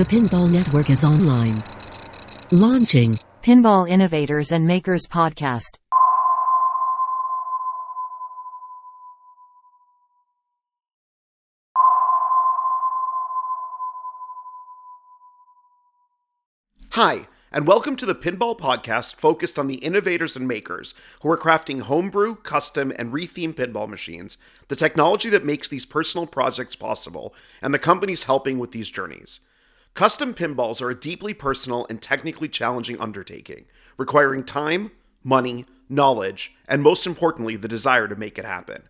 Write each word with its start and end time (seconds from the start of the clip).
The 0.00 0.06
Pinball 0.06 0.50
Network 0.50 0.88
is 0.88 1.04
online. 1.04 1.62
Launching 2.50 3.18
Pinball 3.42 3.86
Innovators 3.86 4.50
and 4.50 4.66
Makers 4.66 5.06
Podcast. 5.06 5.76
Hi, 16.92 17.26
and 17.52 17.66
welcome 17.66 17.94
to 17.96 18.06
the 18.06 18.14
Pinball 18.14 18.58
Podcast 18.58 19.16
focused 19.16 19.58
on 19.58 19.66
the 19.66 19.74
innovators 19.74 20.34
and 20.34 20.48
makers 20.48 20.94
who 21.20 21.30
are 21.30 21.36
crafting 21.36 21.82
homebrew, 21.82 22.36
custom, 22.36 22.90
and 22.98 23.12
rethemed 23.12 23.56
pinball 23.56 23.86
machines, 23.86 24.38
the 24.68 24.76
technology 24.76 25.28
that 25.28 25.44
makes 25.44 25.68
these 25.68 25.84
personal 25.84 26.26
projects 26.26 26.74
possible, 26.74 27.34
and 27.60 27.74
the 27.74 27.78
companies 27.78 28.22
helping 28.22 28.58
with 28.58 28.72
these 28.72 28.88
journeys. 28.88 29.40
Custom 29.94 30.32
pinballs 30.32 30.80
are 30.80 30.90
a 30.90 30.98
deeply 30.98 31.34
personal 31.34 31.86
and 31.90 32.00
technically 32.00 32.48
challenging 32.48 32.98
undertaking, 33.00 33.66
requiring 33.98 34.44
time, 34.44 34.92
money, 35.22 35.66
knowledge, 35.88 36.54
and 36.68 36.82
most 36.82 37.06
importantly, 37.06 37.56
the 37.56 37.68
desire 37.68 38.08
to 38.08 38.16
make 38.16 38.38
it 38.38 38.44
happen. 38.44 38.84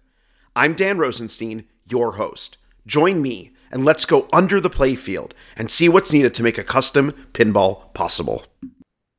I'm 0.55 0.75
Dan 0.75 0.99
Rosenstein, 0.99 1.65
your 1.89 2.13
host. 2.13 2.59
Join 2.87 3.21
me 3.23 3.51
and 3.73 3.85
let's 3.85 4.05
go 4.05 4.29
under 4.33 4.61
the 4.61 4.71
playfield 4.71 5.33
and 5.57 5.71
see 5.71 5.89
what's 5.89 6.13
needed 6.13 6.35
to 6.35 6.43
make 6.43 6.59
a 6.59 6.65
custom 6.65 7.13
pinball 7.33 7.93
possible. 7.95 8.45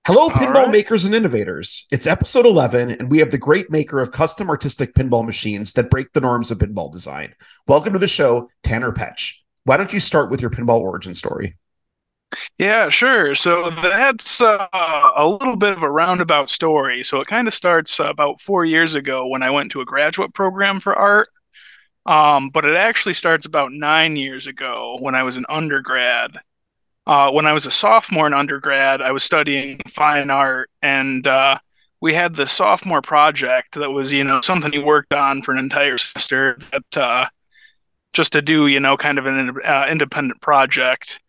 Hello, 0.07 0.29
pinball 0.29 0.53
right. 0.53 0.71
makers 0.71 1.03
and 1.03 1.13
innovators. 1.13 1.87
It's 1.91 2.07
episode 2.07 2.45
11, 2.45 2.91
and 2.91 3.11
we 3.11 3.19
have 3.19 3.31
the 3.31 3.37
great 3.37 3.69
maker 3.69 3.99
of 3.99 4.11
custom 4.11 4.49
artistic 4.49 4.93
pinball 4.93 5.25
machines 5.25 5.73
that 5.73 5.91
break 5.91 6.13
the 6.13 6.21
norms 6.21 6.51
of 6.51 6.59
pinball 6.59 6.91
design. 6.91 7.35
Welcome 7.67 7.93
to 7.93 7.99
the 7.99 8.07
show, 8.07 8.49
Tanner 8.63 8.91
Petch. 8.91 9.33
Why 9.63 9.77
don't 9.77 9.93
you 9.93 9.99
start 9.99 10.31
with 10.31 10.41
your 10.41 10.49
pinball 10.49 10.79
origin 10.79 11.13
story? 11.13 11.55
Yeah, 12.57 12.89
sure. 12.89 13.35
So 13.35 13.69
that's 13.81 14.39
uh, 14.41 14.67
a 14.73 15.25
little 15.27 15.55
bit 15.57 15.75
of 15.75 15.83
a 15.83 15.89
roundabout 15.89 16.49
story. 16.49 17.03
So 17.03 17.19
it 17.19 17.27
kind 17.27 17.47
of 17.47 17.53
starts 17.53 17.99
about 17.99 18.41
four 18.41 18.65
years 18.65 18.95
ago 18.95 19.27
when 19.27 19.43
I 19.43 19.49
went 19.49 19.71
to 19.71 19.81
a 19.81 19.85
graduate 19.85 20.33
program 20.33 20.79
for 20.79 20.95
art 20.95 21.29
um, 22.05 22.49
but 22.49 22.65
it 22.65 22.75
actually 22.75 23.13
starts 23.13 23.45
about 23.45 23.71
nine 23.71 24.15
years 24.15 24.47
ago 24.47 24.97
when 24.99 25.15
I 25.15 25.23
was 25.23 25.37
an 25.37 25.45
undergrad. 25.49 26.37
Uh, 27.05 27.31
when 27.31 27.45
I 27.45 27.53
was 27.53 27.65
a 27.65 27.71
sophomore 27.71 28.27
in 28.27 28.33
undergrad, 28.33 29.01
I 29.01 29.11
was 29.11 29.23
studying 29.23 29.79
fine 29.87 30.29
art, 30.29 30.69
and 30.81 31.25
uh, 31.27 31.57
we 31.99 32.13
had 32.13 32.35
the 32.35 32.45
sophomore 32.45 33.01
project 33.01 33.75
that 33.75 33.91
was, 33.91 34.11
you 34.11 34.23
know, 34.23 34.41
something 34.41 34.73
you 34.73 34.83
worked 34.85 35.13
on 35.13 35.41
for 35.41 35.51
an 35.51 35.59
entire 35.59 35.97
semester 35.97 36.57
that 36.71 36.97
uh, 36.97 37.25
just 38.13 38.33
to 38.33 38.41
do, 38.41 38.67
you 38.67 38.79
know, 38.79 38.97
kind 38.97 39.19
of 39.19 39.25
an 39.25 39.55
uh, 39.65 39.85
independent 39.89 40.41
project. 40.41 41.19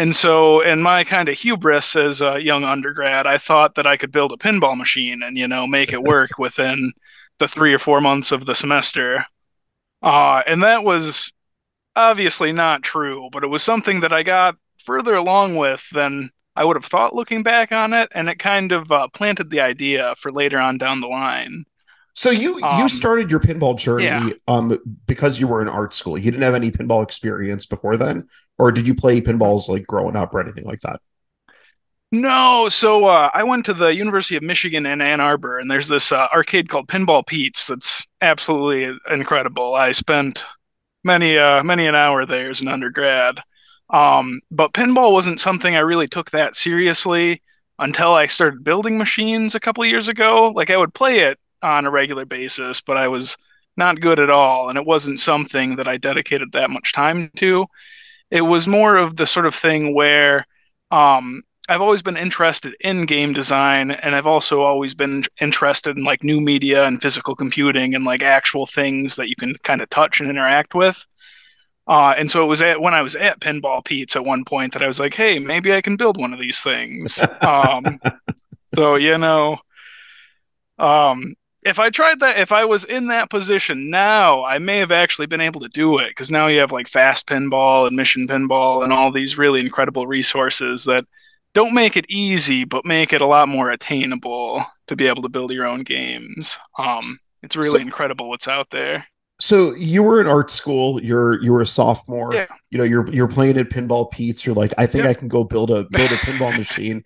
And 0.00 0.16
so, 0.16 0.62
in 0.62 0.80
my 0.80 1.04
kind 1.04 1.28
of 1.28 1.36
hubris 1.36 1.94
as 1.94 2.22
a 2.22 2.40
young 2.40 2.64
undergrad, 2.64 3.26
I 3.26 3.36
thought 3.36 3.74
that 3.74 3.86
I 3.86 3.98
could 3.98 4.10
build 4.10 4.32
a 4.32 4.36
pinball 4.38 4.74
machine 4.74 5.22
and, 5.22 5.36
you 5.36 5.46
know, 5.46 5.66
make 5.66 5.92
it 5.92 6.02
work 6.02 6.30
within 6.38 6.92
the 7.38 7.46
three 7.46 7.74
or 7.74 7.78
four 7.78 8.00
months 8.00 8.32
of 8.32 8.46
the 8.46 8.54
semester. 8.54 9.26
Uh, 10.00 10.42
and 10.46 10.62
that 10.62 10.84
was 10.84 11.34
obviously 11.94 12.50
not 12.50 12.82
true, 12.82 13.28
but 13.30 13.44
it 13.44 13.48
was 13.48 13.62
something 13.62 14.00
that 14.00 14.10
I 14.10 14.22
got 14.22 14.56
further 14.78 15.14
along 15.16 15.56
with 15.56 15.86
than 15.92 16.30
I 16.56 16.64
would 16.64 16.76
have 16.76 16.86
thought 16.86 17.14
looking 17.14 17.42
back 17.42 17.70
on 17.70 17.92
it, 17.92 18.08
and 18.14 18.30
it 18.30 18.38
kind 18.38 18.72
of 18.72 18.90
uh, 18.90 19.08
planted 19.08 19.50
the 19.50 19.60
idea 19.60 20.14
for 20.16 20.32
later 20.32 20.58
on 20.58 20.78
down 20.78 21.02
the 21.02 21.08
line. 21.08 21.66
So 22.14 22.30
you 22.30 22.60
um, 22.62 22.80
you 22.80 22.88
started 22.88 23.30
your 23.30 23.40
pinball 23.40 23.78
journey 23.78 24.04
yeah. 24.04 24.30
um 24.48 24.78
because 25.06 25.38
you 25.38 25.46
were 25.46 25.62
in 25.62 25.68
art 25.68 25.94
school. 25.94 26.18
You 26.18 26.30
didn't 26.30 26.42
have 26.42 26.54
any 26.54 26.70
pinball 26.70 27.02
experience 27.02 27.66
before 27.66 27.96
then, 27.96 28.28
or 28.60 28.70
did 28.70 28.86
you 28.86 28.94
play 28.94 29.22
pinballs 29.22 29.68
like 29.68 29.86
growing 29.86 30.16
up 30.16 30.34
or 30.34 30.40
anything 30.40 30.64
like 30.64 30.80
that? 30.80 31.00
No, 32.12 32.68
so 32.68 33.06
uh, 33.06 33.30
I 33.32 33.42
went 33.44 33.64
to 33.66 33.74
the 33.74 33.94
University 33.94 34.36
of 34.36 34.42
Michigan 34.42 34.84
in 34.84 35.00
Ann 35.00 35.20
Arbor, 35.20 35.58
and 35.58 35.70
there's 35.70 35.88
this 35.88 36.12
uh, 36.12 36.26
arcade 36.32 36.68
called 36.68 36.88
Pinball 36.88 37.26
Pete's 37.26 37.68
that's 37.68 38.06
absolutely 38.20 38.98
incredible. 39.10 39.74
I 39.74 39.92
spent 39.92 40.44
many 41.04 41.38
uh, 41.38 41.62
many 41.62 41.86
an 41.86 41.94
hour 41.94 42.26
there 42.26 42.50
as 42.50 42.60
an 42.60 42.68
undergrad, 42.68 43.40
um, 43.88 44.40
but 44.50 44.74
pinball 44.74 45.12
wasn't 45.12 45.40
something 45.40 45.74
I 45.74 45.80
really 45.80 46.08
took 46.08 46.32
that 46.32 46.54
seriously 46.54 47.40
until 47.78 48.12
I 48.12 48.26
started 48.26 48.62
building 48.62 48.98
machines 48.98 49.54
a 49.54 49.60
couple 49.60 49.84
years 49.86 50.08
ago. 50.08 50.52
Like 50.54 50.68
I 50.68 50.76
would 50.76 50.92
play 50.92 51.20
it 51.20 51.38
on 51.62 51.86
a 51.86 51.90
regular 51.90 52.26
basis, 52.26 52.82
but 52.82 52.98
I 52.98 53.08
was 53.08 53.38
not 53.76 54.00
good 54.00 54.18
at 54.18 54.30
all, 54.30 54.68
and 54.68 54.76
it 54.76 54.84
wasn't 54.84 55.20
something 55.20 55.76
that 55.76 55.88
I 55.88 55.96
dedicated 55.96 56.52
that 56.52 56.70
much 56.70 56.92
time 56.92 57.30
to. 57.36 57.66
It 58.30 58.42
was 58.42 58.66
more 58.66 58.96
of 58.96 59.16
the 59.16 59.26
sort 59.26 59.46
of 59.46 59.54
thing 59.54 59.94
where 59.94 60.46
um, 60.90 61.42
I've 61.68 61.80
always 61.80 62.02
been 62.02 62.16
interested 62.16 62.74
in 62.80 63.06
game 63.06 63.32
design, 63.32 63.92
and 63.92 64.14
I've 64.14 64.26
also 64.26 64.62
always 64.62 64.94
been 64.94 65.24
interested 65.40 65.96
in 65.96 66.04
like 66.04 66.24
new 66.24 66.40
media 66.40 66.84
and 66.84 67.00
physical 67.00 67.36
computing 67.36 67.94
and 67.94 68.04
like 68.04 68.22
actual 68.22 68.66
things 68.66 69.16
that 69.16 69.28
you 69.28 69.36
can 69.36 69.54
kind 69.62 69.80
of 69.80 69.88
touch 69.90 70.20
and 70.20 70.28
interact 70.28 70.74
with. 70.74 71.04
Uh, 71.86 72.14
and 72.16 72.30
so 72.30 72.42
it 72.42 72.46
was 72.46 72.62
at 72.62 72.80
when 72.80 72.94
I 72.94 73.02
was 73.02 73.16
at 73.16 73.40
Pinball 73.40 73.84
Pete's 73.84 74.16
at 74.16 74.24
one 74.24 74.44
point 74.44 74.72
that 74.72 74.82
I 74.82 74.86
was 74.86 75.00
like, 75.00 75.14
hey, 75.14 75.38
maybe 75.38 75.72
I 75.72 75.80
can 75.80 75.96
build 75.96 76.20
one 76.20 76.32
of 76.32 76.40
these 76.40 76.60
things. 76.60 77.20
um, 77.40 78.00
so 78.74 78.96
you 78.96 79.18
know, 79.18 79.58
um, 80.78 81.34
if 81.62 81.78
I 81.78 81.90
tried 81.90 82.20
that, 82.20 82.38
if 82.38 82.52
I 82.52 82.64
was 82.64 82.84
in 82.84 83.08
that 83.08 83.30
position 83.30 83.90
now, 83.90 84.44
I 84.44 84.58
may 84.58 84.78
have 84.78 84.92
actually 84.92 85.26
been 85.26 85.40
able 85.40 85.60
to 85.60 85.68
do 85.68 85.98
it 85.98 86.08
because 86.08 86.30
now 86.30 86.46
you 86.46 86.60
have 86.60 86.72
like 86.72 86.88
fast 86.88 87.26
pinball 87.26 87.86
and 87.86 87.96
mission 87.96 88.26
pinball 88.26 88.82
and 88.82 88.92
all 88.92 89.12
these 89.12 89.36
really 89.36 89.60
incredible 89.60 90.06
resources 90.06 90.84
that 90.84 91.04
don't 91.52 91.74
make 91.74 91.96
it 91.96 92.06
easy, 92.08 92.64
but 92.64 92.84
make 92.84 93.12
it 93.12 93.20
a 93.20 93.26
lot 93.26 93.48
more 93.48 93.70
attainable 93.70 94.64
to 94.86 94.96
be 94.96 95.06
able 95.06 95.22
to 95.22 95.28
build 95.28 95.52
your 95.52 95.66
own 95.66 95.82
games. 95.82 96.58
Um, 96.78 97.02
it's 97.42 97.56
really 97.56 97.80
so, 97.80 97.86
incredible 97.86 98.28
what's 98.28 98.48
out 98.48 98.68
there. 98.70 99.06
So 99.40 99.74
you 99.74 100.02
were 100.02 100.20
in 100.20 100.26
art 100.26 100.50
school. 100.50 101.02
You're 101.02 101.42
you 101.42 101.52
were 101.52 101.62
a 101.62 101.66
sophomore. 101.66 102.34
Yeah. 102.34 102.46
You 102.70 102.78
know 102.78 102.84
you're 102.84 103.10
you're 103.12 103.28
playing 103.28 103.58
at 103.58 103.70
Pinball 103.70 104.10
Pete's. 104.10 104.44
You're 104.46 104.54
like, 104.54 104.72
I 104.78 104.86
think 104.86 105.06
I 105.06 105.14
can 105.14 105.28
go 105.28 105.44
build 105.44 105.70
a 105.70 105.84
build 105.84 106.10
a 106.10 106.16
pinball 106.16 106.56
machine. 106.56 107.04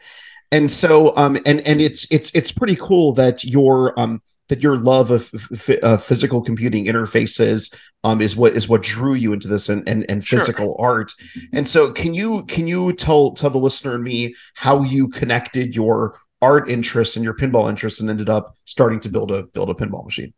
And 0.52 0.70
so 0.70 1.16
um 1.16 1.36
and 1.46 1.60
and 1.60 1.80
it's 1.80 2.06
it's 2.10 2.30
it's 2.34 2.52
pretty 2.52 2.76
cool 2.76 3.12
that 3.14 3.44
you're 3.44 3.98
um 3.98 4.20
that 4.48 4.62
your 4.62 4.76
love 4.76 5.10
of 5.10 5.30
f- 5.52 5.82
uh, 5.82 5.96
physical 5.96 6.42
computing 6.42 6.84
interfaces 6.84 7.74
um, 8.02 8.20
is 8.20 8.36
what 8.36 8.52
is 8.52 8.68
what 8.68 8.82
drew 8.82 9.14
you 9.14 9.32
into 9.32 9.48
this 9.48 9.68
and 9.68 9.88
and, 9.88 10.04
and 10.08 10.26
physical 10.26 10.76
sure. 10.78 10.86
art. 10.86 11.12
And 11.52 11.66
so, 11.66 11.92
can 11.92 12.14
you 12.14 12.44
can 12.44 12.66
you 12.66 12.92
tell 12.92 13.32
tell 13.32 13.50
the 13.50 13.58
listener 13.58 13.94
and 13.94 14.04
me 14.04 14.34
how 14.54 14.82
you 14.82 15.08
connected 15.08 15.74
your 15.74 16.18
art 16.42 16.68
interests 16.68 17.16
and 17.16 17.24
your 17.24 17.34
pinball 17.34 17.68
interests 17.68 18.00
and 18.00 18.10
ended 18.10 18.28
up 18.28 18.54
starting 18.64 19.00
to 19.00 19.08
build 19.08 19.30
a 19.30 19.44
build 19.44 19.70
a 19.70 19.74
pinball 19.74 20.04
machine? 20.04 20.34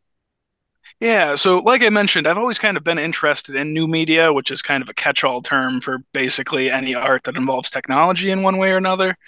Yeah, 0.98 1.34
so 1.34 1.58
like 1.58 1.82
I 1.82 1.90
mentioned, 1.90 2.26
I've 2.26 2.38
always 2.38 2.58
kind 2.58 2.78
of 2.78 2.84
been 2.84 2.98
interested 2.98 3.54
in 3.54 3.74
new 3.74 3.86
media, 3.86 4.32
which 4.32 4.50
is 4.50 4.62
kind 4.62 4.82
of 4.82 4.88
a 4.88 4.94
catch-all 4.94 5.42
term 5.42 5.82
for 5.82 5.98
basically 6.14 6.70
any 6.70 6.94
art 6.94 7.24
that 7.24 7.36
involves 7.36 7.68
technology 7.68 8.30
in 8.30 8.42
one 8.42 8.56
way 8.56 8.70
or 8.70 8.78
another 8.78 9.18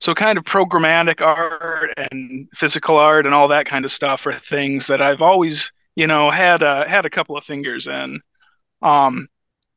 so 0.00 0.14
kind 0.14 0.38
of 0.38 0.44
programmatic 0.44 1.20
art 1.20 1.90
and 1.96 2.48
physical 2.54 2.96
art 2.96 3.26
and 3.26 3.34
all 3.34 3.48
that 3.48 3.66
kind 3.66 3.84
of 3.84 3.90
stuff 3.90 4.26
are 4.26 4.32
things 4.32 4.86
that 4.88 5.00
I've 5.00 5.22
always 5.22 5.72
you 5.94 6.06
know 6.06 6.30
had 6.30 6.62
a, 6.62 6.88
had 6.88 7.06
a 7.06 7.10
couple 7.10 7.36
of 7.36 7.44
fingers 7.44 7.86
in. 7.86 8.20
Um, 8.82 9.28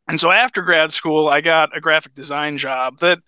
and 0.08 0.20
so 0.20 0.32
after 0.32 0.62
grad 0.62 0.92
school, 0.92 1.30
I 1.30 1.42
got 1.42 1.76
a 1.78 1.82
graphic 1.82 2.16
design 2.16 2.58
job 2.58 3.00
that 3.00 3.20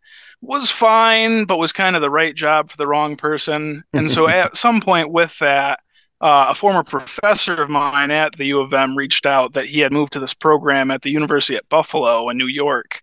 was 0.41 0.71
fine, 0.71 1.45
but 1.45 1.57
was 1.57 1.71
kind 1.71 1.95
of 1.95 2.01
the 2.01 2.09
right 2.09 2.35
job 2.35 2.71
for 2.71 2.77
the 2.77 2.87
wrong 2.87 3.15
person. 3.15 3.83
And 3.93 4.09
so 4.09 4.27
at 4.29 4.57
some 4.57 4.81
point 4.81 5.11
with 5.11 5.37
that, 5.39 5.79
uh, 6.19 6.47
a 6.49 6.55
former 6.55 6.83
professor 6.83 7.61
of 7.61 7.69
mine 7.69 8.11
at 8.11 8.35
the 8.35 8.45
U 8.45 8.59
of 8.59 8.73
M 8.73 8.95
reached 8.95 9.25
out 9.25 9.53
that 9.53 9.65
he 9.65 9.79
had 9.79 9.91
moved 9.91 10.13
to 10.13 10.19
this 10.19 10.33
program 10.33 10.91
at 10.91 11.01
the 11.01 11.09
University 11.09 11.55
at 11.55 11.69
Buffalo 11.69 12.29
in 12.29 12.37
New 12.37 12.47
York 12.47 13.01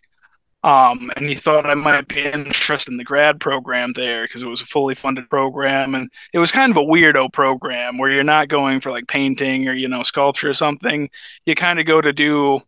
um, 0.68 1.10
and 1.16 1.26
he 1.26 1.34
thought 1.34 1.64
I 1.64 1.72
might 1.72 2.08
be 2.08 2.20
interested 2.20 2.92
in 2.92 2.98
the 2.98 3.04
grad 3.04 3.40
program 3.40 3.94
there 3.94 4.24
because 4.24 4.42
it 4.42 4.48
was 4.48 4.60
a 4.60 4.66
fully 4.66 4.94
funded 4.94 5.30
program, 5.30 5.94
and 5.94 6.10
it 6.34 6.38
was 6.38 6.52
kind 6.52 6.70
of 6.70 6.76
a 6.76 6.80
weirdo 6.86 7.32
program 7.32 7.96
where 7.96 8.10
you're 8.10 8.22
not 8.22 8.48
going 8.48 8.80
for 8.80 8.90
like 8.90 9.08
painting 9.08 9.66
or 9.66 9.72
you 9.72 9.88
know 9.88 10.02
sculpture 10.02 10.50
or 10.50 10.54
something. 10.54 11.08
You 11.46 11.54
kind 11.54 11.80
of 11.80 11.86
go 11.86 12.02
to 12.02 12.12
do, 12.12 12.60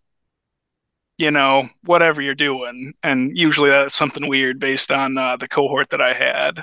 you 1.19 1.31
know, 1.31 1.69
whatever 1.85 2.23
you're 2.23 2.35
doing, 2.35 2.95
and 3.03 3.37
usually 3.37 3.69
that's 3.69 3.95
something 3.95 4.29
weird 4.29 4.59
based 4.59 4.91
on 4.91 5.19
uh, 5.19 5.37
the 5.37 5.49
cohort 5.49 5.91
that 5.91 6.01
I 6.01 6.15
had. 6.15 6.61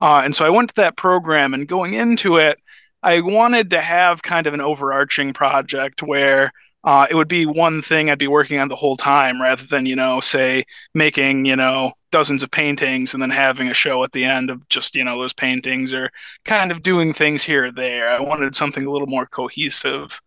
Uh, 0.00 0.22
and 0.24 0.34
so 0.34 0.44
I 0.44 0.50
went 0.50 0.70
to 0.70 0.76
that 0.76 0.96
program, 0.96 1.54
and 1.54 1.68
going 1.68 1.94
into 1.94 2.38
it, 2.38 2.58
I 3.00 3.20
wanted 3.20 3.70
to 3.70 3.80
have 3.80 4.24
kind 4.24 4.48
of 4.48 4.54
an 4.54 4.60
overarching 4.60 5.34
project 5.34 6.02
where 6.02 6.50
uh, 6.84 7.06
it 7.08 7.14
would 7.14 7.28
be 7.28 7.46
one 7.46 7.80
thing 7.80 8.10
I'd 8.10 8.18
be 8.18 8.28
working 8.28 8.60
on 8.60 8.68
the 8.68 8.76
whole 8.76 8.96
time 8.96 9.40
rather 9.40 9.64
than, 9.64 9.86
you 9.86 9.96
know, 9.96 10.20
say 10.20 10.66
making, 10.92 11.46
you 11.46 11.56
know, 11.56 11.92
dozens 12.10 12.42
of 12.42 12.50
paintings 12.50 13.14
and 13.14 13.22
then 13.22 13.30
having 13.30 13.68
a 13.68 13.74
show 13.74 14.04
at 14.04 14.12
the 14.12 14.24
end 14.24 14.50
of 14.50 14.68
just, 14.68 14.94
you 14.94 15.02
know, 15.02 15.18
those 15.18 15.32
paintings 15.32 15.94
or 15.94 16.10
kind 16.44 16.70
of 16.70 16.82
doing 16.82 17.14
things 17.14 17.42
here 17.42 17.66
or 17.66 17.72
there. 17.72 18.10
I 18.10 18.20
wanted 18.20 18.54
something 18.54 18.84
a 18.84 18.90
little 18.90 19.08
more 19.08 19.24
cohesive. 19.24 20.20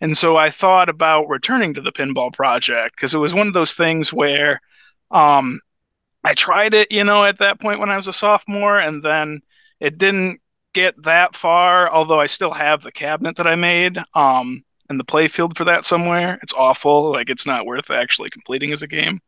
And 0.00 0.16
so 0.16 0.36
I 0.36 0.50
thought 0.50 0.88
about 0.88 1.28
returning 1.28 1.74
to 1.74 1.80
the 1.80 1.92
pinball 1.92 2.32
project 2.32 2.96
because 2.96 3.12
it 3.12 3.18
was 3.18 3.34
one 3.34 3.48
of 3.48 3.52
those 3.52 3.74
things 3.74 4.12
where 4.12 4.60
um, 5.10 5.58
I 6.22 6.34
tried 6.34 6.74
it, 6.74 6.92
you 6.92 7.02
know, 7.02 7.24
at 7.24 7.38
that 7.38 7.60
point 7.60 7.80
when 7.80 7.90
I 7.90 7.96
was 7.96 8.08
a 8.08 8.12
sophomore, 8.12 8.78
and 8.78 9.02
then 9.02 9.42
it 9.80 9.98
didn't 9.98 10.40
get 10.72 11.00
that 11.02 11.34
far. 11.34 11.92
Although 11.92 12.20
I 12.20 12.26
still 12.26 12.52
have 12.52 12.82
the 12.82 12.92
cabinet 12.92 13.36
that 13.36 13.46
I 13.46 13.56
made, 13.56 13.98
um, 14.14 14.64
and 14.88 14.98
the 15.00 15.04
playfield 15.04 15.56
for 15.56 15.64
that 15.64 15.84
somewhere. 15.84 16.38
It's 16.42 16.52
awful. 16.52 17.12
Like 17.12 17.30
it's 17.30 17.46
not 17.46 17.66
worth 17.66 17.90
actually 17.90 18.30
completing 18.30 18.72
as 18.72 18.82
a 18.82 18.88
game. 18.88 19.20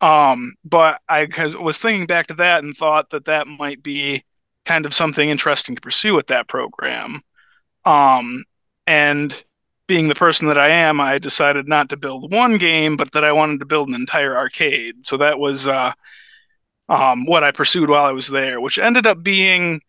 Um, 0.00 0.54
but 0.64 1.00
I 1.08 1.28
was 1.58 1.80
thinking 1.80 2.06
back 2.06 2.26
to 2.28 2.34
that 2.34 2.62
and 2.62 2.76
thought 2.76 3.10
that 3.10 3.24
that 3.24 3.46
might 3.46 3.82
be 3.82 4.24
kind 4.64 4.84
of 4.84 4.92
something 4.94 5.28
interesting 5.28 5.74
to 5.74 5.80
pursue 5.80 6.14
with 6.14 6.26
that 6.26 6.48
program. 6.48 7.20
Um, 7.84 8.44
and 8.86 9.44
being 9.86 10.08
the 10.08 10.14
person 10.14 10.48
that 10.48 10.58
I 10.58 10.68
am, 10.68 11.00
I 11.00 11.18
decided 11.18 11.68
not 11.68 11.88
to 11.90 11.96
build 11.96 12.32
one 12.32 12.58
game, 12.58 12.96
but 12.96 13.12
that 13.12 13.24
I 13.24 13.32
wanted 13.32 13.60
to 13.60 13.66
build 13.66 13.88
an 13.88 13.94
entire 13.94 14.36
arcade. 14.36 15.06
So 15.06 15.16
that 15.18 15.38
was 15.38 15.68
uh, 15.68 15.92
um, 16.88 17.24
what 17.26 17.44
I 17.44 17.52
pursued 17.52 17.88
while 17.88 18.04
I 18.04 18.12
was 18.12 18.28
there, 18.28 18.60
which 18.60 18.78
ended 18.78 19.06
up 19.06 19.22
being 19.22 19.80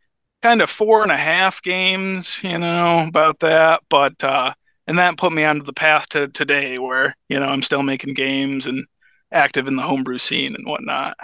kind 0.41 0.61
of 0.61 0.69
four 0.69 1.01
and 1.01 1.11
a 1.11 1.17
half 1.17 1.61
games, 1.63 2.41
you 2.43 2.57
know, 2.57 3.05
about 3.07 3.39
that. 3.39 3.81
But 3.89 4.23
uh, 4.23 4.53
and 4.87 4.97
that 4.97 5.17
put 5.17 5.31
me 5.31 5.43
onto 5.43 5.63
the 5.63 5.73
path 5.73 6.09
to 6.09 6.27
today, 6.29 6.79
where 6.79 7.15
you 7.29 7.39
know 7.39 7.47
I'm 7.47 7.61
still 7.61 7.83
making 7.83 8.13
games 8.13 8.67
and 8.67 8.85
active 9.31 9.67
in 9.67 9.75
the 9.75 9.83
homebrew 9.83 10.17
scene 10.17 10.55
and 10.55 10.65
whatnot. 10.65 11.17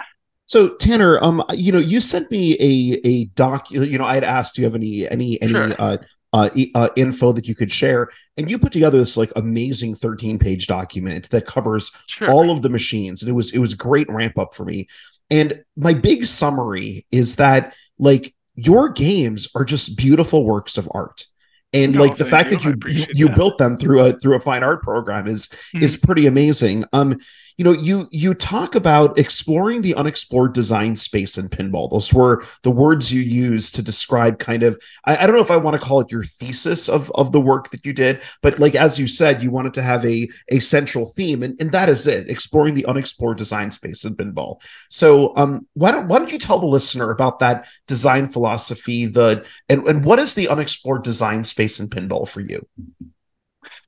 So 0.46 0.74
Tanner, 0.74 1.22
um, 1.24 1.42
you 1.54 1.72
know, 1.72 1.78
you 1.78 2.00
sent 2.00 2.30
me 2.30 2.54
a 2.60 3.00
a 3.04 3.24
doc. 3.26 3.70
You 3.70 3.98
know, 3.98 4.04
I 4.04 4.14
had 4.14 4.24
asked, 4.24 4.56
do 4.56 4.62
you 4.62 4.66
have 4.66 4.74
any 4.74 5.08
any 5.08 5.40
any 5.40 5.52
sure. 5.52 5.74
uh, 5.78 5.96
uh, 6.32 6.50
uh, 6.74 6.88
info 6.96 7.32
that 7.32 7.46
you 7.48 7.54
could 7.54 7.70
share, 7.70 8.10
and 8.36 8.50
you 8.50 8.58
put 8.58 8.72
together 8.72 8.98
this 8.98 9.16
like 9.16 9.32
amazing 9.36 9.94
thirteen 9.94 10.38
page 10.38 10.66
document 10.66 11.30
that 11.30 11.46
covers 11.46 11.92
sure. 12.06 12.30
all 12.30 12.50
of 12.50 12.62
the 12.62 12.68
machines, 12.68 13.22
and 13.22 13.30
it 13.30 13.34
was 13.34 13.54
it 13.54 13.58
was 13.58 13.74
great 13.74 14.10
ramp 14.10 14.38
up 14.38 14.54
for 14.54 14.64
me. 14.64 14.86
And 15.30 15.64
my 15.76 15.94
big 15.94 16.26
summary 16.26 17.06
is 17.10 17.36
that 17.36 17.74
like 17.98 18.34
your 18.54 18.88
games 18.88 19.48
are 19.54 19.64
just 19.64 19.96
beautiful 19.96 20.44
works 20.44 20.76
of 20.76 20.88
art 20.92 21.26
and 21.74 21.96
like 21.96 22.16
the 22.16 22.24
fact 22.24 22.50
you. 22.50 22.58
that 22.58 22.64
you 22.64 22.92
you, 22.92 23.06
you 23.12 23.28
built 23.28 23.58
them 23.58 23.76
through 23.76 24.00
a 24.00 24.12
through 24.12 24.36
a 24.36 24.40
fine 24.40 24.62
art 24.62 24.82
program 24.82 25.26
is 25.26 25.48
mm-hmm. 25.48 25.82
is 25.82 25.96
pretty 25.96 26.26
amazing 26.26 26.84
um 26.92 27.18
you 27.56 27.64
know 27.64 27.72
you 27.72 28.08
you 28.10 28.34
talk 28.34 28.74
about 28.74 29.18
exploring 29.18 29.82
the 29.82 29.94
unexplored 29.94 30.52
design 30.52 30.96
space 30.96 31.38
in 31.38 31.48
pinball. 31.48 31.90
Those 31.90 32.12
were 32.12 32.44
the 32.62 32.70
words 32.70 33.12
you 33.12 33.20
used 33.20 33.74
to 33.74 33.82
describe 33.82 34.38
kind 34.38 34.62
of 34.62 34.80
I, 35.04 35.18
I, 35.18 35.26
don't 35.26 35.36
know 35.36 35.42
if 35.42 35.50
i 35.50 35.56
want 35.56 35.78
to 35.78 35.84
call 35.84 36.00
it 36.00 36.10
your 36.10 36.24
thesis 36.24 36.88
of 36.88 37.10
of 37.12 37.32
the 37.32 37.40
work 37.40 37.70
that 37.70 37.84
you 37.86 37.92
did 37.92 38.20
but 38.42 38.58
like 38.58 38.74
as 38.74 38.98
you 38.98 39.06
said 39.06 39.42
you 39.42 39.50
wanted 39.50 39.74
to 39.74 39.82
have 39.82 40.04
a 40.04 40.28
a 40.50 40.58
central 40.58 41.06
theme 41.06 41.42
and, 41.42 41.58
and 41.60 41.72
that 41.72 41.88
is 41.88 42.06
it 42.06 42.28
exploring 42.28 42.74
the 42.74 42.86
unexplored 42.86 43.38
design 43.38 43.70
space 43.70 44.04
in 44.04 44.14
pinball. 44.14 44.60
So 44.90 45.34
um 45.36 45.66
why 45.74 45.90
don't 45.90 46.08
why 46.08 46.18
don't 46.18 46.32
you 46.32 46.38
tell 46.38 46.58
the 46.58 46.66
listener 46.66 47.10
about 47.10 47.38
that 47.38 47.66
design 47.86 48.28
philosophy 48.28 49.06
the 49.06 49.44
and, 49.68 49.84
and 49.84 50.04
what 50.04 50.18
is 50.18 50.34
the 50.34 50.48
unexplored 50.48 51.02
design 51.02 51.44
space 51.44 51.78
in 51.78 51.88
pinball 51.88 52.28
for 52.28 52.40
you? 52.40 52.66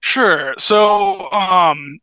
Sure. 0.00 0.54
So, 0.58 1.30
um, 1.32 1.98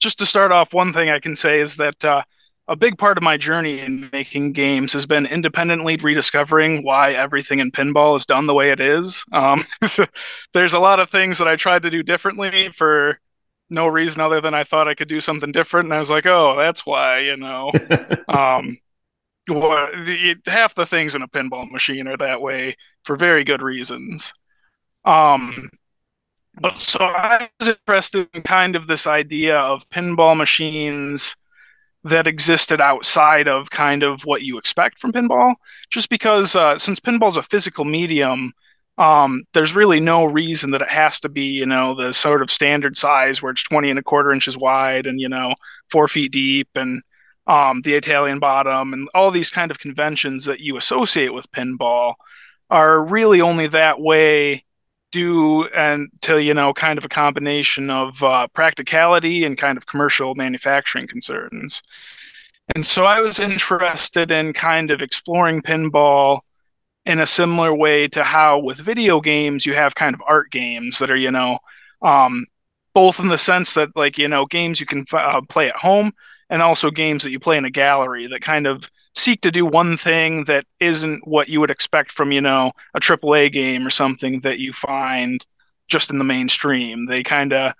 just 0.00 0.18
to 0.18 0.26
start 0.26 0.52
off, 0.52 0.72
one 0.72 0.92
thing 0.92 1.08
I 1.08 1.20
can 1.20 1.36
say 1.36 1.60
is 1.60 1.76
that 1.76 2.04
uh, 2.04 2.22
a 2.68 2.76
big 2.76 2.98
part 2.98 3.16
of 3.16 3.22
my 3.22 3.36
journey 3.36 3.80
in 3.80 4.08
making 4.12 4.52
games 4.52 4.92
has 4.92 5.06
been 5.06 5.26
independently 5.26 5.96
rediscovering 5.96 6.82
why 6.82 7.12
everything 7.12 7.60
in 7.60 7.70
pinball 7.70 8.16
is 8.16 8.26
done 8.26 8.46
the 8.46 8.54
way 8.54 8.70
it 8.70 8.80
is. 8.80 9.24
Um, 9.32 9.64
so 9.86 10.06
there's 10.52 10.74
a 10.74 10.78
lot 10.78 11.00
of 11.00 11.10
things 11.10 11.38
that 11.38 11.48
I 11.48 11.56
tried 11.56 11.82
to 11.82 11.90
do 11.90 12.02
differently 12.02 12.70
for 12.70 13.20
no 13.70 13.86
reason 13.86 14.20
other 14.20 14.40
than 14.40 14.54
I 14.54 14.64
thought 14.64 14.88
I 14.88 14.94
could 14.94 15.08
do 15.08 15.20
something 15.20 15.52
different, 15.52 15.86
and 15.86 15.94
I 15.94 15.98
was 15.98 16.10
like, 16.10 16.26
oh, 16.26 16.56
that's 16.56 16.86
why, 16.86 17.20
you 17.20 17.36
know. 17.36 17.72
um, 18.28 18.78
well, 19.48 19.88
the, 20.04 20.36
half 20.46 20.74
the 20.74 20.86
things 20.86 21.14
in 21.14 21.22
a 21.22 21.28
pinball 21.28 21.70
machine 21.70 22.08
are 22.08 22.16
that 22.16 22.40
way 22.42 22.76
for 23.04 23.16
very 23.16 23.44
good 23.44 23.62
reasons. 23.62 24.32
Um, 25.04 25.70
but 26.60 26.78
so 26.78 27.00
I 27.00 27.48
was 27.60 27.68
interested 27.68 28.28
in 28.34 28.42
kind 28.42 28.76
of 28.76 28.86
this 28.86 29.06
idea 29.06 29.58
of 29.58 29.88
pinball 29.90 30.36
machines 30.36 31.36
that 32.04 32.26
existed 32.26 32.80
outside 32.80 33.48
of 33.48 33.70
kind 33.70 34.02
of 34.02 34.22
what 34.22 34.42
you 34.42 34.58
expect 34.58 34.98
from 34.98 35.12
pinball, 35.12 35.54
just 35.90 36.08
because 36.08 36.54
uh, 36.54 36.78
since 36.78 37.00
pinball 37.00 37.28
is 37.28 37.36
a 37.36 37.42
physical 37.42 37.84
medium, 37.84 38.52
um, 38.96 39.42
there's 39.52 39.74
really 39.74 40.00
no 40.00 40.24
reason 40.24 40.70
that 40.70 40.82
it 40.82 40.88
has 40.88 41.20
to 41.20 41.28
be, 41.28 41.44
you 41.44 41.66
know, 41.66 41.94
the 41.94 42.12
sort 42.12 42.42
of 42.42 42.50
standard 42.50 42.96
size 42.96 43.42
where 43.42 43.52
it's 43.52 43.62
20 43.64 43.90
and 43.90 43.98
a 43.98 44.02
quarter 44.02 44.32
inches 44.32 44.56
wide 44.56 45.06
and, 45.06 45.20
you 45.20 45.28
know, 45.28 45.54
four 45.90 46.08
feet 46.08 46.32
deep 46.32 46.68
and 46.74 47.02
um, 47.46 47.82
the 47.82 47.94
Italian 47.94 48.38
bottom 48.38 48.92
and 48.92 49.08
all 49.14 49.30
these 49.30 49.50
kind 49.50 49.70
of 49.70 49.78
conventions 49.78 50.44
that 50.46 50.60
you 50.60 50.76
associate 50.76 51.34
with 51.34 51.50
pinball 51.52 52.14
are 52.70 53.04
really 53.04 53.40
only 53.40 53.66
that 53.68 54.00
way 54.00 54.64
due 55.12 55.66
and 55.68 56.08
to 56.22 56.38
you 56.38 56.54
know 56.54 56.72
kind 56.72 56.98
of 56.98 57.04
a 57.04 57.08
combination 57.08 57.90
of 57.90 58.22
uh, 58.22 58.46
practicality 58.48 59.44
and 59.44 59.58
kind 59.58 59.76
of 59.76 59.86
commercial 59.86 60.34
manufacturing 60.34 61.06
concerns. 61.06 61.82
And 62.74 62.84
so 62.84 63.04
i 63.04 63.20
was 63.20 63.38
interested 63.38 64.30
in 64.30 64.52
kind 64.52 64.90
of 64.90 65.00
exploring 65.02 65.62
pinball 65.62 66.40
in 67.04 67.20
a 67.20 67.26
similar 67.26 67.72
way 67.72 68.08
to 68.08 68.24
how 68.24 68.58
with 68.58 68.78
video 68.78 69.20
games 69.20 69.64
you 69.64 69.74
have 69.74 69.94
kind 69.94 70.14
of 70.14 70.22
art 70.26 70.50
games 70.50 70.98
that 70.98 71.10
are 71.10 71.16
you 71.16 71.30
know 71.30 71.58
um, 72.02 72.44
both 72.92 73.20
in 73.20 73.28
the 73.28 73.38
sense 73.38 73.74
that 73.74 73.88
like 73.94 74.18
you 74.18 74.28
know 74.28 74.44
games 74.44 74.80
you 74.80 74.86
can 74.86 75.04
uh, 75.12 75.40
play 75.48 75.68
at 75.68 75.76
home 75.76 76.12
and 76.50 76.62
also 76.62 76.90
games 76.90 77.22
that 77.22 77.30
you 77.30 77.38
play 77.38 77.56
in 77.56 77.64
a 77.64 77.70
gallery 77.70 78.26
that 78.26 78.40
kind 78.40 78.66
of 78.66 78.90
seek 79.16 79.40
to 79.40 79.50
do 79.50 79.64
one 79.64 79.96
thing 79.96 80.44
that 80.44 80.66
isn't 80.78 81.26
what 81.26 81.48
you 81.48 81.58
would 81.60 81.70
expect 81.70 82.12
from 82.12 82.32
you 82.32 82.40
know 82.40 82.72
a 82.94 83.00
AAA 83.00 83.52
game 83.52 83.86
or 83.86 83.90
something 83.90 84.40
that 84.40 84.58
you 84.58 84.72
find 84.72 85.44
just 85.88 86.10
in 86.10 86.18
the 86.18 86.24
mainstream. 86.24 87.06
They 87.06 87.22
kind 87.22 87.52
of 87.52 87.72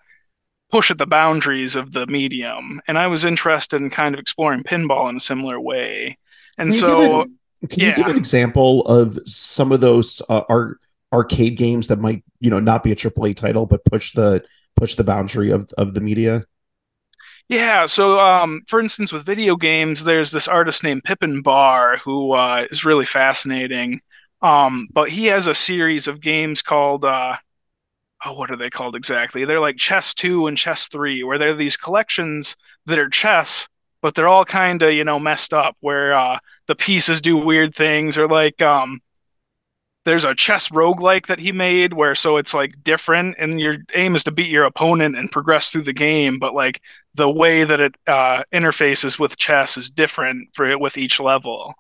push 0.71 0.91
at 0.91 0.99
the 0.99 1.07
boundaries 1.07 1.77
of 1.77 1.93
the 1.93 2.07
medium, 2.07 2.81
and 2.89 2.99
I 2.99 3.07
was 3.07 3.25
interested 3.25 3.81
in 3.81 3.91
kind 3.91 4.15
of 4.15 4.19
exploring 4.19 4.63
pinball 4.63 5.09
in 5.11 5.17
a 5.17 5.21
similar 5.21 5.61
way. 5.61 6.19
And 6.59 6.71
can 6.71 6.81
so, 6.81 7.23
an, 7.23 7.39
can 7.69 7.81
yeah. 7.81 7.91
you 7.91 7.97
give 7.97 8.07
an 8.07 8.17
example 8.17 8.83
of 8.87 9.19
some 9.27 9.73
of 9.73 9.81
those 9.81 10.23
uh, 10.29 10.43
arcade 11.13 11.57
games 11.57 11.89
that 11.89 12.01
might 12.01 12.25
you 12.41 12.51
know 12.51 12.61
not 12.61 12.83
be 12.83 12.93
a 12.93 12.97
AAA 12.97 13.37
title 13.37 13.67
but 13.67 13.85
push 13.85 14.13
the 14.13 14.45
push 14.77 14.95
the 14.95 15.05
boundary 15.05 15.51
of 15.51 15.71
of 15.77 15.95
the 15.95 16.01
media? 16.01 16.45
Yeah, 17.49 17.87
so 17.87 18.19
um, 18.19 18.63
for 18.67 18.81
instance, 18.81 19.13
with 19.13 19.25
video 19.25 19.55
games, 19.57 20.03
there's 20.05 20.33
this 20.33 20.49
artist 20.49 20.83
named 20.83 21.05
Pippin 21.05 21.43
Barr 21.43 21.99
who 21.99 22.33
uh, 22.33 22.67
is 22.71 22.85
really 22.85 23.05
fascinating. 23.05 24.01
Um, 24.43 24.89
but 24.93 25.11
he 25.11 25.27
has 25.27 25.47
a 25.47 25.55
series 25.55 26.09
of 26.09 26.21
games 26.21 26.61
called 26.63 27.05
uh, 27.05 27.37
oh, 28.25 28.35
what 28.35 28.51
are 28.51 28.57
they 28.57 28.71
called 28.71 28.97
exactly? 28.97 29.45
They're 29.45 29.61
like 29.61 29.77
Chess 29.79 30.15
Two 30.15 30.47
and 30.49 30.59
Chess 30.59 30.89
Three, 30.89 31.25
where 31.25 31.39
they're 31.39 31.55
these 31.55 31.77
collections 31.79 32.57
that 32.87 32.99
are 32.99 33.11
chess, 33.11 33.69
but 34.03 34.15
they're 34.15 34.29
all 34.29 34.45
kind 34.47 34.83
of 34.83 34.93
you 34.93 35.05
know 35.05 35.19
messed 35.21 35.55
up, 35.55 35.77
where 35.81 36.15
uh, 36.15 36.39
the 36.69 36.77
pieces 36.77 37.21
do 37.23 37.37
weird 37.37 37.75
things, 37.75 38.19
or 38.19 38.29
like 38.29 38.63
um, 38.63 39.01
there's 40.07 40.25
a 40.25 40.35
chess 40.35 40.69
roguelike 40.69 41.27
that 41.27 41.41
he 41.41 41.53
made 41.53 41.93
where 41.93 42.15
so 42.15 42.37
it's 42.37 42.55
like 42.55 42.83
different 42.83 43.37
and 43.39 43.61
your 43.61 43.77
aim 43.95 44.15
is 44.15 44.25
to 44.25 44.31
beat 44.31 44.49
your 44.49 44.65
opponent 44.65 45.17
and 45.17 45.33
progress 45.33 45.71
through 45.71 45.83
the 45.83 45.93
game 45.93 46.39
but 46.39 46.55
like 46.55 46.81
the 47.15 47.29
way 47.29 47.65
that 47.65 47.81
it 47.81 47.95
uh, 48.07 48.45
interfaces 48.53 49.19
with 49.19 49.37
chess 49.37 49.77
is 49.77 49.91
different 49.91 50.49
for 50.55 50.71
it 50.71 50.79
with 50.79 50.97
each 50.97 51.19
level. 51.19 51.75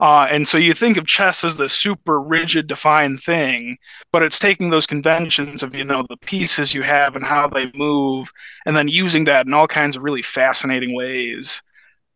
Uh, 0.00 0.26
and 0.30 0.48
so 0.48 0.56
you 0.56 0.72
think 0.72 0.96
of 0.96 1.06
chess 1.06 1.44
as 1.44 1.58
the 1.58 1.68
super 1.68 2.20
rigid 2.20 2.66
defined 2.66 3.20
thing 3.20 3.76
but 4.12 4.22
it's 4.22 4.38
taking 4.38 4.70
those 4.70 4.86
conventions 4.86 5.62
of 5.62 5.74
you 5.74 5.84
know 5.84 6.04
the 6.08 6.16
pieces 6.16 6.74
you 6.74 6.82
have 6.82 7.14
and 7.14 7.24
how 7.24 7.46
they 7.46 7.70
move 7.74 8.32
and 8.66 8.74
then 8.74 8.88
using 8.88 9.24
that 9.24 9.46
in 9.46 9.52
all 9.54 9.68
kinds 9.68 9.96
of 9.96 10.02
really 10.02 10.22
fascinating 10.22 10.94
ways 10.94 11.62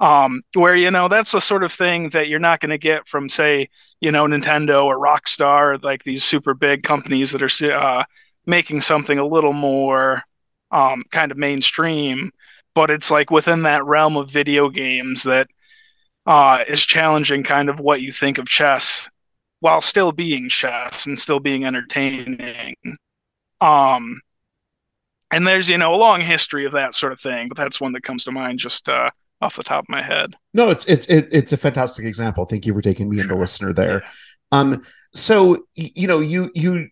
um, 0.00 0.42
where 0.54 0.74
you 0.74 0.90
know 0.90 1.08
that's 1.08 1.32
the 1.32 1.40
sort 1.40 1.64
of 1.64 1.72
thing 1.72 2.10
that 2.10 2.28
you're 2.28 2.40
not 2.40 2.60
going 2.60 2.70
to 2.70 2.78
get 2.78 3.08
from 3.08 3.28
say 3.28 3.68
you 4.00 4.10
know 4.10 4.24
Nintendo 4.26 4.84
or 4.84 4.98
Rockstar, 4.98 5.82
like 5.82 6.04
these 6.04 6.24
super 6.24 6.54
big 6.54 6.82
companies 6.82 7.32
that 7.32 7.42
are 7.42 7.72
uh, 7.72 8.04
making 8.46 8.80
something 8.80 9.18
a 9.18 9.26
little 9.26 9.52
more 9.52 10.22
um, 10.70 11.04
kind 11.10 11.30
of 11.32 11.38
mainstream. 11.38 12.32
But 12.74 12.90
it's 12.90 13.10
like 13.10 13.30
within 13.30 13.62
that 13.62 13.84
realm 13.84 14.16
of 14.16 14.30
video 14.30 14.68
games 14.68 15.22
that 15.22 15.48
uh, 16.26 16.64
is 16.66 16.84
challenging 16.84 17.42
kind 17.44 17.68
of 17.68 17.78
what 17.78 18.00
you 18.00 18.10
think 18.10 18.38
of 18.38 18.46
chess 18.46 19.08
while 19.60 19.80
still 19.80 20.12
being 20.12 20.48
chess 20.48 21.06
and 21.06 21.18
still 21.18 21.40
being 21.40 21.64
entertaining. 21.64 22.74
Um, 23.60 24.20
and 25.30 25.46
there's 25.46 25.68
you 25.68 25.78
know 25.78 25.94
a 25.94 25.96
long 25.96 26.20
history 26.20 26.64
of 26.66 26.72
that 26.72 26.94
sort 26.94 27.12
of 27.12 27.20
thing, 27.20 27.48
but 27.48 27.56
that's 27.56 27.80
one 27.80 27.92
that 27.92 28.02
comes 28.02 28.24
to 28.24 28.32
mind 28.32 28.58
just 28.58 28.88
uh, 28.88 29.10
off 29.40 29.56
the 29.56 29.62
top 29.62 29.84
of 29.84 29.88
my 29.88 30.02
head. 30.02 30.36
No, 30.52 30.70
it's 30.70 30.84
it's 30.86 31.06
it, 31.06 31.28
it's 31.32 31.52
a 31.52 31.56
fantastic 31.56 32.04
example. 32.04 32.44
Thank 32.44 32.66
you 32.66 32.72
for 32.72 32.82
taking 32.82 33.08
me 33.08 33.20
and 33.20 33.30
the 33.30 33.34
listener 33.44 33.72
there. 33.72 34.04
Um, 34.52 34.82
so 35.14 35.66
you 35.74 36.06
know, 36.06 36.20
you 36.20 36.50
you 36.54 36.88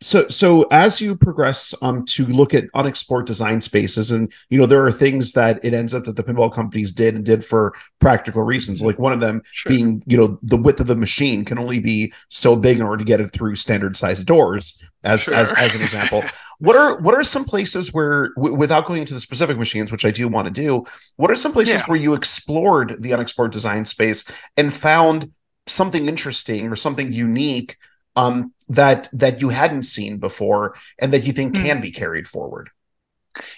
so 0.00 0.28
so 0.28 0.62
as 0.70 1.00
you 1.00 1.16
progress 1.16 1.74
um 1.82 2.04
to 2.04 2.24
look 2.26 2.54
at 2.54 2.64
unexplored 2.74 3.26
design 3.26 3.60
spaces 3.60 4.12
and 4.12 4.32
you 4.48 4.56
know 4.56 4.64
there 4.66 4.84
are 4.84 4.92
things 4.92 5.32
that 5.32 5.58
it 5.64 5.74
ends 5.74 5.92
up 5.92 6.04
that 6.04 6.14
the 6.14 6.22
pinball 6.22 6.52
companies 6.52 6.92
did 6.92 7.16
and 7.16 7.24
did 7.24 7.44
for 7.44 7.74
practical 7.98 8.42
reasons 8.44 8.80
like 8.80 8.98
one 8.98 9.12
of 9.12 9.18
them 9.18 9.42
Sure. 9.52 9.70
being 9.70 10.02
you 10.06 10.16
know 10.16 10.38
the 10.42 10.56
width 10.56 10.78
of 10.78 10.86
the 10.86 10.94
machine 10.94 11.44
can 11.44 11.58
only 11.58 11.80
be 11.80 12.12
so 12.28 12.54
big 12.54 12.76
in 12.76 12.82
order 12.84 12.98
to 12.98 13.04
get 13.04 13.20
it 13.20 13.32
through 13.32 13.56
standard 13.56 13.96
sized 13.96 14.24
doors 14.24 14.80
as 15.02 15.22
Sure. 15.22 15.34
as 15.34 15.52
as 15.54 15.74
an 15.74 15.82
example 15.82 16.22
what 16.60 16.76
are 16.76 17.00
what 17.00 17.14
are 17.16 17.24
some 17.24 17.44
places 17.44 17.92
where 17.92 18.28
w- 18.36 18.54
without 18.54 18.86
going 18.86 19.00
into 19.00 19.14
the 19.14 19.20
specific 19.20 19.58
machines 19.58 19.90
which 19.90 20.04
i 20.04 20.12
do 20.12 20.28
want 20.28 20.46
to 20.46 20.52
do 20.52 20.84
what 21.16 21.28
are 21.30 21.34
some 21.36 21.52
places 21.52 21.74
Yeah. 21.80 21.86
where 21.86 21.98
you 21.98 22.14
explored 22.14 23.02
the 23.02 23.12
unexplored 23.12 23.50
design 23.50 23.84
space 23.84 24.24
and 24.56 24.72
found 24.72 25.32
something 25.66 26.08
interesting 26.08 26.68
or 26.68 26.76
something 26.76 27.12
unique 27.12 27.76
um, 28.16 28.52
that 28.68 29.08
that 29.12 29.40
you 29.40 29.50
hadn't 29.50 29.84
seen 29.84 30.18
before 30.18 30.74
and 30.98 31.12
that 31.12 31.24
you 31.24 31.32
think 31.32 31.54
Hmm. 31.54 31.62
can 31.62 31.80
be 31.80 31.90
carried 31.90 32.28
forward. 32.28 32.70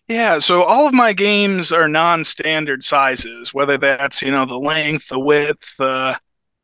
Yeah, 0.08 0.38
so 0.38 0.62
all 0.62 0.86
of 0.86 0.94
my 0.94 1.12
games 1.12 1.72
are 1.72 1.88
non-standard 1.88 2.82
sizes, 2.84 3.54
whether 3.54 3.78
that's, 3.78 4.22
you 4.22 4.30
know, 4.30 4.44
the 4.44 4.58
length, 4.58 5.08
the 5.08 5.18
width, 5.18 5.76
the 5.78 6.18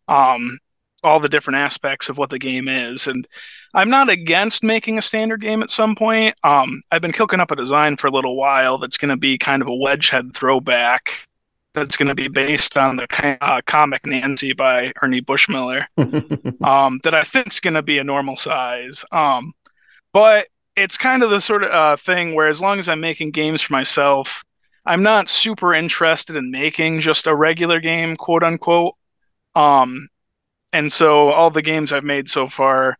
um 0.09 0.59
all 1.05 1.21
the 1.21 1.29
different 1.29 1.59
aspects 1.59 2.09
of 2.09 2.19
what 2.19 2.31
the 2.31 2.39
game 2.39 2.69
is. 2.69 3.07
And 3.09 3.29
I'm 3.75 3.91
not 3.91 4.09
against 4.09 4.65
making 4.65 4.99
a 4.99 5.03
standard 5.03 5.41
game 5.43 5.63
at 5.63 5.71
some 5.71 5.95
point. 5.97 6.35
Um 6.45 6.83
I've 6.93 7.03
been 7.03 7.13
cooking 7.13 7.41
up 7.41 7.51
a 7.51 7.57
design 7.57 7.97
for 7.97 8.09
a 8.09 8.13
little 8.13 8.37
while 8.37 8.79
that's 8.79 8.99
going 8.99 9.11
to 9.11 9.17
be 9.17 9.39
kind 9.39 9.63
of 9.63 9.69
a 9.69 9.75
wedge 9.75 10.11
head 10.11 10.35
throwback 10.35 11.26
that's 11.77 11.97
going 11.97 12.09
to 12.09 12.15
be 12.15 12.27
based 12.29 12.77
on 12.77 12.97
the 12.97 13.39
uh, 13.41 13.61
comic 13.67 14.05
Nancy 14.05 14.53
by 14.53 14.93
Ernie 15.03 15.21
Bushmiller 15.23 15.87
um, 16.67 16.99
that 17.05 17.15
I 17.15 17.23
think 17.23 17.53
is 17.53 17.61
going 17.61 17.75
to 17.75 17.83
be 17.83 17.99
a 17.99 18.05
normal 18.05 18.35
size. 18.35 19.05
Um, 19.13 19.53
but 20.13 20.49
it's 20.75 20.99
kind 20.99 21.23
of 21.23 21.31
the 21.31 21.41
sort 21.41 21.63
of 21.63 21.71
uh, 21.71 21.97
thing 21.97 22.35
where 22.35 22.49
as 22.49 22.61
long 22.61 22.79
as 22.79 22.89
I'm 22.89 23.01
making 23.01 23.31
games 23.31 23.63
for 23.63 23.73
myself, 23.73 24.43
I'm 24.85 25.03
not 25.03 25.29
super 25.29 25.73
interested 25.75 26.37
in 26.37 26.51
making 26.51 27.01
just 27.01 27.27
a 27.27 27.35
regular 27.35 27.81
game, 27.81 28.17
quote 28.17 28.43
unquote. 28.43 28.95
Um, 29.55 30.09
and 30.73 30.93
so 30.93 31.31
all 31.31 31.51
the 31.51 31.63
games 31.63 31.93
I've 31.93 32.05
made 32.05 32.29
so 32.29 32.49
far, 32.49 32.97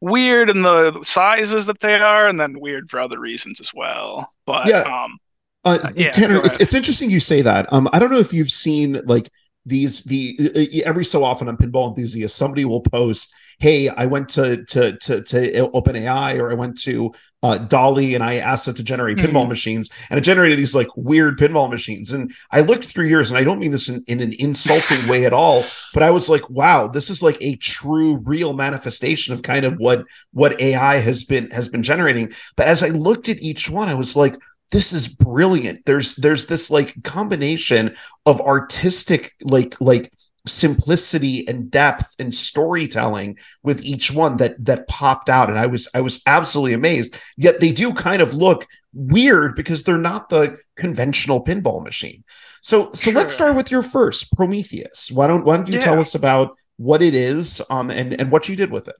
weird 0.00 0.50
in 0.50 0.62
the 0.62 1.02
sizes 1.02 1.66
that 1.66 1.80
they 1.80 1.94
are, 1.94 2.26
and 2.28 2.38
then 2.40 2.58
weird 2.58 2.90
for 2.90 3.00
other 3.00 3.18
reasons 3.20 3.60
as 3.60 3.72
well. 3.74 4.32
But 4.46 4.66
Yeah. 4.68 4.80
um, 4.80 5.18
Uh, 5.64 5.90
yeah, 5.94 6.10
Tanner, 6.10 6.40
it's, 6.44 6.58
it's 6.58 6.74
interesting 6.74 7.10
you 7.10 7.20
say 7.20 7.42
that. 7.42 7.70
Um, 7.72 7.88
I 7.92 7.98
don't 7.98 8.10
know 8.10 8.18
if 8.18 8.32
you've 8.32 8.50
seen 8.50 9.00
like 9.04 9.30
these 9.66 10.04
the 10.04 10.36
uh, 10.40 10.88
every 10.88 11.04
so 11.04 11.22
often 11.22 11.48
on 11.48 11.56
Pinball 11.56 11.88
Enthusiast, 11.88 12.34
somebody 12.34 12.64
will 12.64 12.80
post, 12.80 13.34
"Hey, 13.58 13.88
I 13.90 14.06
went 14.06 14.30
to 14.30 14.64
to 14.64 14.96
to 14.96 15.20
to 15.22 15.70
OpenAI 15.74 16.38
or 16.40 16.50
I 16.50 16.54
went 16.54 16.80
to 16.82 17.12
uh, 17.42 17.56
DALL-E 17.58 18.14
and 18.14 18.22
I 18.24 18.34
asked 18.36 18.68
it 18.68 18.76
to 18.76 18.82
generate 18.82 19.16
pinball 19.16 19.44
Mhm. 19.44 19.48
machines, 19.48 19.88
and 20.10 20.18
it 20.18 20.22
generated 20.22 20.58
these 20.58 20.74
like 20.74 20.88
weird 20.96 21.38
pinball 21.38 21.68
machines." 21.70 22.10
And 22.10 22.32
I 22.50 22.60
looked 22.62 22.86
through 22.86 23.06
yours, 23.06 23.30
and 23.30 23.36
I 23.36 23.44
don't 23.44 23.58
mean 23.58 23.70
this 23.72 23.88
in, 23.90 24.02
in 24.08 24.20
an 24.20 24.34
insulting 24.38 25.08
way 25.08 25.26
at 25.26 25.34
all, 25.34 25.66
but 25.92 26.02
I 26.02 26.10
was 26.10 26.30
like, 26.30 26.48
"Wow, 26.48 26.88
this 26.88 27.10
is 27.10 27.22
like 27.22 27.36
a 27.42 27.56
true, 27.56 28.16
real 28.24 28.54
manifestation 28.54 29.34
of 29.34 29.42
kind 29.42 29.66
of 29.66 29.74
what 29.76 30.04
what 30.32 30.58
AI 30.58 31.00
has 31.00 31.22
been 31.24 31.50
has 31.50 31.68
been 31.68 31.82
generating." 31.82 32.32
But 32.56 32.66
as 32.66 32.82
I 32.82 32.88
looked 32.88 33.28
at 33.28 33.42
each 33.42 33.68
one, 33.68 33.90
I 33.90 33.94
was 33.94 34.16
like 34.16 34.36
this 34.70 34.92
is 34.92 35.08
brilliant. 35.08 35.84
There's 35.86 36.16
there's 36.16 36.46
this 36.46 36.70
like 36.70 37.02
combination 37.02 37.96
of 38.26 38.40
artistic 38.40 39.34
like 39.42 39.80
like 39.80 40.12
simplicity 40.46 41.46
and 41.46 41.70
depth 41.70 42.14
and 42.18 42.34
storytelling 42.34 43.38
with 43.62 43.82
each 43.84 44.10
one 44.10 44.36
that 44.38 44.64
that 44.64 44.88
popped 44.88 45.28
out. 45.28 45.50
And 45.50 45.58
i 45.58 45.66
was 45.66 45.88
i 45.94 46.00
was 46.00 46.22
absolutely 46.26 46.72
amazed. 46.72 47.16
Yet 47.36 47.60
they 47.60 47.72
do 47.72 47.92
kind 47.92 48.22
of 48.22 48.34
look 48.34 48.66
weird 48.92 49.54
because 49.54 49.84
they're 49.84 49.98
not 49.98 50.28
the 50.28 50.58
conventional 50.76 51.44
pinball 51.44 51.82
machine. 51.82 52.24
So 52.62 52.92
so 52.92 53.10
let's 53.10 53.34
start 53.34 53.56
with 53.56 53.70
your 53.70 53.82
first 53.82 54.34
prometheus. 54.36 55.10
Why 55.10 55.26
don't 55.26 55.44
why 55.44 55.56
don't 55.56 55.68
you 55.68 55.74
Yeah. 55.74 55.84
tell 55.84 56.00
us 56.00 56.14
about 56.14 56.56
what 56.76 57.02
it 57.02 57.14
is 57.14 57.60
um 57.68 57.90
and 57.90 58.18
and 58.18 58.30
what 58.30 58.48
you 58.48 58.56
did 58.56 58.70
with 58.70 58.88
it 58.88 58.96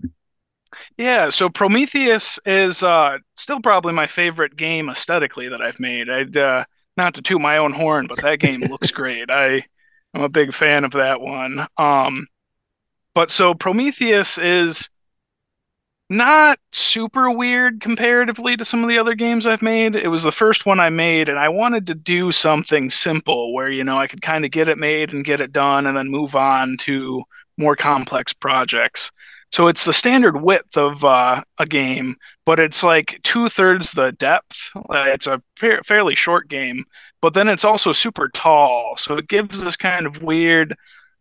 Yeah, 0.97 1.31
so 1.31 1.49
Prometheus 1.49 2.39
is 2.47 2.83
uh, 2.83 3.19
still 3.35 3.61
probably 3.61 3.93
my 3.93 4.07
favorite 4.07 4.57
game 4.57 4.89
aesthetically 4.89 5.49
that 5.49 5.61
I've 5.61 5.81
made. 5.81 6.09
I'd 6.09 6.37
uh, 6.37 6.65
not 6.97 7.15
to 7.15 7.23
toot 7.23 7.41
my 7.41 7.57
own 7.57 7.73
horn, 7.73 8.07
but 8.07 8.21
that 8.23 8.39
game 8.41 8.61
looks 8.71 8.91
great. 8.91 9.31
I 9.31 9.65
I'm 10.15 10.23
a 10.23 10.29
big 10.29 10.53
fan 10.53 10.85
of 10.85 10.93
that 10.93 11.21
one. 11.21 11.67
Um, 11.77 12.27
but 13.15 13.31
so 13.31 13.55
Prometheus 13.55 14.39
is 14.39 14.89
not 16.09 16.59
super 16.73 17.31
weird 17.31 17.81
comparatively 17.81 18.57
to 18.57 18.65
some 18.65 18.83
of 18.83 18.89
the 18.89 18.99
other 18.99 19.15
games 19.15 19.47
I've 19.47 19.63
made. 19.63 19.95
It 19.95 20.09
was 20.09 20.25
the 20.25 20.33
first 20.33 20.67
one 20.67 20.81
I 20.81 20.91
made, 20.91 21.29
and 21.29 21.39
I 21.39 21.49
wanted 21.49 21.87
to 21.87 21.95
do 21.95 22.33
something 22.33 22.91
simple 22.91 23.55
where 23.55 23.71
you 23.71 23.85
know 23.85 23.97
I 23.97 24.09
could 24.09 24.23
kind 24.23 24.45
of 24.45 24.51
get 24.51 24.69
it 24.69 24.79
made 24.79 25.13
and 25.13 25.25
get 25.25 25.41
it 25.41 25.53
done, 25.53 25.87
and 25.87 25.97
then 25.97 26.11
move 26.11 26.35
on 26.35 26.77
to 26.79 27.23
more 27.57 27.77
complex 27.77 28.33
projects. 28.33 29.13
So 29.53 29.67
it's 29.67 29.85
the 29.85 29.93
standard 29.93 30.41
width 30.41 30.77
of 30.77 31.05
uh, 31.05 31.43
a 31.59 31.67
game, 31.67 32.17
but 32.47 32.61
it's 32.61 32.85
like 32.85 33.21
two 33.25 33.49
thirds 33.49 33.93
the 33.93 34.13
depth. 34.13 34.71
Uh, 34.77 35.05
it's 35.09 35.27
a 35.27 35.43
fa- 35.57 35.83
fairly 35.85 36.15
short 36.15 36.49
game, 36.49 36.85
but 37.21 37.35
then 37.35 37.49
it's 37.49 37.65
also 37.65 37.93
super 37.93 38.29
tall. 38.29 38.95
So 38.97 39.17
it 39.17 39.29
gives 39.29 39.63
this 39.63 39.77
kind 39.77 40.07
of 40.07 40.23
weird, 40.23 40.77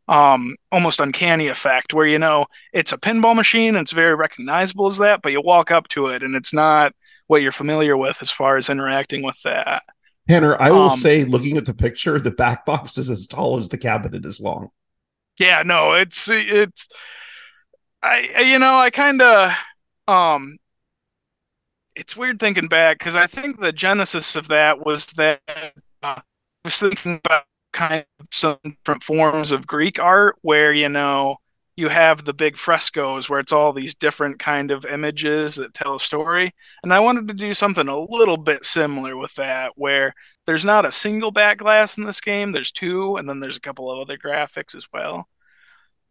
um, 0.08 0.56
almost 0.72 1.00
uncanny 1.00 1.48
effect 1.48 1.94
where, 1.94 2.08
you 2.08 2.20
know, 2.20 2.46
it's 2.72 2.92
a 2.92 2.98
pinball 2.98 3.36
machine. 3.36 3.76
It's 3.76 3.92
very 3.94 4.16
recognizable 4.16 4.88
as 4.88 5.00
that, 5.00 5.22
but 5.24 5.32
you 5.32 5.42
walk 5.42 5.72
up 5.72 5.88
to 5.90 6.08
it 6.08 6.22
and 6.24 6.36
it's 6.36 6.54
not 6.54 6.94
what 7.28 7.42
you're 7.42 7.52
familiar 7.52 7.98
with 7.98 8.18
as 8.22 8.32
far 8.32 8.58
as 8.58 8.70
interacting 8.70 9.24
with 9.24 9.42
that. 9.44 9.84
Tanner, 10.30 10.62
I 10.62 10.72
will 10.72 10.90
Um, 10.92 10.92
say, 10.92 11.26
looking 11.26 11.58
at 11.58 11.66
the 11.66 11.74
picture, 11.74 12.20
the 12.20 12.32
back 12.32 12.66
box 12.66 12.98
is 12.98 13.10
as 13.10 13.28
tall 13.28 13.58
as 13.58 13.70
the 13.70 13.78
cabinet 13.78 14.26
is 14.26 14.40
long. 14.40 14.70
Yeah, 15.38 15.64
no, 15.64 15.94
it's 15.94 16.30
it's 16.30 16.90
I 18.02 18.42
you 18.42 18.60
know, 18.60 18.76
I 18.78 18.90
kind 18.90 19.22
of 19.22 19.52
um 20.08 20.58
it's 21.96 22.16
weird 22.16 22.40
thinking 22.40 22.68
back 22.68 23.00
because 23.00 23.16
I 23.16 23.28
think 23.28 23.60
the 23.60 23.72
genesis 23.72 24.36
of 24.36 24.48
that 24.50 24.86
was 24.86 25.08
that 25.18 25.42
uh, 25.48 25.56
I 26.04 26.22
was 26.64 26.80
thinking 26.80 27.20
about 27.26 27.44
kind 27.74 28.06
of 28.20 28.28
some 28.32 28.58
different 28.64 29.04
forms 29.04 29.52
of 29.52 29.68
Greek 29.68 30.00
art 30.00 30.36
where 30.42 30.74
you 30.74 30.90
know 30.90 31.38
you 31.76 31.88
have 31.90 32.26
the 32.26 32.34
big 32.34 32.58
frescoes 32.58 33.30
where 33.30 33.40
it's 33.40 33.54
all 33.54 33.72
these 33.74 33.96
different 33.96 34.38
kind 34.40 34.70
of 34.72 34.86
images 34.86 35.56
that 35.56 35.74
tell 35.74 35.96
a 35.96 36.00
story. 36.00 36.54
And 36.84 36.94
I 36.94 37.00
wanted 37.00 37.28
to 37.30 37.34
do 37.34 37.54
something 37.54 37.88
a 37.88 37.98
little 38.00 38.36
bit 38.36 38.66
similar 38.66 39.16
with 39.16 39.34
that 39.36 39.72
where 39.76 40.14
there's 40.46 40.66
not 40.66 40.84
a 40.86 40.92
single 40.92 41.32
back 41.32 41.60
glass 41.60 41.98
in 41.98 42.04
this 42.04 42.20
game. 42.20 42.52
There's 42.52 42.72
two 42.74 43.16
and 43.16 43.30
then 43.30 43.40
there's 43.40 43.56
a 43.58 43.62
couple 43.62 43.90
of 43.90 44.00
other 44.00 44.18
graphics 44.18 44.76
as 44.76 44.88
well. 44.94 45.28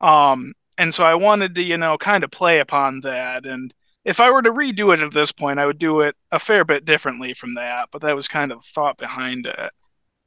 Um 0.01 0.53
and 0.79 0.95
so 0.95 1.05
I 1.05 1.15
wanted 1.15 1.55
to 1.57 1.63
you 1.63 1.77
know 1.79 1.99
kind 1.99 2.25
of 2.25 2.31
play 2.31 2.61
upon 2.61 3.01
that. 3.01 3.47
And 3.47 3.75
if 4.05 4.21
I 4.21 4.31
were 4.31 4.43
to 4.43 4.53
redo 4.53 4.95
it 4.95 5.01
at 5.01 5.13
this 5.13 5.33
point 5.33 5.59
I 5.59 5.67
would 5.67 5.79
do 5.79 6.01
it 6.01 6.17
a 6.33 6.39
fair 6.39 6.65
bit 6.65 6.85
differently 6.85 7.35
from 7.35 7.55
that 7.55 7.89
but 7.93 8.03
that 8.03 8.17
was 8.17 8.29
kind 8.29 8.53
of 8.53 8.61
the 8.61 8.69
thought 8.73 8.99
behind 8.99 9.47
it. 9.47 9.71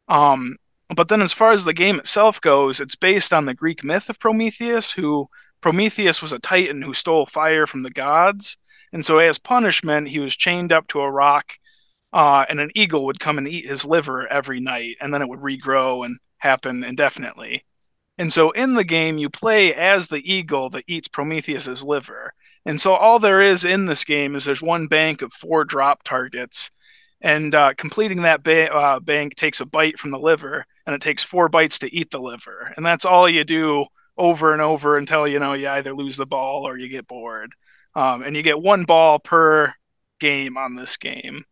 Um 0.07 0.57
but 0.95 1.07
then 1.07 1.21
as 1.21 1.33
far 1.33 1.53
as 1.53 1.65
the 1.65 1.73
game 1.73 1.99
itself 1.99 2.41
goes 2.41 2.79
it's 2.81 2.95
based 2.95 3.33
on 3.33 3.45
the 3.45 3.53
Greek 3.55 3.83
myth 3.83 4.09
of 4.09 4.19
Prometheus 4.19 4.91
who 4.91 5.27
Prometheus 5.61 6.21
was 6.21 6.33
a 6.33 6.39
titan 6.39 6.81
who 6.81 6.93
stole 6.93 7.25
fire 7.25 7.67
from 7.67 7.83
the 7.83 7.91
gods. 7.91 8.57
And 8.93 9.05
so 9.05 9.17
as 9.19 9.39
punishment 9.39 10.09
he 10.09 10.19
was 10.19 10.35
chained 10.35 10.71
up 10.73 10.87
to 10.89 11.01
a 11.01 11.11
rock 11.11 11.53
uh, 12.13 12.45
and 12.49 12.59
an 12.59 12.71
eagle 12.75 13.05
would 13.05 13.19
come 13.19 13.37
and 13.37 13.47
eat 13.47 13.65
his 13.65 13.85
liver 13.85 14.27
every 14.27 14.59
night, 14.59 14.97
and 14.99 15.13
then 15.13 15.21
it 15.21 15.29
would 15.29 15.39
regrow 15.39 16.05
and 16.05 16.17
happen 16.39 16.83
indefinitely. 16.83 17.63
And 18.17 18.31
so 18.31 18.51
in 18.51 18.75
the 18.75 18.83
game, 18.83 19.17
you 19.17 19.29
play 19.29 19.73
as 19.73 20.07
the 20.07 20.31
eagle 20.31 20.69
that 20.71 20.83
eats 20.87 21.07
Prometheus's 21.07 21.83
liver. 21.83 22.33
And 22.65 22.79
so 22.79 22.93
all 22.93 23.19
there 23.19 23.41
is 23.41 23.65
in 23.65 23.85
this 23.85 24.03
game 24.03 24.35
is 24.35 24.45
there's 24.45 24.61
one 24.61 24.87
bank 24.87 25.21
of 25.21 25.33
four 25.33 25.65
drop 25.65 26.03
targets, 26.03 26.69
and 27.21 27.55
uh, 27.55 27.73
completing 27.75 28.21
that 28.23 28.43
ba- 28.43 28.73
uh, 28.73 28.99
bank 28.99 29.35
takes 29.35 29.59
a 29.59 29.65
bite 29.65 29.97
from 29.97 30.11
the 30.11 30.19
liver, 30.19 30.65
and 30.85 30.95
it 30.95 31.01
takes 31.01 31.23
four 31.23 31.49
bites 31.49 31.79
to 31.79 31.95
eat 31.95 32.11
the 32.11 32.19
liver, 32.19 32.73
and 32.77 32.85
that's 32.85 33.05
all 33.05 33.27
you 33.27 33.43
do 33.43 33.85
over 34.17 34.53
and 34.53 34.61
over 34.61 34.97
until 34.97 35.27
you 35.27 35.39
know 35.39 35.53
you 35.53 35.67
either 35.69 35.93
lose 35.93 36.17
the 36.17 36.25
ball 36.25 36.67
or 36.67 36.77
you 36.77 36.87
get 36.87 37.07
bored. 37.07 37.53
Um, 37.95 38.21
and 38.21 38.37
you 38.37 38.43
get 38.43 38.61
one 38.61 38.85
ball 38.85 39.19
per 39.19 39.73
game 40.19 40.57
on 40.57 40.75
this 40.75 40.95
game. 40.97 41.43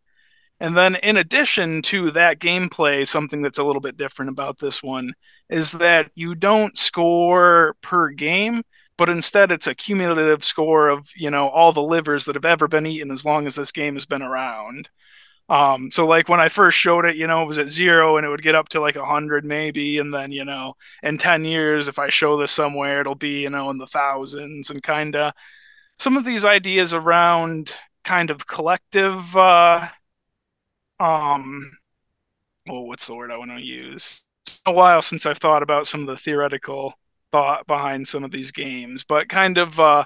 And 0.61 0.75
then, 0.75 0.95
in 0.95 1.15
addition 1.17 1.81
to 1.83 2.11
that 2.11 2.39
gameplay, 2.39 3.07
something 3.07 3.41
that's 3.41 3.59
a 3.59 3.63
little 3.63 3.81
bit 3.81 3.97
different 3.97 4.31
about 4.31 4.59
this 4.59 4.83
one 4.83 5.13
is 5.49 5.71
that 5.73 6.11
you 6.15 6.35
don't 6.35 6.77
score 6.77 7.75
per 7.81 8.09
game, 8.09 8.61
but 8.97 9.09
instead 9.09 9.51
it's 9.51 9.67
a 9.67 9.75
cumulative 9.75 10.43
score 10.43 10.89
of 10.89 11.07
you 11.15 11.29
know 11.31 11.47
all 11.49 11.71
the 11.71 11.81
livers 11.81 12.25
that 12.25 12.35
have 12.35 12.45
ever 12.45 12.67
been 12.67 12.85
eaten 12.85 13.11
as 13.11 13.23
long 13.25 13.47
as 13.47 13.55
this 13.55 13.71
game 13.71 13.93
has 13.95 14.05
been 14.05 14.21
around. 14.21 14.89
Um, 15.49 15.91
so 15.91 16.05
like 16.07 16.29
when 16.29 16.39
I 16.39 16.49
first 16.49 16.77
showed 16.77 17.05
it, 17.05 17.15
you 17.15 17.27
know, 17.27 17.41
it 17.43 17.47
was 17.47 17.57
at 17.59 17.69
zero 17.69 18.17
and 18.17 18.25
it 18.25 18.29
would 18.29 18.43
get 18.43 18.55
up 18.55 18.69
to 18.69 18.81
like 18.81 18.95
a 18.97 19.05
hundred 19.05 19.45
maybe, 19.45 19.97
and 19.99 20.13
then 20.13 20.31
you 20.31 20.45
know, 20.45 20.75
in 21.03 21.17
ten 21.17 21.45
years, 21.45 21.87
if 21.87 21.99
I 21.99 22.09
show 22.09 22.39
this 22.39 22.51
somewhere, 22.51 23.01
it'll 23.01 23.15
be 23.15 23.41
you 23.41 23.49
know 23.49 23.69
in 23.71 23.77
the 23.77 23.87
thousands 23.87 24.69
and 24.69 24.83
kind 24.83 25.15
of 25.15 25.33
some 25.99 26.17
of 26.17 26.25
these 26.25 26.45
ideas 26.45 26.93
around 26.93 27.73
kind 28.03 28.31
of 28.31 28.47
collective 28.47 29.35
uh 29.37 29.87
um 30.99 31.71
well 32.67 32.85
what's 32.85 33.07
the 33.07 33.15
word 33.15 33.31
I 33.31 33.37
want 33.37 33.51
to 33.51 33.61
use? 33.61 34.23
It's 34.47 34.59
been 34.65 34.73
a 34.73 34.77
while 34.77 35.01
since 35.01 35.25
I've 35.25 35.37
thought 35.37 35.63
about 35.63 35.87
some 35.87 36.01
of 36.01 36.07
the 36.07 36.17
theoretical 36.17 36.93
thought 37.31 37.67
behind 37.67 38.07
some 38.07 38.23
of 38.23 38.31
these 38.31 38.51
games, 38.51 39.03
but 39.03 39.29
kind 39.29 39.57
of 39.57 39.79
uh 39.79 40.05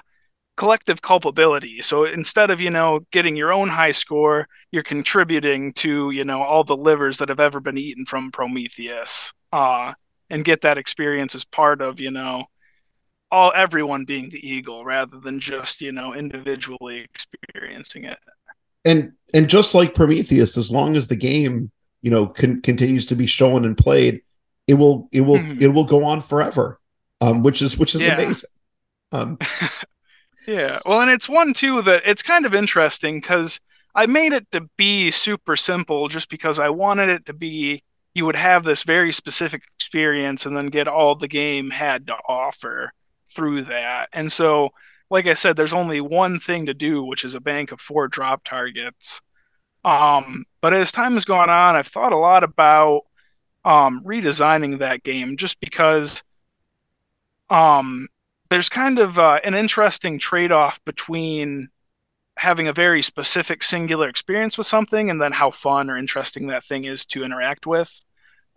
collective 0.56 1.02
culpability. 1.02 1.82
So 1.82 2.04
instead 2.04 2.50
of, 2.50 2.60
you 2.60 2.70
know, 2.70 3.00
getting 3.12 3.36
your 3.36 3.52
own 3.52 3.68
high 3.70 3.92
score, 3.92 4.48
you're 4.72 4.82
contributing 4.84 5.72
to, 5.74 6.10
you 6.12 6.24
know, 6.24 6.42
all 6.42 6.64
the 6.64 6.76
livers 6.76 7.18
that 7.18 7.30
have 7.30 7.40
ever 7.40 7.60
been 7.60 7.78
eaten 7.78 8.06
from 8.06 8.32
Prometheus. 8.32 9.32
Uh 9.52 9.94
and 10.30 10.44
get 10.44 10.62
that 10.62 10.78
experience 10.78 11.34
as 11.34 11.44
part 11.44 11.82
of, 11.82 12.00
you 12.00 12.10
know, 12.10 12.46
all 13.30 13.52
everyone 13.54 14.04
being 14.04 14.30
the 14.30 14.46
eagle 14.48 14.84
rather 14.84 15.18
than 15.20 15.40
just, 15.40 15.80
you 15.80 15.92
know, 15.92 16.14
individually 16.14 17.06
experiencing 17.14 18.04
it. 18.04 18.18
And 18.84 19.12
and 19.32 19.48
just 19.48 19.74
like 19.74 19.94
Prometheus, 19.94 20.56
as 20.56 20.70
long 20.70 20.96
as 20.96 21.08
the 21.08 21.16
game, 21.16 21.70
you 22.02 22.10
know, 22.10 22.26
con- 22.26 22.62
continues 22.62 23.06
to 23.06 23.16
be 23.16 23.26
shown 23.26 23.64
and 23.64 23.76
played, 23.76 24.22
it 24.66 24.74
will 24.74 25.08
it 25.12 25.22
will 25.22 25.38
mm-hmm. 25.38 25.62
it 25.62 25.68
will 25.68 25.84
go 25.84 26.04
on 26.04 26.20
forever. 26.20 26.80
Um, 27.20 27.42
which 27.42 27.62
is 27.62 27.78
which 27.78 27.94
is 27.94 28.02
yeah. 28.02 28.14
amazing. 28.14 28.50
Um 29.12 29.38
Yeah. 30.46 30.78
Well, 30.84 31.00
and 31.00 31.10
it's 31.10 31.28
one 31.28 31.54
too 31.54 31.82
that 31.82 32.02
it's 32.04 32.22
kind 32.22 32.46
of 32.46 32.54
interesting 32.54 33.20
because 33.20 33.60
I 33.94 34.06
made 34.06 34.32
it 34.32 34.50
to 34.52 34.68
be 34.76 35.10
super 35.10 35.56
simple 35.56 36.08
just 36.08 36.28
because 36.28 36.58
I 36.58 36.68
wanted 36.68 37.08
it 37.08 37.26
to 37.26 37.32
be 37.32 37.82
you 38.14 38.26
would 38.26 38.36
have 38.36 38.62
this 38.62 38.84
very 38.84 39.12
specific 39.12 39.62
experience 39.76 40.46
and 40.46 40.56
then 40.56 40.68
get 40.68 40.86
all 40.86 41.14
the 41.14 41.28
game 41.28 41.70
had 41.70 42.06
to 42.06 42.14
offer 42.28 42.92
through 43.34 43.64
that. 43.64 44.08
And 44.12 44.30
so, 44.30 44.70
like 45.14 45.28
I 45.28 45.34
said, 45.34 45.54
there's 45.54 45.72
only 45.72 46.00
one 46.00 46.40
thing 46.40 46.66
to 46.66 46.74
do, 46.74 47.04
which 47.04 47.22
is 47.22 47.36
a 47.36 47.40
bank 47.40 47.70
of 47.70 47.80
four 47.80 48.08
drop 48.08 48.42
targets. 48.42 49.20
Um, 49.84 50.44
but 50.60 50.74
as 50.74 50.90
time 50.90 51.12
has 51.12 51.24
gone 51.24 51.48
on, 51.48 51.76
I've 51.76 51.86
thought 51.86 52.12
a 52.12 52.16
lot 52.16 52.42
about 52.42 53.02
um, 53.64 54.02
redesigning 54.04 54.80
that 54.80 55.04
game 55.04 55.36
just 55.36 55.60
because 55.60 56.24
um, 57.48 58.08
there's 58.50 58.68
kind 58.68 58.98
of 58.98 59.16
uh, 59.16 59.38
an 59.44 59.54
interesting 59.54 60.18
trade-off 60.18 60.84
between 60.84 61.68
having 62.36 62.66
a 62.66 62.72
very 62.72 63.00
specific 63.00 63.62
singular 63.62 64.08
experience 64.08 64.58
with 64.58 64.66
something 64.66 65.10
and 65.10 65.20
then 65.20 65.30
how 65.30 65.52
fun 65.52 65.90
or 65.90 65.96
interesting 65.96 66.48
that 66.48 66.64
thing 66.64 66.82
is 66.82 67.06
to 67.06 67.22
interact 67.22 67.68
with 67.68 68.02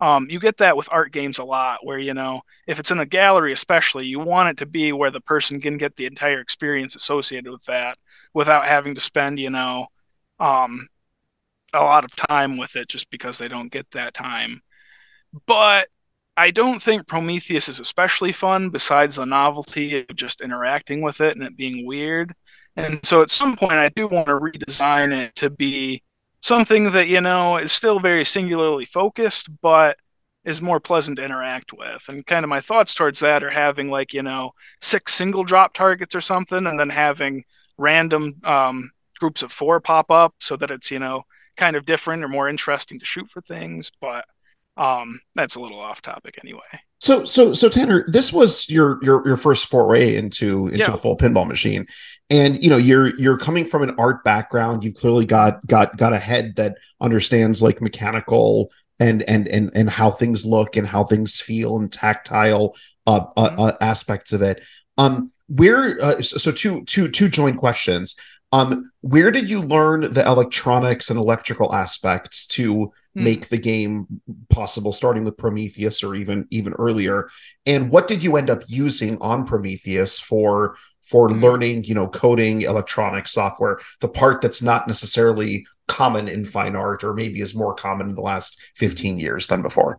um, 0.00 0.28
you 0.30 0.38
get 0.38 0.58
that 0.58 0.76
with 0.76 0.88
art 0.92 1.12
games 1.12 1.38
a 1.38 1.44
lot 1.44 1.84
where 1.84 1.98
you 1.98 2.14
know 2.14 2.40
if 2.66 2.78
it's 2.78 2.90
in 2.90 3.00
a 3.00 3.06
gallery 3.06 3.52
especially 3.52 4.06
you 4.06 4.18
want 4.20 4.48
it 4.48 4.56
to 4.58 4.66
be 4.66 4.92
where 4.92 5.10
the 5.10 5.20
person 5.20 5.60
can 5.60 5.76
get 5.76 5.96
the 5.96 6.06
entire 6.06 6.40
experience 6.40 6.94
associated 6.94 7.50
with 7.50 7.64
that 7.64 7.98
without 8.34 8.64
having 8.64 8.94
to 8.94 9.00
spend 9.00 9.38
you 9.38 9.50
know 9.50 9.86
um, 10.40 10.86
a 11.74 11.82
lot 11.82 12.04
of 12.04 12.14
time 12.16 12.56
with 12.56 12.76
it 12.76 12.88
just 12.88 13.10
because 13.10 13.38
they 13.38 13.48
don't 13.48 13.72
get 13.72 13.90
that 13.90 14.14
time 14.14 14.60
but 15.46 15.88
I 16.36 16.52
don't 16.52 16.80
think 16.80 17.08
Prometheus 17.08 17.68
is 17.68 17.80
especially 17.80 18.32
fun 18.32 18.70
besides 18.70 19.16
the 19.16 19.26
novelty 19.26 19.98
of 19.98 20.14
just 20.14 20.40
interacting 20.40 21.02
with 21.02 21.20
it 21.20 21.34
and 21.34 21.42
it 21.42 21.56
being 21.56 21.84
weird. 21.84 22.32
And 22.76 23.04
so 23.04 23.22
at 23.22 23.30
some 23.30 23.56
point, 23.56 23.72
I 23.72 23.88
do 23.88 24.06
want 24.06 24.28
to 24.28 24.34
redesign 24.34 25.12
it 25.12 25.34
to 25.36 25.50
be 25.50 26.00
something 26.40 26.90
that, 26.92 27.08
you 27.08 27.20
know, 27.20 27.56
is 27.56 27.72
still 27.72 28.00
very 28.00 28.24
singularly 28.24 28.84
focused, 28.84 29.48
but 29.60 29.96
is 30.44 30.62
more 30.62 30.80
pleasant 30.80 31.18
to 31.18 31.24
interact 31.24 31.72
with. 31.72 32.04
And 32.08 32.26
kind 32.26 32.44
of 32.44 32.48
my 32.48 32.60
thoughts 32.60 32.94
towards 32.94 33.20
that 33.20 33.44
are 33.44 33.50
having, 33.50 33.90
like, 33.90 34.14
you 34.14 34.22
know, 34.22 34.52
six 34.80 35.14
single 35.14 35.44
drop 35.44 35.74
targets 35.74 36.14
or 36.14 36.20
something, 36.20 36.66
and 36.66 36.78
then 36.78 36.90
having 36.90 37.44
random 37.76 38.34
um, 38.44 38.90
groups 39.20 39.42
of 39.42 39.52
four 39.52 39.80
pop 39.80 40.10
up 40.10 40.34
so 40.38 40.56
that 40.56 40.70
it's, 40.70 40.90
you 40.90 40.98
know, 40.98 41.24
kind 41.56 41.76
of 41.76 41.84
different 41.84 42.24
or 42.24 42.28
more 42.28 42.48
interesting 42.48 42.98
to 42.98 43.04
shoot 43.04 43.28
for 43.30 43.42
things. 43.42 43.90
But 44.00 44.24
um, 44.76 45.18
that's 45.34 45.56
a 45.56 45.60
little 45.60 45.80
off 45.80 46.00
topic 46.00 46.38
anyway. 46.42 46.80
So, 47.00 47.24
so, 47.24 47.52
so 47.52 47.68
Tanner, 47.68 48.04
this 48.08 48.32
was 48.32 48.68
your 48.68 48.98
your 49.04 49.26
your 49.26 49.36
first 49.36 49.66
foray 49.66 50.16
into 50.16 50.66
into 50.66 50.78
yeah. 50.78 50.94
a 50.94 50.96
full 50.96 51.16
pinball 51.16 51.46
machine, 51.46 51.86
and 52.28 52.62
you 52.62 52.68
know 52.68 52.76
you're 52.76 53.16
you're 53.18 53.38
coming 53.38 53.66
from 53.66 53.82
an 53.82 53.94
art 53.98 54.24
background. 54.24 54.82
You've 54.82 54.96
clearly 54.96 55.24
got 55.24 55.64
got 55.66 55.96
got 55.96 56.12
a 56.12 56.18
head 56.18 56.56
that 56.56 56.76
understands 57.00 57.62
like 57.62 57.80
mechanical 57.80 58.72
and 58.98 59.22
and 59.22 59.46
and 59.46 59.70
and 59.74 59.88
how 59.88 60.10
things 60.10 60.44
look 60.44 60.76
and 60.76 60.88
how 60.88 61.04
things 61.04 61.40
feel 61.40 61.76
and 61.76 61.92
tactile 61.92 62.74
uh, 63.06 63.26
uh 63.36 63.50
mm-hmm. 63.50 63.60
uh, 63.60 63.72
aspects 63.80 64.32
of 64.32 64.42
it. 64.42 64.62
Um, 64.96 65.32
where 65.46 66.02
uh, 66.02 66.20
so 66.22 66.50
two 66.50 66.84
two 66.84 67.08
two 67.08 67.28
joint 67.28 67.58
questions. 67.58 68.16
Um, 68.50 68.90
where 69.02 69.30
did 69.30 69.50
you 69.50 69.60
learn 69.60 70.12
the 70.12 70.26
electronics 70.26 71.10
and 71.10 71.18
electrical 71.18 71.74
aspects 71.74 72.46
to 72.48 72.92
Hmm. 73.18 73.24
make 73.24 73.48
the 73.48 73.58
game 73.58 74.06
possible 74.48 74.92
starting 74.92 75.24
with 75.24 75.36
prometheus 75.36 76.04
or 76.04 76.14
even 76.14 76.46
even 76.50 76.72
earlier 76.74 77.28
and 77.66 77.90
what 77.90 78.06
did 78.06 78.22
you 78.22 78.36
end 78.36 78.48
up 78.48 78.62
using 78.68 79.18
on 79.20 79.44
prometheus 79.44 80.20
for 80.20 80.76
for 81.02 81.28
mm. 81.28 81.42
learning 81.42 81.84
you 81.84 81.94
know 81.94 82.06
coding 82.06 82.62
electronic 82.62 83.26
software 83.26 83.80
the 84.00 84.08
part 84.08 84.40
that's 84.40 84.62
not 84.62 84.86
necessarily 84.86 85.66
common 85.88 86.28
in 86.28 86.44
fine 86.44 86.76
art 86.76 87.02
or 87.02 87.12
maybe 87.12 87.40
is 87.40 87.56
more 87.56 87.74
common 87.74 88.08
in 88.08 88.14
the 88.14 88.22
last 88.22 88.60
15 88.76 89.18
years 89.18 89.48
than 89.48 89.62
before 89.62 89.98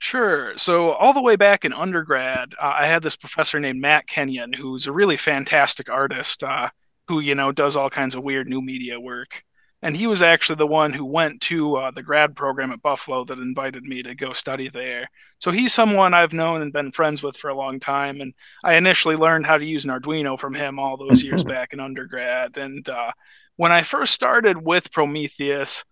Sure. 0.00 0.52
So 0.58 0.92
all 0.92 1.14
the 1.14 1.22
way 1.22 1.34
back 1.34 1.64
in 1.64 1.72
undergrad, 1.72 2.52
uh, 2.60 2.74
I 2.76 2.84
had 2.84 3.02
this 3.02 3.16
professor 3.16 3.58
named 3.58 3.80
Matt 3.80 4.06
Kenyon, 4.06 4.52
who's 4.52 4.86
a 4.86 4.92
really 4.92 5.16
fantastic 5.16 5.88
artist, 5.88 6.44
uh, 6.44 6.68
who 7.08 7.20
you 7.20 7.34
know 7.34 7.52
does 7.52 7.74
all 7.74 7.88
kinds 7.88 8.14
of 8.14 8.22
weird 8.22 8.46
new 8.46 8.60
media 8.60 9.00
work 9.00 9.42
and 9.84 9.94
he 9.94 10.06
was 10.06 10.22
actually 10.22 10.56
the 10.56 10.66
one 10.66 10.94
who 10.94 11.04
went 11.04 11.42
to 11.42 11.76
uh, 11.76 11.90
the 11.90 12.02
grad 12.02 12.34
program 12.34 12.72
at 12.72 12.80
Buffalo 12.80 13.22
that 13.26 13.38
invited 13.38 13.82
me 13.84 14.02
to 14.02 14.14
go 14.14 14.32
study 14.32 14.70
there. 14.70 15.10
So 15.40 15.50
he's 15.50 15.74
someone 15.74 16.14
I've 16.14 16.32
known 16.32 16.62
and 16.62 16.72
been 16.72 16.90
friends 16.90 17.22
with 17.22 17.36
for 17.36 17.50
a 17.50 17.54
long 17.54 17.78
time, 17.80 18.22
and 18.22 18.32
I 18.64 18.76
initially 18.76 19.14
learned 19.14 19.44
how 19.44 19.58
to 19.58 19.64
use 19.64 19.84
an 19.84 19.90
Arduino 19.90 20.40
from 20.40 20.54
him 20.54 20.78
all 20.78 20.96
those 20.96 21.22
years 21.22 21.44
back 21.44 21.74
in 21.74 21.80
undergrad. 21.80 22.56
And 22.56 22.88
uh, 22.88 23.12
when 23.56 23.72
I 23.72 23.82
first 23.82 24.14
started 24.14 24.56
with 24.56 24.90
Prometheus, 24.90 25.84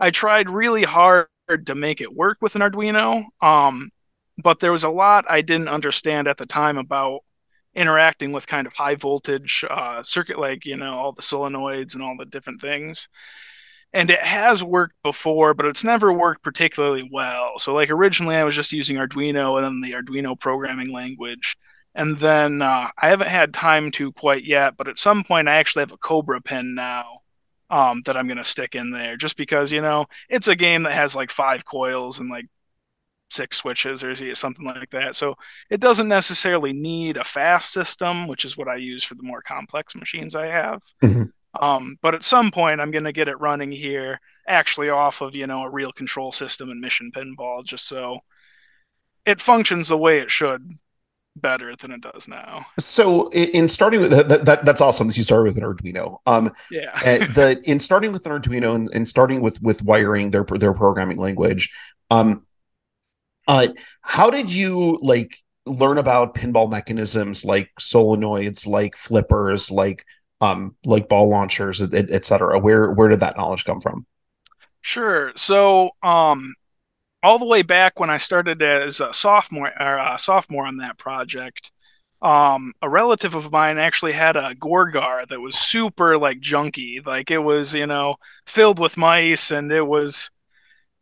I 0.00 0.10
tried 0.10 0.50
really 0.50 0.82
hard 0.82 1.28
to 1.66 1.74
make 1.76 2.00
it 2.00 2.12
work 2.12 2.38
with 2.40 2.56
an 2.56 2.62
Arduino, 2.62 3.26
um, 3.40 3.90
but 4.42 4.58
there 4.58 4.72
was 4.72 4.82
a 4.82 4.90
lot 4.90 5.24
I 5.30 5.42
didn't 5.42 5.68
understand 5.68 6.26
at 6.26 6.36
the 6.36 6.46
time 6.46 6.78
about 6.78 7.20
interacting 7.76 8.32
with 8.32 8.46
kind 8.46 8.66
of 8.66 8.72
high 8.72 8.96
voltage 8.96 9.64
uh, 9.70 10.02
circuit, 10.02 10.38
like 10.38 10.64
you 10.66 10.76
know 10.76 10.94
all 10.94 11.12
the 11.12 11.22
solenoids 11.22 11.94
and 11.94 12.02
all 12.02 12.16
the 12.18 12.24
different 12.24 12.60
things. 12.60 13.08
And 13.92 14.10
it 14.10 14.20
has 14.20 14.64
worked 14.64 14.96
before, 15.02 15.54
but 15.54 15.66
it's 15.66 15.84
never 15.84 16.12
worked 16.12 16.42
particularly 16.42 17.08
well. 17.10 17.58
So 17.58 17.72
like 17.72 17.90
originally, 17.90 18.36
I 18.36 18.44
was 18.44 18.54
just 18.54 18.72
using 18.72 18.96
Arduino 18.96 19.56
and 19.56 19.64
then 19.64 19.80
the 19.80 19.96
Arduino 19.96 20.38
programming 20.38 20.92
language. 20.92 21.56
And 21.94 22.18
then 22.18 22.60
uh, 22.60 22.90
I 22.98 23.08
haven't 23.08 23.28
had 23.28 23.54
time 23.54 23.90
to 23.92 24.12
quite 24.12 24.44
yet, 24.44 24.76
but 24.76 24.88
at 24.88 24.98
some 24.98 25.24
point 25.24 25.48
I 25.48 25.56
actually 25.56 25.80
have 25.82 25.92
a 25.92 25.96
Cobra 25.96 26.42
pin 26.42 26.74
now 26.74 27.20
um, 27.70 28.02
that 28.04 28.16
I'm 28.16 28.26
going 28.26 28.36
to 28.36 28.44
stick 28.44 28.74
in 28.74 28.90
there 28.90 29.16
just 29.16 29.36
because, 29.36 29.72
you 29.72 29.80
know, 29.80 30.06
it's 30.28 30.48
a 30.48 30.56
game 30.56 30.82
that 30.82 30.92
has 30.92 31.16
like 31.16 31.30
five 31.30 31.64
coils 31.64 32.18
and 32.18 32.28
like 32.28 32.46
six 33.30 33.58
switches 33.58 34.04
or 34.04 34.34
something 34.34 34.64
like 34.66 34.90
that. 34.90 35.16
So 35.16 35.34
it 35.70 35.80
doesn't 35.80 36.08
necessarily 36.08 36.72
need 36.72 37.16
a 37.16 37.24
fast 37.24 37.72
system, 37.72 38.28
which 38.28 38.44
is 38.44 38.56
what 38.56 38.68
I 38.68 38.76
use 38.76 39.04
for 39.04 39.14
the 39.14 39.22
more 39.22 39.42
complex 39.42 39.94
machines 39.94 40.36
I 40.36 40.46
have. 40.46 40.82
Mm-hmm. 41.02 41.24
Um, 41.62 41.96
but 42.02 42.14
at 42.14 42.22
some 42.22 42.50
point, 42.50 42.80
I'm 42.80 42.90
going 42.90 43.04
to 43.04 43.12
get 43.12 43.28
it 43.28 43.40
running 43.40 43.72
here, 43.72 44.20
actually 44.46 44.90
off 44.90 45.22
of 45.22 45.34
you 45.34 45.46
know 45.46 45.62
a 45.62 45.70
real 45.70 45.92
control 45.92 46.32
system 46.32 46.70
and 46.70 46.80
mission 46.80 47.10
pinball, 47.14 47.64
just 47.64 47.86
so 47.86 48.18
it 49.24 49.40
functions 49.40 49.88
the 49.88 49.96
way 49.96 50.18
it 50.18 50.30
should 50.30 50.78
better 51.34 51.74
than 51.76 51.92
it 51.92 52.00
does 52.00 52.28
now. 52.28 52.66
So 52.78 53.28
in 53.30 53.68
starting 53.68 54.00
with 54.00 54.10
that, 54.10 54.44
that 54.44 54.64
that's 54.64 54.80
awesome 54.80 55.08
that 55.08 55.16
you 55.16 55.22
started 55.22 55.44
with 55.44 55.56
an 55.56 55.64
Arduino. 55.64 56.18
Um, 56.26 56.52
yeah. 56.70 56.98
the 57.26 57.60
in 57.64 57.80
starting 57.80 58.12
with 58.12 58.26
an 58.26 58.32
Arduino 58.32 58.74
and, 58.74 58.90
and, 58.92 59.08
starting 59.08 59.40
with 59.40 59.62
with 59.62 59.82
wiring 59.82 60.30
their 60.30 60.44
their 60.44 60.72
programming 60.72 61.18
language. 61.18 61.72
Um, 62.10 62.46
uh, 63.46 63.68
how 64.02 64.30
did 64.30 64.52
you 64.52 64.98
like 65.02 65.36
learn 65.66 65.98
about 65.98 66.34
pinball 66.34 66.70
mechanisms 66.70 67.44
like 67.44 67.70
solenoids, 67.80 68.66
like 68.66 68.96
flippers, 68.96 69.70
like 69.70 70.04
um, 70.40 70.76
like 70.84 71.08
ball 71.08 71.28
launchers, 71.28 71.80
etc.? 71.80 72.56
Et 72.56 72.62
where 72.62 72.90
where 72.92 73.08
did 73.08 73.20
that 73.20 73.36
knowledge 73.36 73.64
come 73.64 73.80
from? 73.80 74.06
Sure. 74.82 75.32
So, 75.36 75.90
um, 76.02 76.54
all 77.22 77.38
the 77.38 77.46
way 77.46 77.62
back 77.62 77.98
when 77.98 78.10
I 78.10 78.18
started 78.18 78.62
as 78.62 79.00
a 79.00 79.12
sophomore 79.12 79.72
or 79.80 79.98
a 79.98 80.18
sophomore 80.18 80.66
on 80.66 80.76
that 80.78 80.98
project, 80.98 81.72
um, 82.22 82.72
a 82.82 82.88
relative 82.88 83.34
of 83.34 83.50
mine 83.52 83.78
actually 83.78 84.12
had 84.12 84.36
a 84.36 84.54
Gorgar 84.54 85.26
that 85.28 85.40
was 85.40 85.56
super 85.56 86.18
like 86.18 86.40
junky, 86.40 87.04
like 87.04 87.30
it 87.30 87.38
was 87.38 87.74
you 87.74 87.86
know 87.86 88.16
filled 88.46 88.78
with 88.78 88.96
mice, 88.96 89.50
and 89.50 89.70
it 89.72 89.82
was 89.86 90.30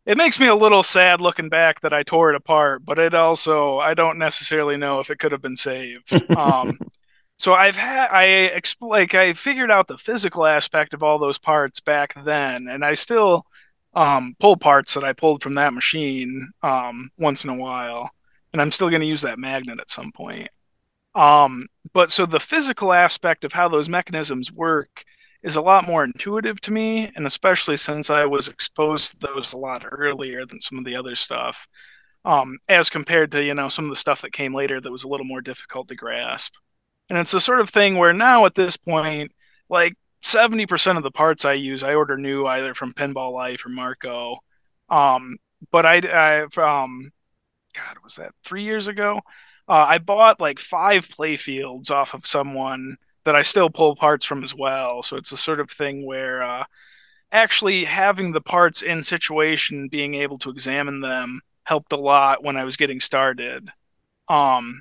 it 0.06 0.18
makes 0.18 0.38
me 0.38 0.46
a 0.46 0.54
little 0.54 0.82
sad 0.82 1.20
looking 1.20 1.48
back 1.48 1.80
that 1.80 1.92
I 1.92 2.02
tore 2.02 2.30
it 2.30 2.36
apart, 2.36 2.84
but 2.84 2.98
it 2.98 3.14
also 3.14 3.78
I 3.78 3.94
don't 3.94 4.18
necessarily 4.18 4.76
know 4.76 5.00
if 5.00 5.10
it 5.10 5.18
could 5.18 5.32
have 5.32 5.42
been 5.42 5.56
saved. 5.56 6.12
Um, 6.36 6.78
so 7.38 7.54
I've 7.54 7.76
had 7.76 8.10
I 8.10 8.52
expl- 8.54 8.90
like 8.90 9.14
I 9.14 9.32
figured 9.32 9.70
out 9.70 9.88
the 9.88 9.98
physical 9.98 10.46
aspect 10.46 10.94
of 10.94 11.02
all 11.02 11.18
those 11.18 11.38
parts 11.38 11.80
back 11.80 12.14
then, 12.22 12.68
and 12.68 12.84
I 12.84 12.94
still 12.94 13.46
um, 13.94 14.34
pull 14.40 14.56
parts 14.56 14.94
that 14.94 15.04
I 15.04 15.12
pulled 15.12 15.42
from 15.42 15.54
that 15.54 15.74
machine 15.74 16.50
um, 16.62 17.10
once 17.18 17.44
in 17.44 17.50
a 17.50 17.56
while, 17.56 18.10
and 18.52 18.60
I'm 18.60 18.70
still 18.70 18.90
going 18.90 19.02
to 19.02 19.06
use 19.06 19.22
that 19.22 19.38
magnet 19.38 19.80
at 19.80 19.90
some 19.90 20.12
point. 20.12 20.50
Um, 21.14 21.66
but 21.92 22.10
so 22.10 22.26
the 22.26 22.40
physical 22.40 22.92
aspect 22.92 23.44
of 23.44 23.52
how 23.52 23.68
those 23.68 23.88
mechanisms 23.88 24.52
work 24.52 25.04
is 25.44 25.56
a 25.56 25.62
lot 25.62 25.86
more 25.86 26.02
intuitive 26.02 26.60
to 26.62 26.72
me, 26.72 27.12
and 27.14 27.26
especially 27.26 27.76
since 27.76 28.10
I 28.10 28.24
was 28.24 28.48
exposed 28.48 29.10
to 29.12 29.18
those 29.18 29.52
a 29.52 29.58
lot 29.58 29.84
earlier 29.92 30.46
than 30.46 30.60
some 30.60 30.78
of 30.78 30.84
the 30.86 30.96
other 30.96 31.14
stuff, 31.14 31.68
um, 32.24 32.58
as 32.68 32.88
compared 32.90 33.30
to 33.32 33.44
you 33.44 33.54
know 33.54 33.68
some 33.68 33.84
of 33.84 33.90
the 33.90 33.96
stuff 33.96 34.22
that 34.22 34.32
came 34.32 34.54
later 34.54 34.80
that 34.80 34.90
was 34.90 35.04
a 35.04 35.08
little 35.08 35.26
more 35.26 35.42
difficult 35.42 35.88
to 35.88 35.94
grasp. 35.94 36.54
And 37.10 37.18
it's 37.18 37.32
the 37.32 37.40
sort 37.40 37.60
of 37.60 37.68
thing 37.68 37.98
where 37.98 38.14
now 38.14 38.46
at 38.46 38.54
this 38.54 38.78
point, 38.78 39.32
like 39.68 39.94
70% 40.22 40.96
of 40.96 41.02
the 41.02 41.10
parts 41.10 41.44
I 41.44 41.52
use, 41.52 41.84
I 41.84 41.94
order 41.94 42.16
new 42.16 42.46
either 42.46 42.74
from 42.74 42.94
Pinball 42.94 43.32
Life 43.34 43.66
or 43.66 43.68
Marco. 43.68 44.38
Um, 44.88 45.36
but 45.70 45.84
I, 45.84 45.96
I've, 45.96 46.56
um, 46.56 47.10
God, 47.74 47.98
was 48.02 48.16
that 48.16 48.32
three 48.42 48.62
years 48.64 48.88
ago? 48.88 49.20
Uh, 49.68 49.84
I 49.88 49.98
bought 49.98 50.40
like 50.40 50.58
five 50.58 51.06
playfields 51.08 51.90
off 51.90 52.14
of 52.14 52.26
someone 52.26 52.96
that 53.24 53.34
I 53.34 53.42
still 53.42 53.70
pull 53.70 53.96
parts 53.96 54.26
from 54.26 54.44
as 54.44 54.54
well. 54.54 55.02
So 55.02 55.16
it's 55.16 55.32
a 55.32 55.36
sort 55.36 55.60
of 55.60 55.70
thing 55.70 56.06
where 56.06 56.42
uh, 56.42 56.64
actually 57.32 57.84
having 57.84 58.32
the 58.32 58.40
parts 58.40 58.82
in 58.82 59.02
situation, 59.02 59.88
being 59.88 60.14
able 60.14 60.38
to 60.38 60.50
examine 60.50 61.00
them, 61.00 61.40
helped 61.64 61.92
a 61.92 61.96
lot 61.96 62.44
when 62.44 62.56
I 62.56 62.64
was 62.64 62.76
getting 62.76 63.00
started. 63.00 63.70
Um, 64.28 64.80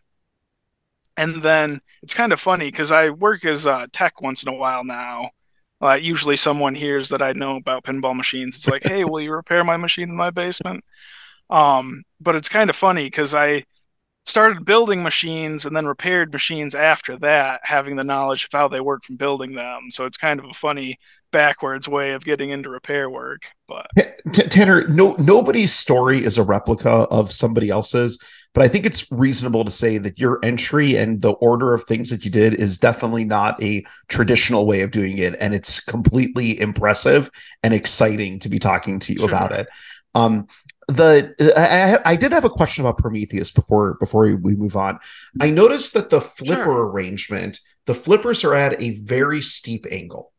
and 1.17 1.41
then 1.43 1.81
it's 2.01 2.13
kind 2.13 2.33
of 2.33 2.39
funny 2.39 2.71
because 2.71 2.91
I 2.91 3.09
work 3.09 3.45
as 3.45 3.65
a 3.65 3.87
tech 3.91 4.21
once 4.21 4.43
in 4.43 4.49
a 4.49 4.57
while 4.57 4.83
now. 4.83 5.29
Uh, 5.81 5.95
usually, 5.95 6.37
someone 6.37 6.75
hears 6.75 7.09
that 7.09 7.21
I 7.21 7.33
know 7.33 7.57
about 7.57 7.83
pinball 7.83 8.15
machines. 8.15 8.55
It's 8.55 8.67
like, 8.67 8.83
"Hey, 8.83 9.03
will 9.03 9.19
you 9.21 9.31
repair 9.33 9.63
my 9.63 9.77
machine 9.77 10.09
in 10.09 10.15
my 10.15 10.29
basement?" 10.29 10.83
Um, 11.49 12.03
but 12.21 12.35
it's 12.35 12.49
kind 12.49 12.69
of 12.69 12.75
funny 12.75 13.05
because 13.05 13.35
I 13.35 13.65
started 14.25 14.65
building 14.65 15.03
machines 15.03 15.65
and 15.65 15.75
then 15.75 15.85
repaired 15.85 16.31
machines 16.31 16.75
after 16.75 17.17
that, 17.17 17.61
having 17.63 17.95
the 17.95 18.03
knowledge 18.03 18.45
of 18.45 18.51
how 18.51 18.67
they 18.67 18.79
work 18.79 19.03
from 19.03 19.17
building 19.17 19.53
them. 19.53 19.89
So 19.89 20.05
it's 20.05 20.17
kind 20.17 20.39
of 20.39 20.45
a 20.45 20.53
funny 20.53 20.97
backwards 21.31 21.87
way 21.87 22.13
of 22.13 22.23
getting 22.23 22.51
into 22.51 22.69
repair 22.69 23.09
work. 23.09 23.41
But 23.67 23.87
Tanner, 24.33 24.87
no 24.87 25.15
nobody's 25.19 25.73
story 25.73 26.23
is 26.23 26.37
a 26.37 26.43
replica 26.43 26.89
of 26.89 27.31
somebody 27.31 27.69
else's. 27.69 28.17
But 28.53 28.63
I 28.63 28.67
think 28.67 28.85
it's 28.85 29.11
reasonable 29.11 29.65
to 29.65 29.71
say 29.71 29.97
that 29.97 30.19
your 30.19 30.39
entry 30.43 30.95
and 30.95 31.21
the 31.23 31.31
order 31.31 31.73
of 31.73 31.85
things 31.85 32.11
that 32.11 32.23
you 32.23 32.29
did 32.29 32.53
is 32.53 32.77
definitely 32.77 33.25
not 33.25 33.61
a 33.61 33.83
traditional 34.09 34.67
way 34.67 34.81
of 34.81 34.91
doing 34.91 35.17
it. 35.17 35.35
And 35.39 35.55
it's 35.55 35.79
completely 35.79 36.59
impressive 36.61 37.31
and 37.63 37.73
exciting 37.73 38.39
to 38.39 38.49
be 38.49 38.59
talking 38.59 38.99
to 38.99 39.13
you 39.13 39.21
sure. 39.21 39.27
about 39.27 39.53
it. 39.53 39.67
Um, 40.13 40.47
the 40.87 41.35
I, 41.55 42.13
I, 42.13 42.15
did 42.15 42.31
have 42.31 42.45
a 42.45 42.49
question 42.49 42.83
about 42.83 42.97
Prometheus 42.97 43.51
before 43.51 43.95
before 43.95 44.35
we 44.35 44.55
move 44.55 44.75
on. 44.75 44.99
I 45.39 45.49
noticed 45.49 45.93
that 45.93 46.09
the 46.09 46.21
flipper 46.21 46.63
sure. 46.63 46.87
arrangement, 46.87 47.59
the 47.85 47.93
flippers 47.93 48.43
are 48.43 48.53
at 48.53 48.81
a 48.81 48.91
very 48.91 49.41
steep 49.41 49.85
angle. 49.91 50.31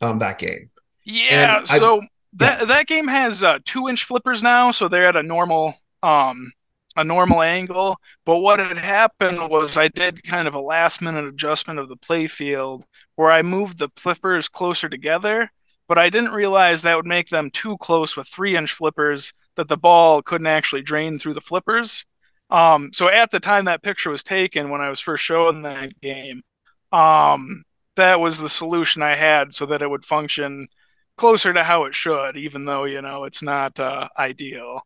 Um, 0.00 0.18
that 0.20 0.38
game. 0.38 0.70
Yeah. 1.04 1.62
so 1.64 2.00
I, 2.00 2.08
that 2.34 2.60
yeah. 2.60 2.64
that 2.66 2.86
game 2.86 3.08
has 3.08 3.42
uh, 3.42 3.58
two 3.64 3.88
inch 3.88 4.04
flippers 4.04 4.42
now, 4.42 4.70
so 4.70 4.88
they're 4.88 5.06
at 5.06 5.16
a 5.16 5.22
normal 5.22 5.74
um 6.02 6.52
a 6.96 7.04
normal 7.04 7.42
angle. 7.42 7.96
But 8.24 8.38
what 8.38 8.60
had 8.60 8.78
happened 8.78 9.48
was 9.48 9.76
I 9.76 9.88
did 9.88 10.22
kind 10.24 10.48
of 10.48 10.54
a 10.54 10.60
last 10.60 11.00
minute 11.00 11.24
adjustment 11.24 11.78
of 11.78 11.88
the 11.88 11.96
play 11.96 12.26
field 12.26 12.84
where 13.16 13.30
I 13.30 13.42
moved 13.42 13.78
the 13.78 13.88
flippers 13.96 14.48
closer 14.48 14.88
together, 14.88 15.50
but 15.88 15.98
I 15.98 16.10
didn't 16.10 16.32
realize 16.32 16.82
that 16.82 16.96
would 16.96 17.06
make 17.06 17.28
them 17.28 17.50
too 17.50 17.76
close 17.78 18.16
with 18.16 18.28
three 18.28 18.56
inch 18.56 18.72
flippers 18.72 19.32
that 19.56 19.68
the 19.68 19.76
ball 19.76 20.22
couldn't 20.22 20.46
actually 20.46 20.82
drain 20.82 21.18
through 21.18 21.34
the 21.34 21.40
flippers. 21.40 22.04
Um, 22.50 22.92
so 22.92 23.08
at 23.08 23.30
the 23.30 23.40
time 23.40 23.66
that 23.66 23.82
picture 23.82 24.10
was 24.10 24.24
taken, 24.24 24.70
when 24.70 24.80
I 24.80 24.90
was 24.90 25.00
first 25.00 25.24
showing 25.24 25.62
that 25.62 26.00
game, 26.00 26.42
um, 26.92 27.64
that 27.96 28.20
was 28.20 28.38
the 28.38 28.48
solution 28.48 29.02
I 29.02 29.16
had 29.16 29.52
so 29.54 29.66
that 29.66 29.82
it 29.82 29.90
would 29.90 30.04
function 30.04 30.66
closer 31.16 31.52
to 31.52 31.62
how 31.62 31.84
it 31.84 31.94
should, 31.94 32.36
even 32.36 32.64
though 32.64 32.84
you 32.84 33.02
know 33.02 33.24
it's 33.24 33.42
not 33.42 33.78
uh, 33.78 34.08
ideal. 34.18 34.80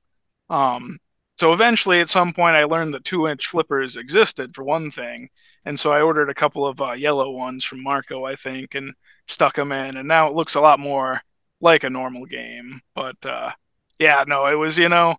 Um, 0.50 0.98
so 1.36 1.52
eventually, 1.52 2.00
at 2.00 2.08
some 2.08 2.32
point, 2.32 2.56
I 2.56 2.64
learned 2.64 2.94
that 2.94 3.04
two 3.04 3.26
inch 3.26 3.46
flippers 3.46 3.96
existed 3.96 4.54
for 4.54 4.62
one 4.62 4.90
thing. 4.90 5.28
And 5.64 5.78
so 5.78 5.92
I 5.92 6.00
ordered 6.02 6.30
a 6.30 6.34
couple 6.34 6.66
of 6.66 6.80
uh, 6.80 6.92
yellow 6.92 7.30
ones 7.30 7.64
from 7.64 7.82
Marco, 7.82 8.24
I 8.24 8.36
think, 8.36 8.74
and 8.74 8.94
stuck 9.26 9.56
them 9.56 9.72
in. 9.72 9.96
And 9.96 10.06
now 10.06 10.28
it 10.28 10.34
looks 10.34 10.54
a 10.54 10.60
lot 10.60 10.78
more 10.78 11.22
like 11.60 11.82
a 11.82 11.90
normal 11.90 12.26
game. 12.26 12.80
But 12.94 13.16
uh, 13.26 13.50
yeah, 13.98 14.24
no, 14.26 14.46
it 14.46 14.54
was, 14.54 14.78
you 14.78 14.88
know, 14.88 15.16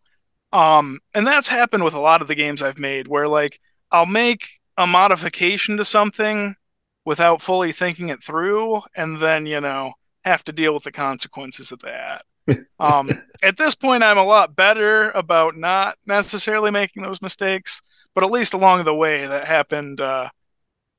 um, 0.52 1.00
and 1.14 1.26
that's 1.26 1.48
happened 1.48 1.84
with 1.84 1.94
a 1.94 2.00
lot 2.00 2.22
of 2.22 2.28
the 2.28 2.36
games 2.36 2.62
I've 2.62 2.80
made 2.80 3.08
where 3.08 3.28
like 3.28 3.60
I'll 3.92 4.06
make 4.06 4.60
a 4.78 4.88
modification 4.88 5.78
to 5.78 5.86
something 5.86 6.56
without 7.06 7.42
fully 7.42 7.72
thinking 7.72 8.10
it 8.10 8.24
through. 8.24 8.82
And 8.96 9.22
then, 9.22 9.46
you 9.46 9.62
know, 9.62 9.94
have 10.24 10.44
to 10.46 10.52
deal 10.52 10.74
with 10.74 10.84
the 10.84 10.92
consequences 10.92 11.72
of 11.72 11.80
that 11.80 12.24
um, 12.80 13.10
at 13.42 13.58
this 13.58 13.76
point, 13.76 14.04
I'm 14.04 14.18
a 14.18 14.24
lot 14.24 14.56
better 14.56 15.12
about 15.12 15.56
not 15.56 15.98
necessarily 16.06 16.72
making 16.72 17.04
those 17.04 17.22
mistakes, 17.22 17.82
but 18.14 18.24
at 18.24 18.32
least 18.32 18.54
along 18.54 18.84
the 18.84 18.94
way, 18.94 19.26
that 19.26 19.46
happened 19.46 20.00
uh, 20.02 20.30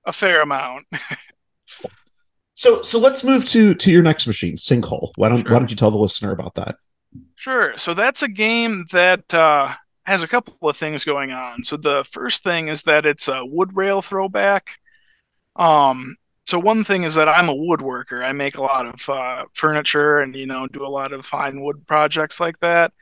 a 0.04 0.12
fair 0.12 0.42
amount. 0.42 0.86
so, 2.54 2.82
so 2.82 2.98
let's 2.98 3.24
move 3.24 3.44
to 3.46 3.74
to 3.74 3.90
your 3.90 4.02
next 4.02 4.26
machine, 4.26 4.56
Sinkhole. 4.56 5.12
Why 5.16 5.28
don't 5.28 5.42
sure. 5.42 5.52
Why 5.52 5.58
don't 5.58 5.70
you 5.70 5.76
tell 5.76 5.90
the 5.90 5.98
listener 5.98 6.32
about 6.32 6.54
that? 6.54 6.76
Sure. 7.46 7.78
So 7.78 7.94
that's 7.94 8.24
a 8.24 8.28
game 8.28 8.86
that 8.90 9.32
uh, 9.32 9.72
has 10.04 10.24
a 10.24 10.26
couple 10.26 10.68
of 10.68 10.76
things 10.76 11.04
going 11.04 11.30
on. 11.30 11.62
So 11.62 11.76
the 11.76 12.02
first 12.10 12.42
thing 12.42 12.66
is 12.66 12.82
that 12.82 13.06
it's 13.06 13.28
a 13.28 13.44
wood 13.46 13.76
rail 13.76 14.02
throwback. 14.02 14.80
Um, 15.54 16.16
so 16.44 16.58
one 16.58 16.82
thing 16.82 17.04
is 17.04 17.14
that 17.14 17.28
I'm 17.28 17.48
a 17.48 17.54
woodworker. 17.54 18.24
I 18.24 18.32
make 18.32 18.56
a 18.58 18.62
lot 18.62 18.86
of 18.86 19.08
uh, 19.08 19.44
furniture 19.52 20.18
and 20.18 20.34
you 20.34 20.46
know 20.46 20.66
do 20.66 20.84
a 20.84 20.88
lot 20.88 21.12
of 21.12 21.24
fine 21.24 21.60
wood 21.62 21.86
projects 21.86 22.40
like 22.40 22.58
that. 22.62 22.92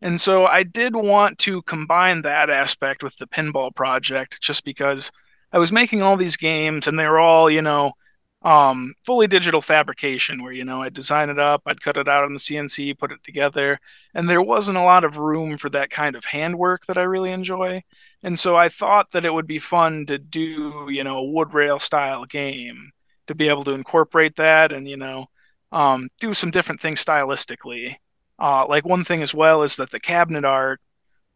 And 0.00 0.18
so 0.18 0.46
I 0.46 0.62
did 0.62 0.96
want 0.96 1.36
to 1.40 1.60
combine 1.64 2.22
that 2.22 2.48
aspect 2.48 3.02
with 3.02 3.14
the 3.18 3.26
pinball 3.26 3.74
project 3.74 4.40
just 4.40 4.64
because 4.64 5.12
I 5.52 5.58
was 5.58 5.72
making 5.72 6.00
all 6.00 6.16
these 6.16 6.38
games 6.38 6.86
and 6.86 6.98
they 6.98 7.06
were 7.06 7.20
all, 7.20 7.50
you 7.50 7.60
know, 7.60 7.92
um, 8.42 8.94
fully 9.04 9.26
digital 9.26 9.60
fabrication 9.60 10.42
where, 10.42 10.52
you 10.52 10.64
know, 10.64 10.82
I'd 10.82 10.94
design 10.94 11.28
it 11.28 11.38
up, 11.38 11.62
I'd 11.66 11.82
cut 11.82 11.98
it 11.98 12.08
out 12.08 12.24
on 12.24 12.32
the 12.32 12.38
CNC, 12.38 12.98
put 12.98 13.12
it 13.12 13.22
together. 13.22 13.78
And 14.14 14.28
there 14.28 14.40
wasn't 14.40 14.78
a 14.78 14.82
lot 14.82 15.04
of 15.04 15.18
room 15.18 15.58
for 15.58 15.68
that 15.70 15.90
kind 15.90 16.16
of 16.16 16.24
handwork 16.24 16.86
that 16.86 16.96
I 16.96 17.02
really 17.02 17.32
enjoy. 17.32 17.82
And 18.22 18.38
so 18.38 18.56
I 18.56 18.68
thought 18.70 19.10
that 19.10 19.26
it 19.26 19.34
would 19.34 19.46
be 19.46 19.58
fun 19.58 20.06
to 20.06 20.18
do, 20.18 20.88
you 20.90 21.04
know, 21.04 21.18
a 21.18 21.30
wood 21.30 21.52
rail 21.52 21.78
style 21.78 22.24
game 22.24 22.92
to 23.26 23.34
be 23.34 23.48
able 23.48 23.64
to 23.64 23.72
incorporate 23.72 24.36
that 24.36 24.72
and, 24.72 24.88
you 24.88 24.96
know, 24.96 25.26
um, 25.70 26.08
do 26.18 26.32
some 26.34 26.50
different 26.50 26.80
things 26.80 27.04
stylistically. 27.04 27.96
Uh, 28.38 28.66
like 28.66 28.86
one 28.86 29.04
thing 29.04 29.22
as 29.22 29.34
well 29.34 29.62
is 29.62 29.76
that 29.76 29.90
the 29.90 30.00
cabinet 30.00 30.44
art 30.46 30.80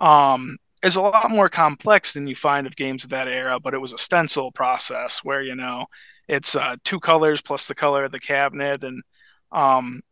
um, 0.00 0.56
is 0.84 0.96
a 0.96 1.02
lot 1.02 1.30
more 1.30 1.48
complex 1.48 2.12
than 2.14 2.26
you 2.26 2.36
find 2.36 2.66
of 2.66 2.76
games 2.76 3.04
of 3.04 3.10
that 3.10 3.28
era, 3.28 3.58
but 3.58 3.74
it 3.74 3.80
was 3.80 3.92
a 3.92 3.98
stencil 3.98 4.52
process 4.52 5.20
where, 5.24 5.42
you 5.42 5.54
know, 5.54 5.86
it's 6.28 6.54
uh, 6.54 6.76
two 6.84 7.00
colors 7.00 7.42
plus 7.42 7.66
the 7.66 7.74
color 7.74 8.04
of 8.04 8.12
the 8.12 8.20
cabinet. 8.20 8.84
And 8.84 9.02
um, 9.50 10.02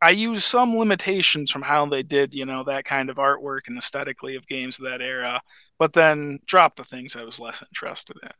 I 0.00 0.10
use 0.10 0.44
some 0.44 0.76
limitations 0.76 1.50
from 1.50 1.62
how 1.62 1.86
they 1.86 2.02
did, 2.02 2.34
you 2.34 2.46
know, 2.46 2.64
that 2.64 2.84
kind 2.84 3.10
of 3.10 3.16
artwork 3.16 3.66
and 3.66 3.76
aesthetically 3.76 4.36
of 4.36 4.46
games 4.46 4.78
of 4.78 4.86
that 4.86 5.02
era 5.02 5.40
but 5.78 5.92
then 5.92 6.40
drop 6.44 6.76
the 6.76 6.84
things 6.84 7.16
I 7.16 7.24
was 7.24 7.40
less 7.40 7.62
interested 7.62 8.16
in. 8.22 8.30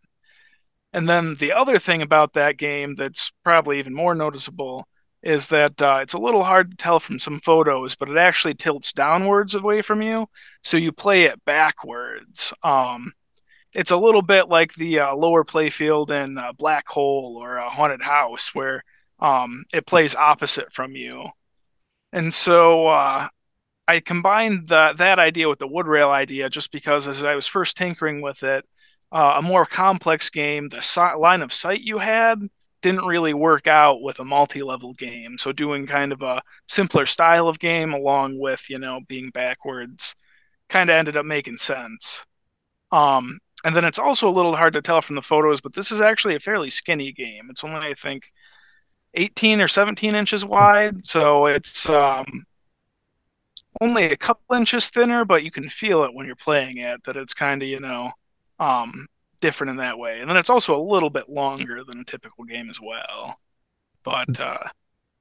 And 0.92 1.08
then 1.08 1.36
the 1.36 1.52
other 1.52 1.78
thing 1.78 2.02
about 2.02 2.32
that 2.32 2.56
game 2.56 2.94
that's 2.94 3.30
probably 3.44 3.78
even 3.78 3.94
more 3.94 4.14
noticeable 4.14 4.88
is 5.22 5.48
that 5.48 5.80
uh, 5.82 5.98
it's 6.02 6.14
a 6.14 6.18
little 6.18 6.44
hard 6.44 6.70
to 6.70 6.76
tell 6.76 7.00
from 7.00 7.18
some 7.18 7.40
photos, 7.40 7.96
but 7.96 8.08
it 8.08 8.16
actually 8.16 8.54
tilts 8.54 8.92
downwards 8.92 9.54
away 9.54 9.82
from 9.82 10.00
you, 10.00 10.26
so 10.62 10.76
you 10.76 10.92
play 10.92 11.24
it 11.24 11.44
backwards. 11.44 12.52
Um, 12.62 13.12
it's 13.72 13.90
a 13.90 13.96
little 13.96 14.22
bit 14.22 14.48
like 14.48 14.74
the 14.74 15.00
uh, 15.00 15.14
lower 15.14 15.44
playfield 15.44 16.10
in 16.10 16.38
uh, 16.38 16.52
Black 16.52 16.88
Hole 16.88 17.38
or 17.40 17.56
a 17.56 17.68
Haunted 17.68 18.02
House, 18.02 18.54
where 18.54 18.84
um, 19.18 19.64
it 19.72 19.86
plays 19.86 20.14
opposite 20.14 20.72
from 20.72 20.96
you. 20.96 21.28
And 22.12 22.32
so 22.32 22.86
uh, 22.86 23.28
I 23.86 24.00
combined 24.00 24.68
the, 24.68 24.94
that 24.96 25.18
idea 25.18 25.48
with 25.48 25.58
the 25.58 25.66
wood 25.66 25.86
rail 25.86 26.10
idea 26.10 26.48
just 26.48 26.72
because 26.72 27.08
as 27.08 27.22
I 27.22 27.34
was 27.34 27.46
first 27.46 27.76
tinkering 27.76 28.22
with 28.22 28.42
it, 28.42 28.64
uh, 29.10 29.34
a 29.38 29.42
more 29.42 29.66
complex 29.66 30.30
game, 30.30 30.68
the 30.68 30.82
si- 30.82 31.16
line 31.18 31.42
of 31.42 31.52
sight 31.52 31.80
you 31.80 31.98
had 31.98 32.40
didn't 32.82 33.04
really 33.04 33.34
work 33.34 33.66
out 33.66 34.02
with 34.02 34.20
a 34.20 34.24
multi-level 34.24 34.94
game. 34.94 35.36
So 35.38 35.52
doing 35.52 35.86
kind 35.86 36.12
of 36.12 36.22
a 36.22 36.42
simpler 36.66 37.06
style 37.06 37.48
of 37.48 37.58
game 37.58 37.92
along 37.92 38.38
with, 38.38 38.70
you 38.70 38.78
know, 38.78 39.00
being 39.08 39.30
backwards 39.30 40.14
kind 40.68 40.90
of 40.90 40.96
ended 40.96 41.16
up 41.16 41.26
making 41.26 41.56
sense. 41.56 42.24
Um, 42.92 43.38
and 43.64 43.74
then 43.74 43.84
it's 43.84 43.98
also 43.98 44.28
a 44.28 44.30
little 44.30 44.54
hard 44.56 44.74
to 44.74 44.82
tell 44.82 45.02
from 45.02 45.16
the 45.16 45.22
photos, 45.22 45.60
but 45.60 45.74
this 45.74 45.90
is 45.90 46.00
actually 46.00 46.36
a 46.36 46.40
fairly 46.40 46.70
skinny 46.70 47.12
game. 47.12 47.48
It's 47.50 47.64
only 47.64 47.88
I 47.88 47.94
think 47.94 48.30
18 49.14 49.60
or 49.60 49.68
17 49.68 50.14
inches 50.14 50.44
wide, 50.44 51.04
so 51.04 51.46
it's 51.46 51.88
um, 51.90 52.44
only 53.80 54.04
a 54.04 54.16
couple 54.16 54.56
inches 54.56 54.90
thinner, 54.90 55.24
but 55.24 55.42
you 55.42 55.50
can 55.50 55.68
feel 55.68 56.04
it 56.04 56.14
when 56.14 56.26
you're 56.26 56.36
playing 56.36 56.78
it 56.78 57.02
that 57.04 57.16
it's 57.16 57.34
kind 57.34 57.62
of 57.62 57.68
you 57.68 57.80
know 57.80 58.12
um, 58.60 59.06
different 59.40 59.70
in 59.70 59.76
that 59.76 59.98
way. 59.98 60.20
And 60.20 60.28
then 60.28 60.36
it's 60.36 60.50
also 60.50 60.78
a 60.78 60.82
little 60.82 61.10
bit 61.10 61.28
longer 61.28 61.82
than 61.84 62.00
a 62.00 62.04
typical 62.04 62.44
game 62.44 62.70
as 62.70 62.80
well. 62.80 63.38
But 64.04 64.40
uh, 64.40 64.58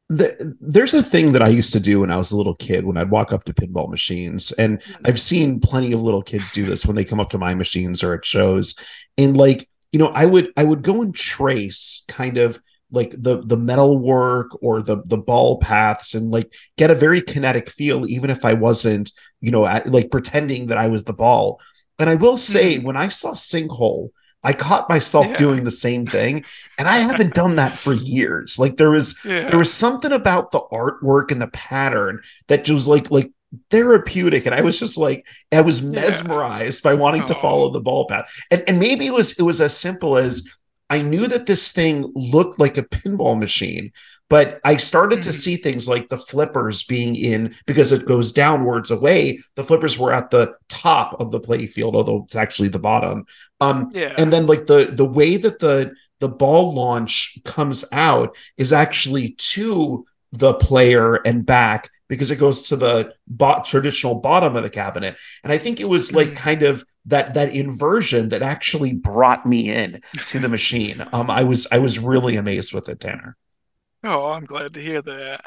the, 0.09 0.55
there's 0.61 0.93
a 0.93 1.03
thing 1.03 1.33
that 1.33 1.41
I 1.41 1.49
used 1.49 1.73
to 1.73 1.79
do 1.79 1.99
when 2.01 2.11
I 2.11 2.17
was 2.17 2.31
a 2.31 2.37
little 2.37 2.55
kid 2.55 2.85
when 2.85 2.97
I'd 2.97 3.09
walk 3.09 3.33
up 3.33 3.43
to 3.45 3.53
pinball 3.53 3.89
machines, 3.89 4.51
and 4.53 4.81
I've 5.03 5.19
seen 5.19 5.59
plenty 5.59 5.91
of 5.91 6.01
little 6.01 6.23
kids 6.23 6.51
do 6.51 6.65
this 6.65 6.85
when 6.85 6.95
they 6.95 7.03
come 7.03 7.19
up 7.19 7.29
to 7.31 7.37
my 7.37 7.53
machines 7.55 8.03
or 8.03 8.13
at 8.13 8.25
shows, 8.25 8.75
and 9.17 9.35
like 9.35 9.67
you 9.91 9.99
know, 9.99 10.07
I 10.07 10.25
would 10.25 10.51
I 10.55 10.63
would 10.63 10.81
go 10.83 11.01
and 11.01 11.13
trace 11.13 12.03
kind 12.07 12.37
of 12.37 12.61
like 12.91 13.11
the 13.11 13.41
the 13.45 13.57
metal 13.57 13.97
work 13.97 14.51
or 14.61 14.81
the 14.81 15.01
the 15.05 15.17
ball 15.17 15.59
paths 15.59 16.13
and 16.13 16.31
like 16.31 16.53
get 16.77 16.91
a 16.91 16.95
very 16.95 17.21
kinetic 17.21 17.69
feel 17.69 18.07
even 18.07 18.29
if 18.29 18.45
I 18.45 18.53
wasn't 18.53 19.11
you 19.41 19.51
know 19.51 19.63
like 19.85 20.09
pretending 20.09 20.67
that 20.67 20.77
I 20.77 20.87
was 20.87 21.03
the 21.03 21.13
ball. 21.13 21.59
And 21.99 22.09
I 22.09 22.15
will 22.15 22.37
say, 22.37 22.75
mm-hmm. 22.75 22.85
when 22.85 22.97
I 22.97 23.09
saw 23.09 23.31
Sinkhole, 23.31 24.09
I 24.43 24.53
caught 24.53 24.87
myself 24.87 25.27
yeah. 25.27 25.37
doing 25.37 25.63
the 25.63 25.71
same 25.71 26.05
thing, 26.05 26.45
and 26.77 26.87
I 26.87 26.97
haven't 26.97 27.33
done 27.33 27.55
that 27.55 27.77
for 27.77 27.93
years. 27.93 28.57
Like 28.59 28.77
there 28.77 28.91
was 28.91 29.19
yeah. 29.25 29.49
there 29.49 29.57
was 29.57 29.73
something 29.73 30.11
about 30.11 30.51
the 30.51 30.61
artwork 30.71 31.31
and 31.31 31.41
the 31.41 31.47
pattern 31.47 32.21
that 32.47 32.69
was 32.69 32.87
like 32.87 33.09
like 33.11 33.31
therapeutic, 33.71 34.45
and 34.45 34.53
I 34.53 34.61
was 34.61 34.79
just 34.79 34.97
like 34.97 35.25
I 35.51 35.61
was 35.61 35.81
mesmerized 35.81 36.85
yeah. 36.85 36.91
by 36.91 36.95
wanting 36.95 37.23
oh. 37.23 37.27
to 37.27 37.35
follow 37.35 37.69
the 37.69 37.81
ball 37.81 38.07
path. 38.07 38.31
And 38.51 38.63
and 38.67 38.79
maybe 38.79 39.07
it 39.07 39.13
was 39.13 39.37
it 39.37 39.41
was 39.43 39.59
as 39.59 39.75
simple 39.75 40.17
as 40.17 40.47
I 40.89 41.01
knew 41.01 41.27
that 41.27 41.47
this 41.47 41.71
thing 41.71 42.09
looked 42.15 42.59
like 42.59 42.77
a 42.77 42.83
pinball 42.83 43.37
machine, 43.37 43.91
but 44.29 44.59
I 44.63 44.77
started 44.77 45.21
to 45.23 45.29
hmm. 45.29 45.35
see 45.35 45.55
things 45.55 45.87
like 45.87 46.09
the 46.09 46.17
flippers 46.17 46.83
being 46.83 47.15
in 47.15 47.55
because 47.65 47.91
it 47.91 48.05
goes 48.05 48.31
downwards 48.33 48.91
away. 48.91 49.39
The 49.55 49.63
flippers 49.63 49.97
were 49.97 50.13
at 50.13 50.31
the 50.31 50.55
top 50.69 51.19
of 51.19 51.31
the 51.31 51.39
play 51.39 51.67
field, 51.67 51.95
although 51.95 52.23
it's 52.23 52.35
actually 52.35 52.69
the 52.69 52.79
bottom. 52.79 53.25
Um, 53.61 53.89
yeah. 53.93 54.13
and 54.17 54.31
then 54.31 54.45
like 54.45 54.65
the 54.65 54.85
the 54.85 55.05
way 55.05 55.37
that 55.37 55.59
the 55.59 55.93
the 56.19 56.29
ball 56.29 56.73
launch 56.73 57.37
comes 57.45 57.85
out 57.91 58.35
is 58.57 58.73
actually 58.73 59.35
to 59.37 60.05
the 60.31 60.53
player 60.55 61.15
and 61.15 61.45
back 61.45 61.89
because 62.09 62.31
it 62.31 62.39
goes 62.39 62.63
to 62.69 62.75
the 62.75 63.13
traditional 63.65 64.15
bottom 64.15 64.55
of 64.55 64.63
the 64.63 64.69
cabinet. 64.69 65.15
And 65.43 65.51
I 65.53 65.57
think 65.57 65.79
it 65.79 65.89
was 65.89 66.13
like 66.13 66.29
hmm. 66.29 66.35
kind 66.35 66.63
of 66.63 66.83
that 67.05 67.33
that 67.35 67.53
inversion 67.53 68.29
that 68.29 68.41
actually 68.41 68.93
brought 68.93 69.45
me 69.45 69.69
in 69.69 70.01
to 70.27 70.39
the 70.39 70.49
machine. 70.49 71.05
Um, 71.13 71.29
I 71.29 71.43
was 71.43 71.65
I 71.71 71.77
was 71.77 71.97
really 71.97 72.35
amazed 72.35 72.73
with 72.73 72.89
it, 72.89 72.99
Tanner. 72.99 73.37
Oh, 74.03 74.31
I'm 74.31 74.45
glad 74.45 74.73
to 74.73 74.81
hear 74.81 75.01
that. 75.01 75.41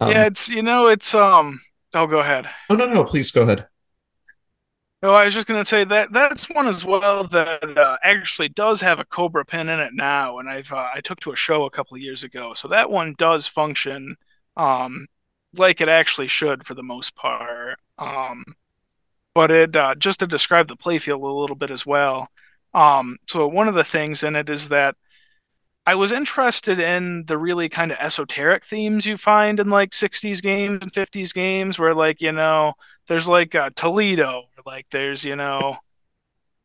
Um, 0.00 0.10
yeah, 0.10 0.26
it's 0.26 0.48
you 0.48 0.62
know, 0.62 0.88
it's 0.88 1.14
um. 1.14 1.60
Oh, 1.94 2.06
go 2.06 2.20
ahead. 2.20 2.48
Oh 2.70 2.74
no, 2.76 2.86
no, 2.86 3.04
please 3.04 3.30
go 3.30 3.42
ahead. 3.42 3.66
Oh, 5.00 5.12
I 5.12 5.26
was 5.26 5.34
just 5.34 5.46
gonna 5.46 5.64
say 5.64 5.84
that 5.84 6.12
that's 6.12 6.48
one 6.50 6.66
as 6.66 6.84
well 6.84 7.26
that 7.28 7.78
uh, 7.78 7.98
actually 8.02 8.48
does 8.48 8.80
have 8.80 8.98
a 8.98 9.04
Cobra 9.04 9.44
pin 9.44 9.68
in 9.68 9.78
it 9.78 9.92
now, 9.94 10.38
and 10.38 10.48
I've 10.48 10.72
uh, 10.72 10.88
I 10.92 11.00
took 11.00 11.20
to 11.20 11.32
a 11.32 11.36
show 11.36 11.64
a 11.64 11.70
couple 11.70 11.94
of 11.96 12.02
years 12.02 12.24
ago, 12.24 12.52
so 12.54 12.68
that 12.68 12.90
one 12.90 13.14
does 13.16 13.46
function 13.46 14.16
um 14.56 15.06
like 15.56 15.80
it 15.80 15.88
actually 15.88 16.28
should 16.28 16.66
for 16.66 16.74
the 16.74 16.82
most 16.82 17.14
part. 17.14 17.78
Um, 17.98 18.44
but 19.34 19.50
it 19.50 19.76
uh, 19.76 19.94
just 19.96 20.20
to 20.20 20.26
describe 20.26 20.68
the 20.68 20.76
playfield 20.76 21.22
a 21.22 21.26
little 21.40 21.56
bit 21.56 21.70
as 21.70 21.86
well. 21.86 22.28
Um, 22.74 23.18
so 23.28 23.46
one 23.48 23.68
of 23.68 23.74
the 23.74 23.84
things 23.84 24.22
in 24.24 24.36
it 24.36 24.50
is 24.50 24.68
that 24.68 24.96
I 25.88 25.94
was 25.94 26.12
interested 26.12 26.80
in 26.80 27.24
the 27.24 27.38
really 27.38 27.70
kind 27.70 27.90
of 27.90 27.96
esoteric 27.98 28.62
themes 28.62 29.06
you 29.06 29.16
find 29.16 29.58
in 29.58 29.70
like 29.70 29.92
60s 29.92 30.42
games 30.42 30.80
and 30.82 30.92
50s 30.92 31.32
games 31.32 31.78
where 31.78 31.94
like, 31.94 32.20
you 32.20 32.30
know, 32.30 32.74
there's 33.06 33.26
like 33.26 33.54
uh, 33.54 33.70
Toledo, 33.74 34.50
like 34.66 34.84
there's, 34.90 35.24
you 35.24 35.34
know, 35.34 35.78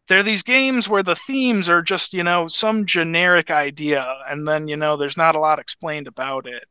there 0.10 0.20
are 0.20 0.24
these 0.24 0.44
games 0.44 0.90
where 0.90 1.04
the 1.04 1.16
themes 1.16 1.70
are 1.70 1.82
just, 1.82 2.14
you 2.14 2.22
know, 2.22 2.48
some 2.48 2.86
generic 2.86 3.50
idea 3.50 4.06
and 4.28 4.46
then, 4.46 4.68
you 4.68 4.76
know, 4.76 4.98
there's 4.98 5.16
not 5.16 5.36
a 5.36 5.40
lot 5.40 5.58
explained 5.58 6.08
about 6.10 6.46
it. 6.46 6.66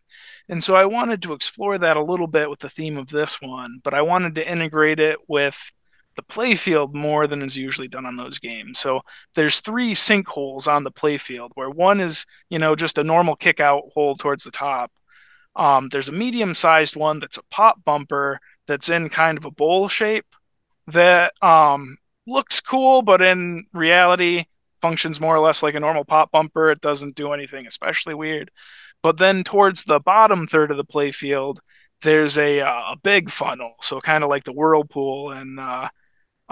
And 0.46 0.62
so 0.62 0.74
I 0.74 0.84
wanted 0.84 1.22
to 1.22 1.32
explore 1.32 1.78
that 1.78 1.96
a 1.96 2.04
little 2.04 2.26
bit 2.26 2.50
with 2.50 2.58
the 2.58 2.68
theme 2.68 2.98
of 2.98 3.08
this 3.08 3.40
one, 3.40 3.78
but 3.82 3.94
I 3.94 4.02
wanted 4.02 4.34
to 4.34 4.46
integrate 4.46 5.00
it 5.00 5.20
with 5.26 5.72
the 6.16 6.22
playfield 6.22 6.94
more 6.94 7.27
than 7.27 7.42
is 7.42 7.57
usually 7.57 7.88
done 7.88 8.07
on 8.07 8.16
those 8.16 8.38
games. 8.38 8.79
So 8.79 9.01
there's 9.35 9.61
three 9.61 9.94
sinkholes 9.94 10.68
on 10.68 10.85
the 10.85 10.90
playfield 10.90 11.51
where 11.55 11.70
one 11.70 12.01
is, 12.01 12.27
you 12.51 12.59
know, 12.59 12.75
just 12.75 12.98
a 12.98 13.05
normal 13.05 13.37
kick 13.37 13.61
out 13.61 13.85
hole 13.94 14.14
towards 14.14 14.44
the 14.44 14.51
top. 14.51 14.92
Um, 15.55 15.88
there's 15.90 16.09
a 16.09 16.12
medium 16.12 16.55
sized 16.55 16.96
one 16.96 17.18
that's 17.18 17.38
a 17.38 17.42
pop 17.51 17.85
bumper 17.85 18.40
that's 18.66 18.88
in 18.88 19.09
kind 19.09 19.38
of 19.38 19.44
a 19.44 19.51
bowl 19.51 19.88
shape 19.88 20.27
that 20.88 21.33
um, 21.42 21.96
looks 22.27 22.61
cool, 22.61 23.03
but 23.03 23.20
in 23.20 23.66
reality 23.72 24.46
functions 24.81 25.20
more 25.20 25.37
or 25.37 25.40
less 25.40 25.62
like 25.62 25.75
a 25.75 25.81
normal 25.81 26.05
pop 26.05 26.31
bumper. 26.31 26.70
It 26.70 26.81
doesn't 26.81 27.14
do 27.14 27.33
anything 27.33 27.66
especially 27.66 28.14
weird. 28.14 28.51
But 29.03 29.16
then 29.18 29.44
towards 29.44 29.85
the 29.85 30.01
bottom 30.01 30.46
third 30.46 30.70
of 30.70 30.77
the 30.77 30.85
playfield, 30.85 31.59
there's 32.03 32.37
a, 32.37 32.61
uh, 32.61 32.92
a 32.92 32.96
big 33.03 33.31
funnel, 33.31 33.75
so 33.81 34.01
kind 34.01 34.25
of 34.25 34.31
like 34.31 34.44
the 34.44 34.53
whirlpool 34.53 35.31
and 35.31 35.59
uh, 35.59 35.88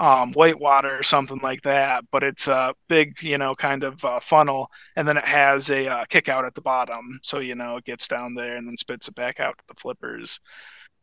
um, 0.01 0.33
Whitewater 0.33 0.97
or 0.97 1.03
something 1.03 1.39
like 1.43 1.61
that, 1.61 2.03
but 2.11 2.23
it's 2.23 2.47
a 2.47 2.73
big, 2.89 3.21
you 3.21 3.37
know, 3.37 3.53
kind 3.53 3.83
of 3.83 4.03
uh, 4.03 4.19
funnel, 4.19 4.71
and 4.95 5.07
then 5.07 5.15
it 5.15 5.25
has 5.25 5.69
a 5.69 5.87
uh, 5.87 6.05
kick 6.05 6.27
out 6.27 6.43
at 6.43 6.55
the 6.55 6.61
bottom, 6.61 7.19
so 7.21 7.37
you 7.37 7.53
know 7.53 7.77
it 7.77 7.85
gets 7.85 8.07
down 8.07 8.33
there 8.33 8.57
and 8.57 8.67
then 8.67 8.77
spits 8.77 9.07
it 9.07 9.13
back 9.13 9.39
out 9.39 9.59
to 9.59 9.63
the 9.67 9.79
flippers. 9.79 10.39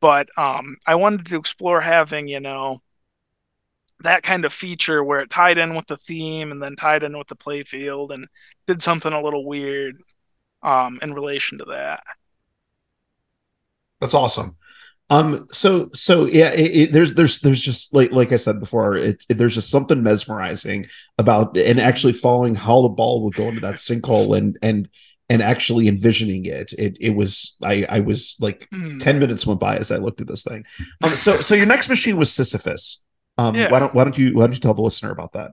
But 0.01 0.29
um, 0.37 0.77
I 0.85 0.97
wanted 0.97 1.27
to 1.27 1.37
explore 1.37 1.81
having, 1.81 2.27
you 2.27 2.41
know, 2.41 2.81
that 4.01 4.25
kind 4.25 4.45
of 4.45 4.53
feature 4.53 5.05
where 5.05 5.21
it 5.21 5.31
tied 5.31 5.59
in 5.59 5.77
with 5.77 5.87
the 5.87 5.97
theme 5.97 6.51
and 6.51 6.61
then 6.61 6.75
tied 6.75 7.05
in 7.05 7.17
with 7.17 7.29
the 7.29 7.37
play 7.37 7.63
field 7.63 8.11
and 8.11 8.27
did 8.67 8.83
something 8.83 9.13
a 9.13 9.23
little 9.23 9.47
weird 9.47 9.97
um, 10.65 10.99
in 11.03 11.15
relation 11.15 11.59
to 11.59 11.65
that. 11.67 12.03
That's 14.01 14.15
awesome. 14.15 14.57
Um. 15.11 15.47
So 15.51 15.91
so 15.95 16.27
yeah. 16.27 16.51
It, 16.53 16.77
it, 16.77 16.93
there's 16.93 17.15
there's 17.15 17.41
there's 17.41 17.63
just 17.63 17.95
like 17.95 18.13
like 18.13 18.33
I 18.33 18.37
said 18.37 18.61
before. 18.61 18.97
It, 18.97 19.25
it, 19.29 19.35
there's 19.39 19.55
just 19.55 19.71
something 19.71 20.03
mesmerizing 20.03 20.87
about 21.19 21.57
and 21.57 21.81
actually 21.81 22.13
following 22.13 22.55
how 22.55 22.83
the 22.83 22.89
ball 22.89 23.23
will 23.23 23.31
go 23.31 23.49
into 23.49 23.61
that 23.61 23.77
sinkhole 23.77 24.37
and 24.37 24.59
and 24.63 24.89
and 25.31 25.43
actually 25.43 25.89
envisioning 25.89 26.45
it. 26.45 26.73
It 26.79 26.97
it 27.01 27.11
was 27.15 27.57
I 27.63 27.87
I 27.89 28.01
was 28.01 28.37
like 28.41 28.69
mm. 28.73 29.01
ten 29.01 29.19
minutes 29.19 29.47
went 29.47 29.61
by 29.61 29.77
as 29.77 29.91
I 29.91 29.97
looked 29.97 30.21
at 30.21 30.27
this 30.27 30.45
thing. 30.45 30.65
Um. 31.03 31.17
So 31.17 31.41
so 31.41 31.55
your 31.55 31.67
next 31.67 31.89
machine 31.89 32.17
was 32.17 32.33
Sisyphus. 32.33 33.05
Um. 33.37 33.55
Yeah. 33.55 33.71
Why 33.71 33.81
don't 33.81 33.95
why 33.95 34.05
don't 34.05 34.17
you 34.19 34.35
why 34.35 34.43
don't 34.43 34.55
you 34.55 34.61
tell 34.61 34.75
the 34.75 34.83
listener 34.83 35.11
about 35.11 35.33
that? 35.33 35.53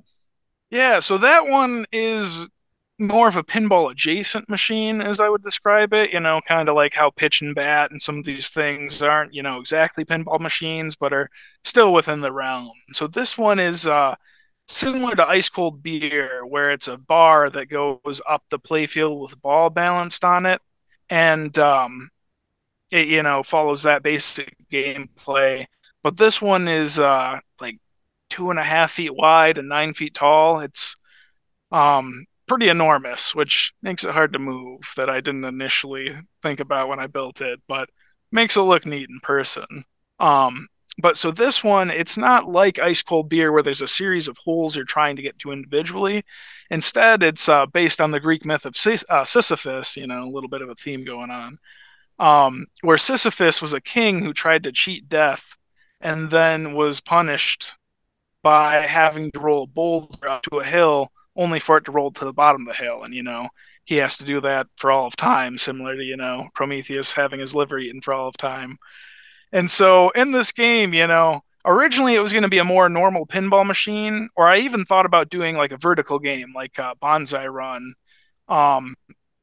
Yeah. 0.69 0.99
So 0.99 1.17
that 1.19 1.47
one 1.47 1.85
is 1.91 2.47
more 2.97 3.27
of 3.27 3.35
a 3.35 3.43
pinball 3.43 3.91
adjacent 3.91 4.49
machine 4.49 5.01
as 5.01 5.19
I 5.19 5.27
would 5.29 5.43
describe 5.43 5.93
it, 5.93 6.11
you 6.13 6.19
know, 6.19 6.39
kind 6.47 6.69
of 6.69 6.75
like 6.75 6.93
how 6.93 7.09
pitch 7.11 7.41
and 7.41 7.53
bat 7.53 7.91
and 7.91 8.01
some 8.01 8.17
of 8.19 8.25
these 8.25 8.49
things 8.49 9.01
aren't, 9.01 9.33
you 9.33 9.43
know, 9.43 9.59
exactly 9.59 10.05
pinball 10.05 10.39
machines 10.39 10.95
but 10.95 11.11
are 11.13 11.29
still 11.63 11.91
within 11.93 12.21
the 12.21 12.31
realm. 12.31 12.71
So 12.93 13.07
this 13.07 13.37
one 13.37 13.59
is 13.59 13.85
uh 13.87 14.15
similar 14.67 15.15
to 15.15 15.27
ice 15.27 15.49
cold 15.49 15.83
beer 15.83 16.45
where 16.45 16.71
it's 16.71 16.87
a 16.87 16.97
bar 16.97 17.49
that 17.51 17.67
goes 17.69 18.21
up 18.27 18.43
the 18.49 18.59
playfield 18.59 19.21
with 19.21 19.41
ball 19.41 19.69
balanced 19.69 20.23
on 20.23 20.45
it 20.45 20.61
and 21.09 21.57
um 21.59 22.09
it 22.91 23.07
you 23.07 23.23
know 23.23 23.43
follows 23.43 23.83
that 23.83 24.03
basic 24.03 24.55
gameplay 24.71 25.65
but 26.03 26.17
this 26.17 26.41
one 26.41 26.67
is 26.67 26.99
uh 26.99 27.39
like 27.61 27.77
two 28.29 28.49
and 28.49 28.59
a 28.59 28.63
half 28.63 28.91
feet 28.93 29.15
wide 29.15 29.57
and 29.57 29.69
nine 29.69 29.93
feet 29.93 30.13
tall 30.15 30.59
it's 30.59 30.95
um 31.71 32.25
pretty 32.47 32.69
enormous, 32.69 33.33
which 33.33 33.73
makes 33.81 34.03
it 34.03 34.11
hard 34.11 34.33
to 34.33 34.39
move 34.39 34.81
that 34.97 35.09
I 35.09 35.21
didn't 35.21 35.45
initially 35.45 36.15
think 36.41 36.59
about 36.59 36.87
when 36.87 36.99
I 36.99 37.07
built 37.07 37.41
it, 37.41 37.59
but 37.67 37.89
makes 38.31 38.55
it 38.55 38.61
look 38.61 38.85
neat 38.85 39.09
in 39.09 39.19
person. 39.21 39.85
Um, 40.19 40.67
but 40.97 41.17
so 41.17 41.31
this 41.31 41.63
one, 41.63 41.89
it's 41.89 42.17
not 42.17 42.49
like 42.49 42.79
ice 42.79 43.01
cold 43.01 43.27
beer 43.27 43.51
where 43.51 43.63
there's 43.63 43.81
a 43.81 43.87
series 43.87 44.27
of 44.27 44.37
holes 44.37 44.75
you're 44.75 44.85
trying 44.85 45.17
to 45.17 45.21
get 45.21 45.37
to 45.39 45.51
individually. 45.51 46.23
Instead, 46.69 47.21
it's 47.21 47.49
uh, 47.49 47.65
based 47.65 47.99
on 47.99 48.11
the 48.11 48.19
Greek 48.19 48.45
myth 48.45 48.65
of 48.65 48.75
uh, 49.09 49.25
Sisyphus, 49.25 49.97
you 49.97 50.07
know, 50.07 50.23
a 50.23 50.31
little 50.31 50.49
bit 50.49 50.61
of 50.61 50.69
a 50.69 50.75
theme 50.75 51.03
going 51.03 51.31
on, 51.31 51.57
um, 52.17 52.65
where 52.81 52.97
Sisyphus 52.97 53.61
was 53.61 53.73
a 53.73 53.81
king 53.81 54.23
who 54.23 54.33
tried 54.33 54.63
to 54.63 54.71
cheat 54.71 55.09
death 55.09 55.57
and 55.99 56.29
then 56.29 56.73
was 56.73 57.01
punished 57.01 57.73
by 58.41 58.75
having 58.81 59.31
to 59.31 59.39
roll 59.39 59.63
a 59.63 59.67
boulder 59.67 60.29
up 60.29 60.43
to 60.43 60.59
a 60.59 60.65
hill 60.65 61.11
only 61.35 61.59
for 61.59 61.77
it 61.77 61.85
to 61.85 61.91
roll 61.91 62.11
to 62.11 62.25
the 62.25 62.33
bottom 62.33 62.67
of 62.67 62.75
the 62.75 62.83
hill. 62.83 63.03
And, 63.03 63.13
you 63.13 63.23
know, 63.23 63.49
he 63.83 63.95
has 63.97 64.17
to 64.17 64.25
do 64.25 64.41
that 64.41 64.67
for 64.77 64.91
all 64.91 65.07
of 65.07 65.15
time, 65.15 65.57
similar 65.57 65.95
to, 65.95 66.03
you 66.03 66.17
know, 66.17 66.47
Prometheus 66.53 67.13
having 67.13 67.39
his 67.39 67.55
liver 67.55 67.77
eaten 67.77 68.01
for 68.01 68.13
all 68.13 68.27
of 68.27 68.37
time. 68.37 68.77
And 69.51 69.69
so 69.69 70.09
in 70.11 70.31
this 70.31 70.51
game, 70.51 70.93
you 70.93 71.07
know, 71.07 71.41
originally 71.65 72.15
it 72.15 72.19
was 72.19 72.31
going 72.31 72.43
to 72.43 72.49
be 72.49 72.57
a 72.57 72.63
more 72.63 72.89
normal 72.89 73.25
pinball 73.25 73.65
machine, 73.65 74.29
or 74.35 74.47
I 74.47 74.59
even 74.59 74.85
thought 74.85 75.05
about 75.05 75.29
doing 75.29 75.55
like 75.55 75.71
a 75.71 75.77
vertical 75.77 76.19
game, 76.19 76.51
like 76.53 76.77
a 76.77 76.95
Banzai 76.99 77.47
Run. 77.47 77.93
Um, 78.47 78.95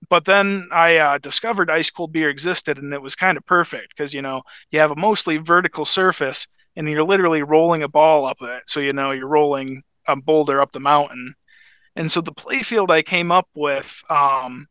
but 0.09 0.25
then 0.25 0.69
I 0.73 0.97
uh, 0.97 1.19
discovered 1.19 1.71
ice 1.71 1.91
cold 1.91 2.13
beer 2.13 2.29
existed, 2.29 2.79
and 2.79 2.93
it 2.93 3.03
was 3.03 3.17
kind 3.17 3.39
of 3.39 3.47
perfect 3.47 3.97
because 3.97 4.13
you 4.13 4.23
know 4.23 4.43
you 4.71 4.81
have 4.81 4.91
a 4.91 4.97
mostly 4.97 5.39
vertical 5.39 5.85
surface, 5.85 6.47
and 6.77 6.89
you're 6.89 7.05
literally 7.05 7.43
rolling 7.43 7.83
a 7.83 7.89
ball 7.89 8.27
up 8.27 8.43
it. 8.43 8.65
So 8.67 8.81
you 8.81 8.93
know 8.93 9.13
you're 9.13 9.29
rolling 9.29 9.83
a 10.07 10.17
boulder 10.17 10.61
up 10.61 10.73
the 10.73 10.81
mountain, 10.81 11.35
and 11.97 12.11
so 12.11 12.21
the 12.21 12.33
playfield 12.33 12.91
I 12.91 13.03
came 13.03 13.31
up 13.31 13.49
with 13.55 14.03
um, 14.11 14.67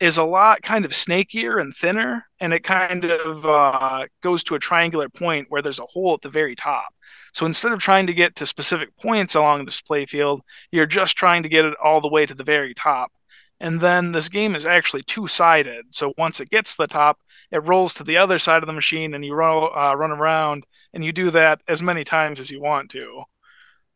is 0.00 0.16
a 0.16 0.24
lot 0.24 0.62
kind 0.62 0.84
of 0.84 0.92
snakier 0.92 1.60
and 1.60 1.74
thinner, 1.74 2.26
and 2.40 2.52
it 2.52 2.60
kind 2.64 3.04
of 3.04 3.44
uh, 3.44 4.06
goes 4.22 4.42
to 4.44 4.54
a 4.54 4.58
triangular 4.58 5.08
point 5.08 5.46
where 5.50 5.62
there's 5.62 5.78
a 5.78 5.86
hole 5.86 6.14
at 6.14 6.22
the 6.22 6.28
very 6.28 6.56
top. 6.56 6.94
So 7.32 7.46
instead 7.46 7.72
of 7.72 7.78
trying 7.78 8.06
to 8.06 8.14
get 8.14 8.36
to 8.36 8.46
specific 8.46 8.96
points 8.96 9.34
along 9.34 9.64
this 9.64 9.82
playfield, 9.82 10.40
you're 10.72 10.86
just 10.86 11.16
trying 11.16 11.42
to 11.42 11.48
get 11.48 11.64
it 11.64 11.74
all 11.82 12.00
the 12.00 12.08
way 12.08 12.26
to 12.26 12.34
the 12.34 12.44
very 12.44 12.74
top. 12.74 13.12
And 13.60 13.80
then 13.80 14.12
this 14.12 14.30
game 14.30 14.56
is 14.56 14.64
actually 14.64 15.02
two 15.02 15.28
sided. 15.28 15.86
So 15.90 16.14
once 16.16 16.40
it 16.40 16.50
gets 16.50 16.72
to 16.72 16.84
the 16.84 16.86
top, 16.86 17.18
it 17.52 17.62
rolls 17.64 17.94
to 17.94 18.04
the 18.04 18.16
other 18.16 18.38
side 18.38 18.62
of 18.62 18.66
the 18.66 18.72
machine, 18.72 19.12
and 19.12 19.24
you 19.24 19.34
roll, 19.34 19.70
uh, 19.76 19.94
run 19.94 20.12
around, 20.12 20.64
and 20.94 21.04
you 21.04 21.12
do 21.12 21.30
that 21.32 21.60
as 21.68 21.82
many 21.82 22.04
times 22.04 22.40
as 22.40 22.50
you 22.50 22.60
want 22.60 22.90
to. 22.90 23.22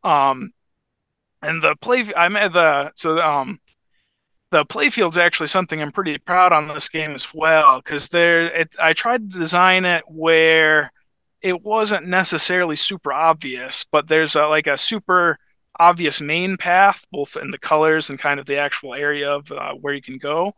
Um, 0.03 0.53
and 1.45 1.63
the 1.63 1.77
play, 1.77 2.05
I'm 2.17 2.37
at 2.37 2.53
the 2.53 2.93
so 2.95 3.19
um, 3.21 3.61
the 4.51 4.65
playfield's 4.65 5.19
actually 5.19 5.49
something 5.49 5.81
I'm 5.81 5.93
pretty 5.93 6.19
proud 6.19 6.53
on 6.53 6.69
this 6.69 6.89
game 6.89 7.13
as 7.13 7.33
well 7.35 7.81
because 7.81 8.09
there 8.09 8.47
it, 8.47 8.77
I 8.81 8.93
tried 8.93 9.31
to 9.31 9.39
design 9.39 9.85
it 9.85 10.05
where 10.09 10.93
it 11.43 11.63
wasn't 11.63 12.07
necessarily 12.07 12.77
super 12.77 13.13
obvious, 13.13 13.85
but 13.91 14.09
there's 14.09 14.35
a, 14.37 14.47
like 14.47 14.67
a 14.67 14.77
super 14.77 15.39
obvious 15.79 16.21
main 16.21 16.57
path 16.57 17.05
both 17.11 17.37
in 17.37 17.51
the 17.51 17.59
colors 17.59 18.09
and 18.09 18.19
kind 18.19 18.39
of 18.39 18.47
the 18.47 18.59
actual 18.59 18.95
area 18.95 19.31
of 19.31 19.51
uh, 19.51 19.73
where 19.75 19.93
you 19.93 20.03
can 20.03 20.19
go 20.19 20.55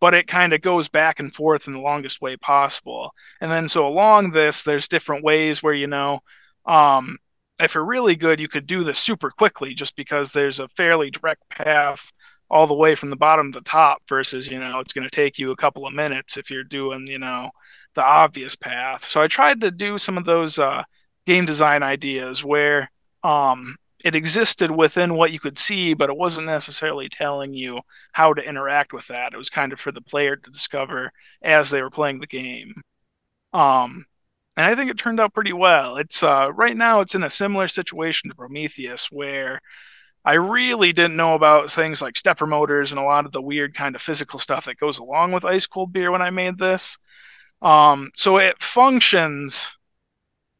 but 0.00 0.14
it 0.14 0.26
kind 0.26 0.52
of 0.52 0.60
goes 0.60 0.88
back 0.88 1.20
and 1.20 1.34
forth 1.34 1.66
in 1.66 1.72
the 1.72 1.80
longest 1.80 2.20
way 2.20 2.36
possible. 2.36 3.14
And 3.40 3.50
then 3.50 3.68
so 3.68 3.86
along 3.86 4.30
this 4.30 4.62
there's 4.62 4.88
different 4.88 5.24
ways 5.24 5.62
where 5.62 5.74
you 5.74 5.86
know 5.86 6.20
um, 6.66 7.18
if 7.60 7.74
you're 7.74 7.84
really 7.84 8.16
good 8.16 8.40
you 8.40 8.48
could 8.48 8.66
do 8.66 8.84
this 8.84 8.98
super 8.98 9.30
quickly 9.30 9.74
just 9.74 9.96
because 9.96 10.32
there's 10.32 10.60
a 10.60 10.68
fairly 10.68 11.10
direct 11.10 11.48
path 11.48 12.12
all 12.50 12.66
the 12.66 12.74
way 12.74 12.94
from 12.94 13.10
the 13.10 13.16
bottom 13.16 13.52
to 13.52 13.60
the 13.60 13.64
top 13.64 14.02
versus 14.08 14.48
you 14.48 14.58
know 14.58 14.80
it's 14.80 14.92
going 14.92 15.08
to 15.08 15.14
take 15.14 15.38
you 15.38 15.50
a 15.50 15.56
couple 15.56 15.86
of 15.86 15.92
minutes 15.92 16.36
if 16.36 16.50
you're 16.50 16.64
doing 16.64 17.06
you 17.06 17.18
know 17.18 17.50
the 17.94 18.04
obvious 18.04 18.54
path. 18.54 19.04
So 19.04 19.20
i 19.20 19.26
tried 19.26 19.60
to 19.62 19.70
do 19.70 19.98
some 19.98 20.18
of 20.18 20.24
those 20.24 20.58
uh, 20.58 20.82
game 21.26 21.44
design 21.44 21.82
ideas 21.82 22.44
where 22.44 22.90
um, 23.24 23.76
it 24.04 24.14
existed 24.14 24.70
within 24.70 25.14
what 25.14 25.32
you 25.32 25.40
could 25.40 25.58
see 25.58 25.94
but 25.94 26.08
it 26.08 26.16
wasn't 26.16 26.46
necessarily 26.46 27.08
telling 27.08 27.52
you 27.54 27.80
how 28.12 28.32
to 28.32 28.46
interact 28.46 28.92
with 28.92 29.06
that. 29.08 29.32
It 29.32 29.36
was 29.36 29.50
kind 29.50 29.72
of 29.72 29.80
for 29.80 29.92
the 29.92 30.00
player 30.00 30.36
to 30.36 30.50
discover 30.50 31.12
as 31.42 31.70
they 31.70 31.82
were 31.82 31.90
playing 31.90 32.20
the 32.20 32.26
game. 32.26 32.74
Um, 33.52 34.06
and 34.58 34.66
i 34.66 34.74
think 34.74 34.90
it 34.90 34.98
turned 34.98 35.18
out 35.18 35.32
pretty 35.32 35.54
well 35.54 35.96
it's 35.96 36.22
uh, 36.22 36.52
right 36.52 36.76
now 36.76 37.00
it's 37.00 37.14
in 37.14 37.22
a 37.22 37.30
similar 37.30 37.66
situation 37.66 38.28
to 38.28 38.36
prometheus 38.36 39.10
where 39.10 39.60
I 40.24 40.34
really 40.34 40.92
didn't 40.92 41.16
know 41.16 41.32
about 41.32 41.70
things 41.70 42.02
like 42.02 42.14
stepper 42.14 42.46
motors 42.46 42.90
and 42.90 43.00
a 43.00 43.04
lot 43.04 43.24
of 43.24 43.32
the 43.32 43.40
weird 43.40 43.72
kind 43.72 43.94
of 43.94 44.02
physical 44.02 44.38
stuff 44.38 44.66
that 44.66 44.78
goes 44.78 44.98
along 44.98 45.32
with 45.32 45.46
ice 45.46 45.66
cold 45.66 45.90
beer 45.90 46.10
when 46.10 46.20
I 46.20 46.28
made 46.28 46.58
this. 46.58 46.98
Um, 47.62 48.10
so 48.14 48.36
it 48.36 48.62
functions, 48.62 49.68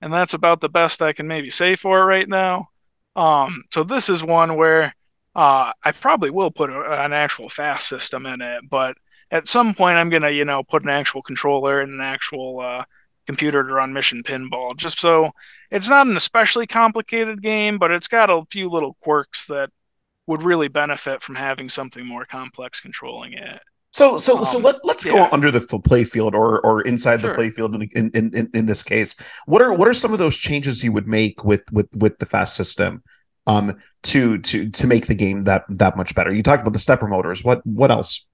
and 0.00 0.10
that's 0.10 0.32
about 0.32 0.62
the 0.62 0.70
best 0.70 1.02
I 1.02 1.12
can 1.12 1.28
maybe 1.28 1.50
say 1.50 1.76
for 1.76 2.00
it 2.00 2.04
right 2.04 2.28
now. 2.28 2.70
Um, 3.14 3.64
so 3.70 3.84
this 3.84 4.08
is 4.08 4.22
one 4.22 4.56
where 4.56 4.94
uh, 5.34 5.72
I 5.84 5.92
probably 5.92 6.30
will 6.30 6.50
put 6.50 6.70
a, 6.70 7.04
an 7.04 7.12
actual 7.12 7.48
fast 7.48 7.88
system 7.88 8.26
in 8.26 8.40
it, 8.40 8.62
but 8.68 8.96
at 9.30 9.48
some 9.48 9.74
point 9.74 9.98
I'm 9.98 10.08
gonna, 10.08 10.30
you 10.30 10.44
know, 10.44 10.62
put 10.62 10.82
an 10.82 10.88
actual 10.88 11.20
controller 11.20 11.80
and 11.80 11.92
an 11.92 12.00
actual 12.00 12.60
uh, 12.60 12.84
computer 13.28 13.62
to 13.62 13.74
run 13.74 13.92
Mission 13.92 14.22
Pinball, 14.22 14.74
just 14.74 14.98
so 14.98 15.32
it's 15.70 15.88
not 15.88 16.06
an 16.06 16.16
especially 16.16 16.66
complicated 16.66 17.42
game, 17.42 17.76
but 17.76 17.90
it's 17.90 18.08
got 18.08 18.30
a 18.30 18.42
few 18.50 18.70
little 18.70 18.96
quirks 19.02 19.48
that 19.48 19.68
would 20.26 20.42
really 20.42 20.68
benefit 20.68 21.22
from 21.22 21.34
having 21.34 21.68
something 21.68 22.06
more 22.06 22.24
complex 22.24 22.80
controlling 22.80 23.34
it. 23.34 23.60
So, 23.90 24.16
so, 24.16 24.38
um, 24.38 24.44
so 24.46 24.58
let, 24.58 24.82
let's 24.82 25.04
yeah. 25.04 25.12
go 25.12 25.28
under 25.30 25.50
the 25.50 25.60
play 25.60 26.04
field 26.04 26.34
or 26.34 26.64
or 26.64 26.80
inside 26.80 27.20
sure. 27.20 27.30
the 27.30 27.36
play 27.36 27.50
field 27.50 27.74
in, 27.74 27.90
in 27.94 28.10
in 28.34 28.50
in 28.54 28.66
this 28.66 28.82
case. 28.82 29.14
What 29.44 29.60
are 29.60 29.74
what 29.74 29.88
are 29.88 29.94
some 29.94 30.14
of 30.14 30.18
those 30.18 30.36
changes 30.36 30.82
you 30.82 30.92
would 30.92 31.06
make 31.06 31.44
with 31.44 31.70
with 31.70 31.88
with 31.94 32.18
the 32.18 32.26
fast 32.26 32.56
system, 32.56 33.02
um, 33.46 33.78
to 34.04 34.38
to 34.38 34.70
to 34.70 34.86
make 34.86 35.06
the 35.06 35.14
game 35.14 35.44
that 35.44 35.64
that 35.68 35.98
much 35.98 36.14
better? 36.14 36.32
You 36.32 36.42
talked 36.42 36.62
about 36.62 36.72
the 36.72 36.78
stepper 36.78 37.06
motors. 37.08 37.44
What 37.44 37.60
what 37.66 37.90
else? 37.90 38.26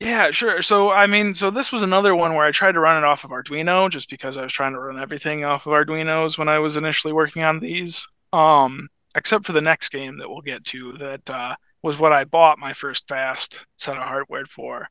Yeah, 0.00 0.30
sure. 0.30 0.60
So 0.60 0.90
I 0.90 1.06
mean, 1.06 1.32
so 1.32 1.50
this 1.50 1.72
was 1.72 1.82
another 1.82 2.14
one 2.14 2.34
where 2.34 2.44
I 2.44 2.50
tried 2.52 2.72
to 2.72 2.80
run 2.80 3.02
it 3.02 3.06
off 3.06 3.24
of 3.24 3.30
Arduino 3.30 3.88
just 3.90 4.10
because 4.10 4.36
I 4.36 4.42
was 4.42 4.52
trying 4.52 4.72
to 4.72 4.78
run 4.80 5.00
everything 5.00 5.44
off 5.44 5.66
of 5.66 5.72
Arduinos 5.72 6.36
when 6.36 6.48
I 6.48 6.58
was 6.58 6.76
initially 6.76 7.12
working 7.14 7.42
on 7.42 7.60
these. 7.60 8.06
Um, 8.32 8.88
except 9.14 9.46
for 9.46 9.52
the 9.52 9.62
next 9.62 9.88
game 9.88 10.18
that 10.18 10.28
we'll 10.28 10.42
get 10.42 10.64
to 10.66 10.92
that 10.98 11.30
uh, 11.30 11.56
was 11.82 11.98
what 11.98 12.12
I 12.12 12.24
bought 12.24 12.58
my 12.58 12.74
first 12.74 13.08
fast 13.08 13.60
set 13.78 13.96
of 13.96 14.02
hardware 14.02 14.44
for. 14.44 14.88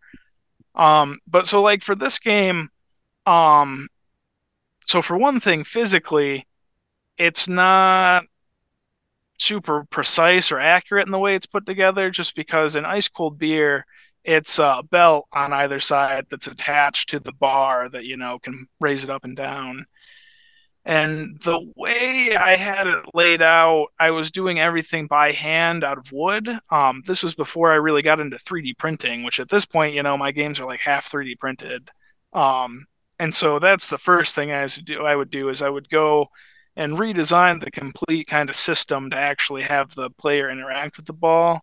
Um, 0.75 1.19
but 1.27 1.47
so 1.47 1.61
like 1.61 1.83
for 1.83 1.95
this 1.95 2.19
game, 2.19 2.69
um, 3.25 3.89
so 4.85 5.01
for 5.01 5.17
one 5.17 5.39
thing, 5.39 5.63
physically, 5.63 6.47
it's 7.17 7.47
not 7.47 8.25
super 9.37 9.85
precise 9.89 10.51
or 10.51 10.59
accurate 10.59 11.05
in 11.05 11.11
the 11.11 11.19
way 11.19 11.35
it's 11.35 11.45
put 11.45 11.65
together 11.65 12.09
just 12.09 12.35
because 12.35 12.75
an 12.75 12.85
ice 12.85 13.07
cold 13.07 13.37
beer 13.37 13.85
it's 14.25 14.57
a 14.59 14.81
belt 14.89 15.27
on 15.31 15.53
either 15.53 15.79
side 15.79 16.25
that's 16.29 16.47
attached 16.47 17.09
to 17.09 17.19
the 17.19 17.31
bar 17.31 17.87
that 17.89 18.05
you 18.05 18.17
know 18.17 18.39
can 18.39 18.67
raise 18.81 19.03
it 19.03 19.09
up 19.09 19.23
and 19.23 19.37
down. 19.37 19.85
And 20.87 21.39
the 21.39 21.59
way 21.75 22.35
i 22.35 22.55
had 22.55 22.87
it 22.87 22.99
laid 23.13 23.41
out 23.41 23.87
i 23.99 24.11
was 24.11 24.31
doing 24.31 24.59
everything 24.59 25.07
by 25.07 25.31
hand 25.31 25.83
out 25.83 25.97
of 25.97 26.11
wood. 26.11 26.47
Um, 26.71 27.01
this 27.05 27.23
was 27.23 27.35
before 27.35 27.71
i 27.71 27.75
really 27.75 28.01
got 28.01 28.19
into 28.19 28.37
3d 28.37 28.77
printing 28.77 29.23
which 29.23 29.39
at 29.39 29.49
this 29.49 29.65
point 29.65 29.95
you 29.95 30.03
know 30.03 30.17
my 30.17 30.31
games 30.31 30.59
are 30.59 30.65
like 30.65 30.81
half 30.81 31.09
3d 31.11 31.39
printed. 31.39 31.89
Um, 32.33 32.85
and 33.19 33.33
so 33.33 33.59
that's 33.59 33.87
the 33.89 33.97
first 33.97 34.35
thing 34.35 34.51
I, 34.51 34.67
do, 34.67 35.05
I 35.05 35.15
would 35.15 35.29
do 35.31 35.49
is 35.49 35.61
i 35.61 35.69
would 35.69 35.89
go 35.89 36.27
and 36.75 36.97
redesign 36.97 37.63
the 37.63 37.71
complete 37.71 38.27
kind 38.27 38.49
of 38.49 38.55
system 38.55 39.09
to 39.11 39.17
actually 39.17 39.63
have 39.63 39.95
the 39.95 40.09
player 40.11 40.49
interact 40.49 40.97
with 40.97 41.05
the 41.05 41.13
ball 41.13 41.61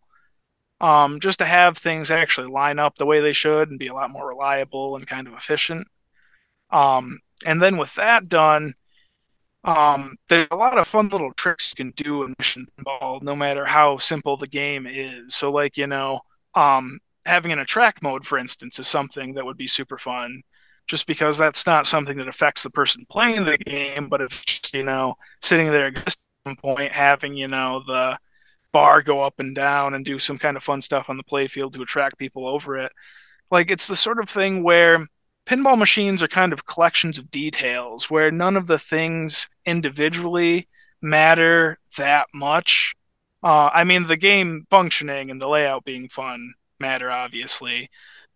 um, 0.82 1.20
just 1.20 1.38
to 1.38 1.44
have 1.46 1.78
things 1.78 2.10
actually 2.10 2.48
line 2.48 2.80
up 2.80 2.96
the 2.96 3.06
way 3.06 3.20
they 3.20 3.32
should 3.32 3.70
and 3.70 3.78
be 3.78 3.86
a 3.86 3.94
lot 3.94 4.10
more 4.10 4.28
reliable 4.28 4.96
and 4.96 5.06
kind 5.06 5.28
of 5.28 5.32
efficient. 5.34 5.86
Um, 6.70 7.20
and 7.46 7.62
then 7.62 7.78
with 7.78 7.94
that 7.94 8.28
done, 8.28 8.74
um, 9.64 10.16
there's 10.28 10.48
a 10.50 10.56
lot 10.56 10.76
of 10.76 10.88
fun 10.88 11.08
little 11.08 11.32
tricks 11.34 11.72
you 11.72 11.84
can 11.84 11.92
do 11.96 12.24
in 12.24 12.34
Mission 12.38 12.66
Ball, 12.78 13.20
no 13.22 13.36
matter 13.36 13.64
how 13.64 13.96
simple 13.96 14.36
the 14.36 14.48
game 14.48 14.88
is. 14.88 15.36
So, 15.36 15.52
like 15.52 15.76
you 15.76 15.86
know, 15.86 16.20
um, 16.54 16.98
having 17.24 17.52
an 17.52 17.60
attract 17.60 18.02
mode, 18.02 18.26
for 18.26 18.38
instance, 18.38 18.80
is 18.80 18.88
something 18.88 19.34
that 19.34 19.44
would 19.44 19.56
be 19.56 19.68
super 19.68 19.98
fun, 19.98 20.42
just 20.88 21.06
because 21.06 21.38
that's 21.38 21.64
not 21.64 21.86
something 21.86 22.18
that 22.18 22.26
affects 22.26 22.64
the 22.64 22.70
person 22.70 23.06
playing 23.08 23.44
the 23.44 23.58
game, 23.58 24.08
but 24.08 24.20
if 24.20 24.44
you 24.74 24.82
know 24.82 25.14
sitting 25.42 25.70
there 25.70 25.86
at 25.88 26.16
some 26.44 26.56
point 26.56 26.90
having 26.92 27.36
you 27.36 27.46
know 27.46 27.82
the 27.86 28.18
bar 28.72 29.02
go 29.02 29.22
up 29.22 29.38
and 29.38 29.54
down 29.54 29.94
and 29.94 30.04
do 30.04 30.18
some 30.18 30.38
kind 30.38 30.56
of 30.56 30.64
fun 30.64 30.80
stuff 30.80 31.08
on 31.08 31.16
the 31.16 31.24
playfield 31.24 31.72
to 31.74 31.82
attract 31.82 32.18
people 32.18 32.46
over 32.46 32.78
it. 32.78 32.92
Like 33.50 33.70
it's 33.70 33.87
the 33.87 33.96
sort 33.96 34.18
of 34.18 34.28
thing 34.28 34.62
where 34.62 35.06
pinball 35.46 35.78
machines 35.78 36.22
are 36.22 36.28
kind 36.28 36.52
of 36.52 36.66
collections 36.66 37.18
of 37.18 37.30
details 37.30 38.11
where 38.11 38.30
none 38.30 38.56
of 38.56 38.66
the 38.66 38.78
things 38.78 39.48
individually 39.66 40.68
matter 41.00 41.78
that 41.96 42.26
much. 42.32 42.94
Uh, 43.42 43.70
I 43.72 43.85
mean, 43.85 44.06
the 44.06 44.16
game 44.16 44.66
functioning 44.70 45.30
and 45.30 45.40
the 45.40 45.48
layout 45.48 45.85
being 45.85 46.08
fun 46.08 46.54
matter, 46.78 47.11
obviously, 47.11 47.90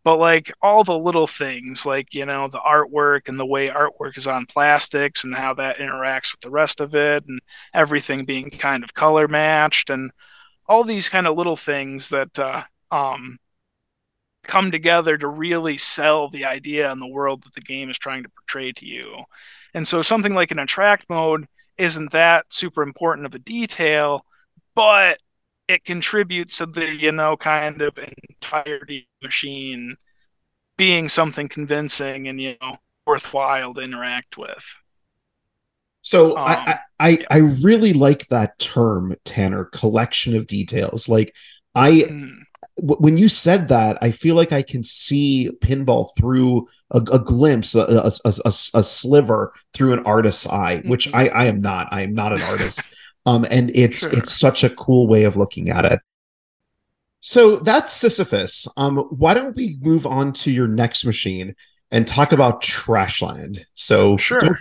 but 0.07 0.21
like 0.21 0.53
all 0.63 0.85
the 0.85 0.97
little 0.97 1.27
things, 1.27 1.85
like, 1.85 2.15
you 2.15 2.25
know, 2.25 2.47
the 2.47 2.61
artwork 2.61 3.29
and 3.29 3.41
the 3.41 3.45
way 3.45 3.67
artwork 3.67 4.17
is 4.17 4.29
on 4.29 4.47
plastics 4.47 5.25
and 5.25 5.35
how 5.35 5.53
that 5.53 5.79
interacts 5.79 6.33
with 6.33 6.41
the 6.43 6.51
rest 6.51 6.81
of 6.81 6.95
it, 6.95 7.25
and 7.27 7.41
everything 7.75 8.25
being 8.25 8.49
kind 8.49 8.85
of 8.85 8.95
color 8.95 9.27
matched, 9.27 9.91
and 9.91 10.13
all 10.69 10.85
these 10.85 11.09
kind 11.09 11.27
of 11.27 11.37
little 11.37 11.57
things 11.57 12.11
that 12.11 12.39
uh, 12.39 12.63
um, 12.93 13.39
come 14.47 14.71
together 14.71 15.19
to 15.19 15.27
really 15.27 15.77
sell 15.77 16.29
the 16.29 16.45
idea 16.45 16.89
and 16.93 17.03
the 17.03 17.09
world 17.09 17.43
that 17.43 17.55
the 17.55 17.61
game 17.61 17.91
is 17.91 17.99
trying 17.99 18.23
to 18.23 18.29
portray 18.29 18.71
to 18.71 18.87
you. 18.87 19.25
And 19.75 19.89
so 19.89 20.03
something 20.03 20.35
like 20.35 20.53
an 20.53 20.61
attract 20.61 21.07
mode 21.11 21.49
isn't 21.79 22.13
that 22.13 22.47
super 22.51 22.85
important 22.85 23.27
of 23.27 23.35
a 23.35 23.41
detail, 23.41 24.25
but 24.77 25.19
it 25.67 25.85
contributes 25.85 26.59
to 26.59 26.67
the, 26.67 26.95
you 26.95 27.11
know, 27.11 27.37
kind 27.37 27.83
of 27.83 27.99
entirety 27.99 29.09
machine 29.27 29.97
being 30.77 31.09
something 31.09 31.49
convincing 31.49 32.29
and, 32.29 32.41
you 32.41 32.57
know, 32.61 32.77
worthwhile 33.07 33.75
to 33.75 33.81
interact 33.81 34.37
with. 34.39 34.65
So 36.07 36.37
um, 36.37 36.47
I, 36.47 36.79
I 37.01 37.19
I 37.33 37.39
really 37.39 37.93
like 37.93 38.29
that 38.29 38.59
term, 38.61 39.17
Tanner. 39.25 39.65
Collection 39.65 40.37
of 40.37 40.47
details. 40.47 41.09
Like 41.09 41.35
I. 41.75 41.91
Mm. 41.91 42.43
W- 42.79 43.01
when 43.01 43.17
you 43.17 43.29
said 43.29 43.69
that, 43.69 43.99
I 44.03 44.11
feel 44.11 44.35
like 44.35 44.53
I 44.53 44.63
can 44.63 44.85
see 44.85 45.51
pinball 45.61 46.11
through 46.17 46.69
a, 46.91 46.99
a 46.99 47.19
glimpse, 47.19 47.75
a, 47.75 47.81
a, 47.81 48.13
a, 48.25 48.53
a, 48.75 48.85
sliver 48.85 49.53
through 49.73 49.95
an 49.95 50.05
artist's 50.05 50.47
eye, 50.47 50.77
mm-hmm. 50.77 50.91
which 50.91 51.13
I, 51.15 51.29
I 51.29 51.45
am 51.47 51.61
not. 51.61 51.89
I 51.91 52.03
am 52.03 52.13
not 52.13 52.33
an 52.35 52.43
artist. 52.43 52.83
um, 53.27 53.47
and 53.51 53.71
it's 53.75 54.01
sure. 54.01 54.13
it's 54.13 54.35
such 54.35 54.63
a 54.63 54.71
cool 54.71 55.09
way 55.09 55.25
of 55.25 55.37
looking 55.37 55.71
at 55.71 55.85
it. 55.87 56.01
So 57.29 57.57
that's 57.57 57.93
Sisyphus. 57.93 58.69
Um, 58.77 58.99
why 59.11 59.35
don't 59.35 59.57
we 59.57 59.79
move 59.81 60.07
on 60.07 60.33
to 60.35 60.51
your 60.53 60.69
next 60.69 61.05
machine 61.05 61.57
and 61.91 62.07
talk 62.07 62.31
about 62.31 62.63
Trashland? 62.63 63.65
So 63.75 64.17
sure. 64.17 64.39
Go- 64.39 64.55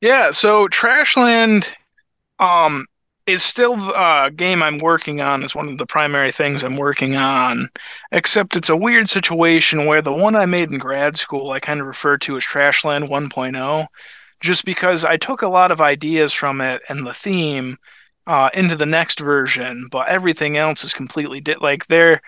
yeah, 0.00 0.30
so 0.30 0.66
Trashland 0.68 1.68
um 2.38 2.86
is 3.26 3.42
still 3.42 3.74
a 3.90 4.30
game 4.34 4.62
I'm 4.62 4.78
working 4.78 5.20
on 5.20 5.42
is 5.42 5.54
one 5.54 5.68
of 5.68 5.76
the 5.76 5.84
primary 5.84 6.32
things 6.32 6.62
I'm 6.62 6.76
working 6.76 7.16
on. 7.16 7.68
Except 8.12 8.56
it's 8.56 8.70
a 8.70 8.76
weird 8.76 9.06
situation 9.10 9.84
where 9.84 10.00
the 10.00 10.14
one 10.14 10.34
I 10.34 10.46
made 10.46 10.72
in 10.72 10.78
grad 10.78 11.18
school 11.18 11.50
I 11.50 11.60
kind 11.60 11.82
of 11.82 11.86
refer 11.86 12.16
to 12.16 12.38
as 12.38 12.44
Trashland 12.44 13.10
1.0 13.10 13.86
just 14.40 14.64
because 14.64 15.04
I 15.04 15.18
took 15.18 15.42
a 15.42 15.48
lot 15.48 15.70
of 15.70 15.82
ideas 15.82 16.32
from 16.32 16.62
it 16.62 16.80
and 16.88 17.06
the 17.06 17.12
theme 17.12 17.76
uh, 18.30 18.48
into 18.54 18.76
the 18.76 18.86
next 18.86 19.18
version, 19.18 19.88
but 19.90 20.06
everything 20.08 20.56
else 20.56 20.84
is 20.84 20.94
completely 20.94 21.40
di- 21.40 21.56
like 21.60 21.88
they're 21.88 22.22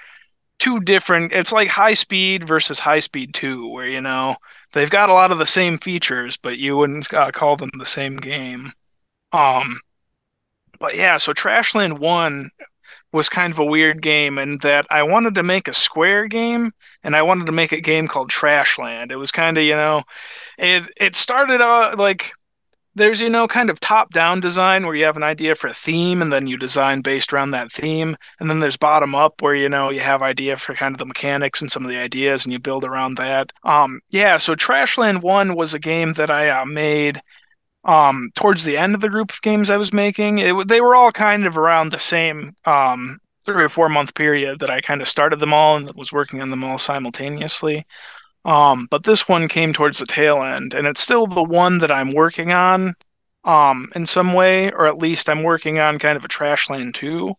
two 0.59 0.81
different. 0.81 1.33
It's 1.33 1.53
like 1.53 1.69
high 1.69 1.95
speed 1.95 2.49
versus 2.49 2.81
high 2.81 2.99
speed 2.99 3.35
two, 3.35 3.69
where 3.69 3.87
you 3.87 4.01
know 4.01 4.35
they've 4.73 4.91
got 4.91 5.11
a 5.11 5.15
lot 5.15 5.31
of 5.31 5.39
the 5.39 5.47
same 5.47 5.79
features, 5.79 6.37
but 6.37 6.59
you 6.59 6.77
wouldn't 6.77 7.15
uh, 7.15 7.31
call 7.31 7.57
them 7.57 7.71
the 7.79 7.87
same 7.87 8.17
game. 8.17 8.73
Um, 9.33 9.79
but 10.81 10.97
yeah, 10.97 11.19
so 11.19 11.33
Trashland 11.33 12.01
One 12.01 12.51
was 13.13 13.29
kind 13.29 13.53
of 13.53 13.61
a 13.61 13.65
weird 13.65 14.03
game 14.03 14.39
in 14.39 14.59
that 14.59 14.87
I 14.91 15.05
wanted 15.05 15.37
to 15.37 15.45
make 15.45 15.69
a 15.69 15.75
square 15.75 16.27
game 16.27 16.73
and 17.05 17.15
I 17.15 17.23
wanted 17.23 17.47
to 17.47 17.53
make 17.53 17.71
a 17.73 17.81
game 17.81 18.09
called 18.09 18.31
Trashland. 18.31 19.13
It 19.13 19.17
was 19.17 19.31
kind 19.31 19.57
of, 19.57 19.63
you 19.65 19.77
know, 19.77 20.03
it 20.59 20.85
it 20.97 21.15
started 21.15 21.63
out 21.63 21.97
like 21.99 22.33
there's 22.95 23.21
you 23.21 23.31
know 23.31 23.49
kind 23.49 23.71
of 23.71 23.81
top 23.81 24.13
down 24.13 24.41
design 24.41 24.85
where 24.85 24.95
you 24.95 25.05
have 25.05 25.17
an 25.17 25.23
idea 25.23 25.55
for 25.55 25.69
a 25.69 25.75
theme 25.75 26.21
and 26.21 26.33
then 26.33 26.47
you 26.47 26.57
design 26.57 27.01
based 27.01 27.33
around 27.33 27.51
that 27.51 27.73
theme. 27.73 28.17
And 28.39 28.51
then 28.51 28.61
there's 28.61 28.77
bottom 28.77 29.15
up 29.15 29.41
where 29.41 29.55
you 29.55 29.69
know 29.69 29.91
you 29.91 30.01
have 30.01 30.23
idea 30.23 30.57
for 30.57 30.75
kind 30.75 30.95
of 30.95 30.99
the 30.99 31.07
mechanics 31.07 31.63
and 31.63 31.71
some 31.71 31.85
of 31.85 31.91
the 31.91 31.99
ideas 31.99 32.45
and 32.45 32.53
you 32.53 32.59
build 32.59 32.85
around 32.85 33.17
that. 33.17 33.53
Um 33.65 34.01
yeah 34.11 34.37
so 34.37 34.55
trashland 34.55 35.23
1 35.23 35.55
was 35.55 35.75
a 35.75 35.79
game 35.79 36.13
that 36.13 36.31
i 36.31 36.51
uh, 36.51 36.65
made 36.65 37.21
um 37.85 38.31
towards 38.35 38.65
the 38.65 38.77
end 38.77 38.95
of 38.95 39.01
the 39.01 39.09
group 39.09 39.33
of 39.33 39.43
games 39.43 39.71
i 39.71 39.77
was 39.77 39.93
making. 39.93 40.39
It, 40.39 40.69
they 40.69 40.81
were 40.81 40.95
all 40.95 41.13
kind 41.13 41.47
of 41.47 41.57
around 41.57 41.93
the 41.93 41.99
same 41.99 42.57
um 42.67 43.19
three 43.45 43.65
or 43.65 43.69
four 43.69 43.89
month 43.89 44.15
period 44.15 44.61
that 44.61 44.71
i 44.71 44.81
kind 44.81 45.01
of 45.03 45.09
started 45.09 45.41
them 45.41 45.55
all 45.55 45.77
and 45.77 45.91
was 45.95 46.13
working 46.13 46.41
on 46.43 46.51
them 46.51 46.63
all 46.63 46.79
simultaneously 46.79 47.87
um, 48.45 48.89
but 48.91 49.05
this 49.05 49.29
one 49.29 49.49
came 49.49 49.73
towards 49.73 49.99
the 49.99 50.07
tail 50.07 50.43
end, 50.43 50.75
and 50.75 50.87
it's 50.87 51.01
still 51.01 51.27
the 51.27 51.43
one 51.43 51.79
that 51.79 51.93
I'm 51.93 52.13
working 52.13 52.53
on 52.53 52.95
um, 53.45 53.89
in 53.95 54.07
some 54.07 54.33
way, 54.33 54.71
or 54.73 54.87
at 54.87 54.99
least 54.99 55.29
I'm 55.29 55.43
working 55.43 55.79
on 55.79 55.99
kind 55.99 56.17
of 56.17 56.25
a 56.25 56.29
Trashland 56.29 56.95
2. 56.95 57.35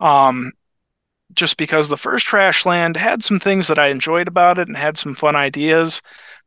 Um, 0.00 0.52
just 1.34 1.56
because 1.56 1.88
the 1.88 1.96
first 1.96 2.26
Trashland 2.26 2.96
had 2.96 3.22
some 3.22 3.38
things 3.38 3.68
that 3.68 3.78
I 3.78 3.88
enjoyed 3.88 4.28
about 4.28 4.58
it 4.58 4.68
and 4.68 4.76
had 4.76 4.96
some 4.96 5.14
fun 5.14 5.36
ideas, 5.36 6.00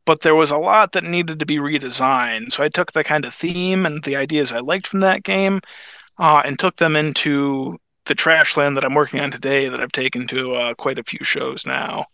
but 0.04 0.20
there 0.20 0.34
was 0.34 0.50
a 0.50 0.58
lot 0.58 0.92
that 0.92 1.04
needed 1.04 1.38
to 1.38 1.46
be 1.46 1.58
redesigned. 1.58 2.52
So 2.52 2.64
I 2.64 2.68
took 2.68 2.92
the 2.92 3.04
kind 3.04 3.24
of 3.24 3.34
theme 3.34 3.86
and 3.86 4.02
the 4.02 4.16
ideas 4.16 4.52
I 4.52 4.58
liked 4.58 4.88
from 4.88 5.00
that 5.00 5.22
game 5.22 5.60
uh, 6.18 6.42
and 6.44 6.58
took 6.58 6.76
them 6.76 6.96
into 6.96 7.78
the 8.06 8.14
Trashland 8.14 8.74
that 8.74 8.84
I'm 8.84 8.94
working 8.94 9.20
on 9.20 9.30
today 9.30 9.68
that 9.68 9.80
I've 9.80 9.92
taken 9.92 10.26
to 10.28 10.54
uh, 10.54 10.74
quite 10.74 10.98
a 10.98 11.04
few 11.04 11.20
shows 11.22 11.64
now. 11.64 12.06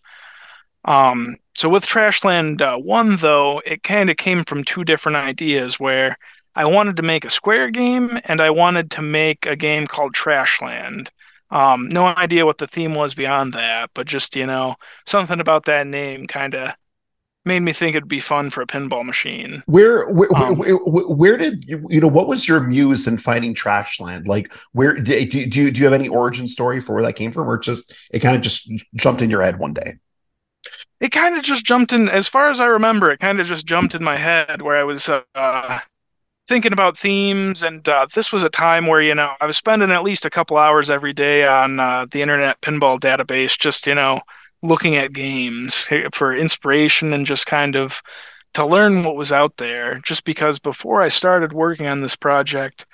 Um, 0.88 1.36
so 1.54 1.68
with 1.68 1.86
Trashland 1.86 2.62
uh, 2.62 2.78
1, 2.78 3.16
though, 3.16 3.60
it 3.66 3.82
kind 3.82 4.08
of 4.08 4.16
came 4.16 4.42
from 4.44 4.64
two 4.64 4.84
different 4.84 5.16
ideas 5.16 5.78
where 5.78 6.16
I 6.54 6.64
wanted 6.64 6.96
to 6.96 7.02
make 7.02 7.26
a 7.26 7.30
Square 7.30 7.72
game 7.72 8.18
and 8.24 8.40
I 8.40 8.48
wanted 8.48 8.90
to 8.92 9.02
make 9.02 9.44
a 9.44 9.54
game 9.54 9.86
called 9.86 10.14
Trashland. 10.14 11.10
Um, 11.50 11.90
no 11.90 12.06
idea 12.06 12.46
what 12.46 12.56
the 12.56 12.66
theme 12.66 12.94
was 12.94 13.14
beyond 13.14 13.52
that, 13.52 13.90
but 13.92 14.06
just, 14.06 14.34
you 14.34 14.46
know, 14.46 14.76
something 15.06 15.40
about 15.40 15.66
that 15.66 15.86
name 15.86 16.26
kind 16.26 16.54
of 16.54 16.72
made 17.44 17.60
me 17.60 17.74
think 17.74 17.94
it'd 17.94 18.08
be 18.08 18.20
fun 18.20 18.48
for 18.48 18.62
a 18.62 18.66
pinball 18.66 19.04
machine. 19.04 19.62
Where 19.66 20.08
where, 20.08 20.34
um, 20.36 20.56
where, 20.56 20.76
where, 20.76 21.36
did 21.36 21.64
you, 21.66 21.86
you 21.90 22.00
know 22.00 22.08
what 22.08 22.28
was 22.28 22.48
your 22.48 22.60
muse 22.60 23.06
in 23.06 23.18
finding 23.18 23.54
Trashland? 23.54 24.26
Like 24.26 24.52
where 24.72 24.94
do, 24.94 25.24
do, 25.26 25.46
do 25.46 25.62
you 25.62 25.70
do 25.70 25.80
you 25.80 25.86
have 25.86 25.94
any 25.94 26.08
origin 26.08 26.46
story 26.46 26.80
for 26.80 26.94
where 26.94 27.02
that 27.04 27.14
came 27.14 27.32
from 27.32 27.48
or 27.48 27.58
just 27.58 27.94
it 28.10 28.20
kind 28.20 28.36
of 28.36 28.42
just 28.42 28.70
jumped 28.94 29.22
in 29.22 29.30
your 29.30 29.42
head 29.42 29.58
one 29.58 29.72
day? 29.72 29.94
It 31.00 31.10
kind 31.10 31.36
of 31.36 31.44
just 31.44 31.64
jumped 31.64 31.92
in 31.92 32.08
as 32.08 32.28
far 32.28 32.50
as 32.50 32.60
i 32.60 32.66
remember 32.66 33.10
it 33.10 33.18
kind 33.18 33.40
of 33.40 33.46
just 33.46 33.66
jumped 33.66 33.94
in 33.94 34.02
my 34.02 34.16
head 34.16 34.62
where 34.62 34.76
i 34.76 34.84
was 34.84 35.08
uh, 35.08 35.78
thinking 36.46 36.72
about 36.72 36.98
themes 36.98 37.62
and 37.62 37.88
uh, 37.88 38.06
this 38.14 38.32
was 38.32 38.42
a 38.42 38.48
time 38.48 38.86
where 38.86 39.02
you 39.02 39.14
know 39.14 39.32
i 39.40 39.46
was 39.46 39.56
spending 39.56 39.90
at 39.90 40.02
least 40.02 40.24
a 40.24 40.30
couple 40.30 40.56
hours 40.56 40.90
every 40.90 41.12
day 41.12 41.46
on 41.46 41.78
uh, 41.78 42.06
the 42.10 42.22
internet 42.22 42.60
pinball 42.60 42.98
database 42.98 43.58
just 43.58 43.86
you 43.86 43.94
know 43.94 44.20
looking 44.62 44.96
at 44.96 45.12
games 45.12 45.86
for 46.12 46.34
inspiration 46.34 47.12
and 47.12 47.26
just 47.26 47.46
kind 47.46 47.76
of 47.76 48.02
to 48.54 48.66
learn 48.66 49.04
what 49.04 49.14
was 49.14 49.30
out 49.30 49.56
there. 49.58 50.00
Just 50.00 50.24
because 50.24 50.58
before 50.58 51.02
i 51.02 51.08
started 51.08 51.52
working 51.52 51.86
on 51.86 52.00
this 52.00 52.16
project 52.16 52.86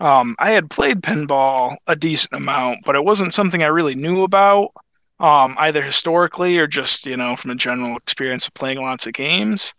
um, 0.00 0.34
i 0.38 0.50
had 0.50 0.70
played 0.70 1.02
pinball 1.02 1.76
a 1.86 1.94
decent 1.96 2.32
amount 2.32 2.78
but 2.84 2.94
it 2.94 3.04
wasn't 3.04 3.34
something 3.34 3.62
i 3.62 3.66
really 3.66 3.94
knew 3.94 4.22
about 4.22 4.72
um, 5.20 5.54
either 5.58 5.82
historically 5.82 6.58
or 6.58 6.66
just 6.66 7.06
you 7.06 7.16
know 7.16 7.36
from 7.36 7.52
a 7.52 7.54
general 7.56 7.96
experience 7.96 8.46
of 8.46 8.54
playing 8.54 8.82
lots 8.82 9.06
of 9.06 9.12
games. 9.12 9.74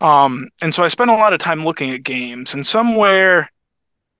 Um, 0.00 0.48
and 0.62 0.74
so 0.74 0.84
I 0.84 0.88
spent 0.88 1.10
a 1.10 1.14
lot 1.14 1.32
of 1.32 1.40
time 1.40 1.64
looking 1.64 1.90
at 1.92 2.04
games, 2.04 2.54
and 2.54 2.66
somewhere 2.66 3.50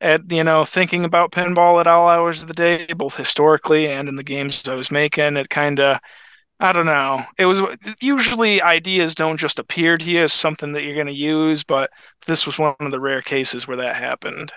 at 0.01 0.31
you 0.33 0.45
know 0.45 0.65
thinking 0.65 1.05
about 1.05 1.33
pinball 1.33 1.81
at 1.81 1.87
all 1.87 2.09
hours 2.09 2.43
of 2.43 2.49
the 2.49 2.55
day, 2.55 2.87
both 2.97 3.17
historically 3.17 3.89
and 3.89 4.09
in 4.09 4.17
the 4.17 4.25
games 4.25 4.67
I 4.69 4.75
was 4.75 4.91
making, 4.91 5.37
it 5.37 5.51
kind 5.51 5.81
of 5.81 5.99
I 6.61 6.73
don't 6.73 6.87
know. 6.87 7.23
It 7.39 7.47
was 7.47 7.63
usually 8.01 8.61
ideas 8.63 9.15
don't 9.15 9.39
just 9.39 9.59
appear 9.61 9.97
to 9.99 10.11
you 10.11 10.25
as 10.25 10.33
something 10.33 10.73
that 10.73 10.83
you're 10.83 10.95
going 10.95 11.07
to 11.07 11.13
use, 11.15 11.63
but 11.65 11.91
this 12.27 12.47
was 12.47 12.59
one 12.59 12.75
of 12.81 12.91
the 12.91 13.01
rare 13.01 13.23
cases 13.23 13.69
where 13.69 13.77
that 13.79 13.97
happened. 13.97 14.53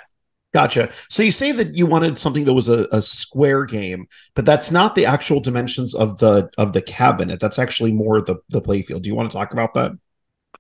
Gotcha. 0.53 0.91
So 1.09 1.23
you 1.23 1.31
say 1.31 1.53
that 1.53 1.75
you 1.77 1.85
wanted 1.85 2.19
something 2.19 2.43
that 2.43 2.53
was 2.53 2.67
a, 2.67 2.85
a, 2.91 3.01
square 3.01 3.63
game, 3.63 4.07
but 4.35 4.45
that's 4.45 4.69
not 4.69 4.95
the 4.95 5.05
actual 5.05 5.39
dimensions 5.39 5.95
of 5.95 6.19
the 6.19 6.49
of 6.57 6.73
the 6.73 6.81
cabinet. 6.81 7.39
That's 7.39 7.57
actually 7.57 7.93
more 7.93 8.21
the 8.21 8.35
the 8.49 8.61
playfield. 8.61 9.03
Do 9.03 9.09
you 9.09 9.15
want 9.15 9.31
to 9.31 9.37
talk 9.37 9.53
about 9.53 9.73
that? 9.75 9.97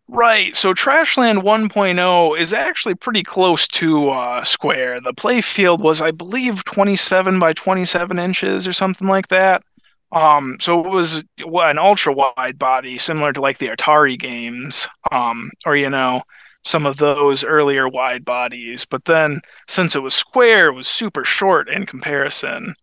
Right. 0.07 0.55
So 0.55 0.73
Trashland 0.73 1.41
1.0 1.43 2.37
is 2.37 2.53
actually 2.53 2.95
pretty 2.95 3.23
close 3.23 3.65
to 3.69 4.09
uh, 4.09 4.43
square. 4.43 4.99
The 4.99 5.13
playfield 5.13 5.79
was, 5.79 6.01
I 6.01 6.11
believe, 6.11 6.65
27 6.65 7.39
by 7.39 7.53
27 7.53 8.19
inches 8.19 8.67
or 8.67 8.73
something 8.73 9.07
like 9.07 9.29
that. 9.29 9.63
Um, 10.11 10.57
so 10.59 10.85
it 10.85 10.89
was 10.89 11.23
an 11.39 11.79
ultra 11.79 12.13
wide 12.13 12.59
body, 12.59 12.97
similar 12.97 13.31
to 13.31 13.39
like 13.39 13.59
the 13.59 13.67
Atari 13.67 14.19
games, 14.19 14.87
um, 15.13 15.49
or 15.65 15.77
you 15.77 15.89
know, 15.89 16.23
some 16.63 16.85
of 16.85 16.97
those 16.97 17.43
earlier 17.43 17.87
wide 17.87 18.23
bodies, 18.23 18.85
but 18.85 19.05
then 19.05 19.41
since 19.67 19.95
it 19.95 20.01
was 20.01 20.13
square, 20.13 20.67
it 20.67 20.75
was 20.75 20.87
super 20.87 21.23
short 21.23 21.69
in 21.69 21.85
comparison. 21.85 22.75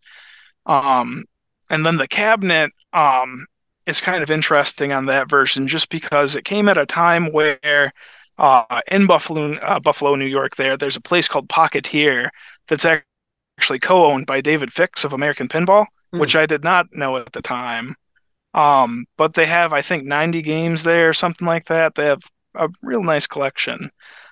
Um, 0.67 1.25
and 1.71 1.87
then 1.87 1.97
the 1.97 2.09
cabinet 2.09 2.73
um, 2.93 3.47
is 3.87 4.01
kind 4.01 4.23
of 4.23 4.31
interesting 4.31 4.93
on 4.93 5.07
that 5.07 5.31
version 5.31 5.69
just 5.69 5.91
because 5.91 6.35
it 6.35 6.45
came 6.45 6.69
at 6.69 6.77
a 6.77 6.87
time 6.87 7.33
where 7.33 7.93
uh, 8.39 8.81
in 8.91 9.07
Buffalo, 9.07 9.55
uh, 9.55 9.81
Buffalo, 9.81 10.15
New 10.15 10.27
York, 10.27 10.57
there 10.57 10.77
there's 10.77 10.97
a 10.97 11.01
place 11.01 11.29
called 11.29 11.49
Pocketeer 11.49 12.29
that's 12.69 12.87
actually 13.59 13.79
co-owned 13.81 14.27
by 14.27 14.41
David 14.41 14.73
Fix 14.73 15.05
of 15.05 15.13
American 15.13 15.49
Pinball, 15.49 15.87
mm. 16.15 16.21
which 16.21 16.37
I 16.37 16.47
did 16.47 16.63
not 16.63 16.87
know 16.93 17.17
at 17.17 17.33
the 17.33 17.43
time. 17.43 17.97
Um, 18.55 19.07
but 19.17 19.35
they 19.35 19.47
have, 19.47 19.73
I 19.73 19.83
think, 19.83 20.05
90 20.05 20.43
games 20.43 20.85
there, 20.85 21.09
or 21.09 21.13
something 21.13 21.47
like 21.47 21.67
that. 21.67 21.95
They 21.95 22.07
have 22.07 22.23
a 22.59 22.69
real 22.83 23.03
nice 23.03 23.27
collection. 23.27 23.91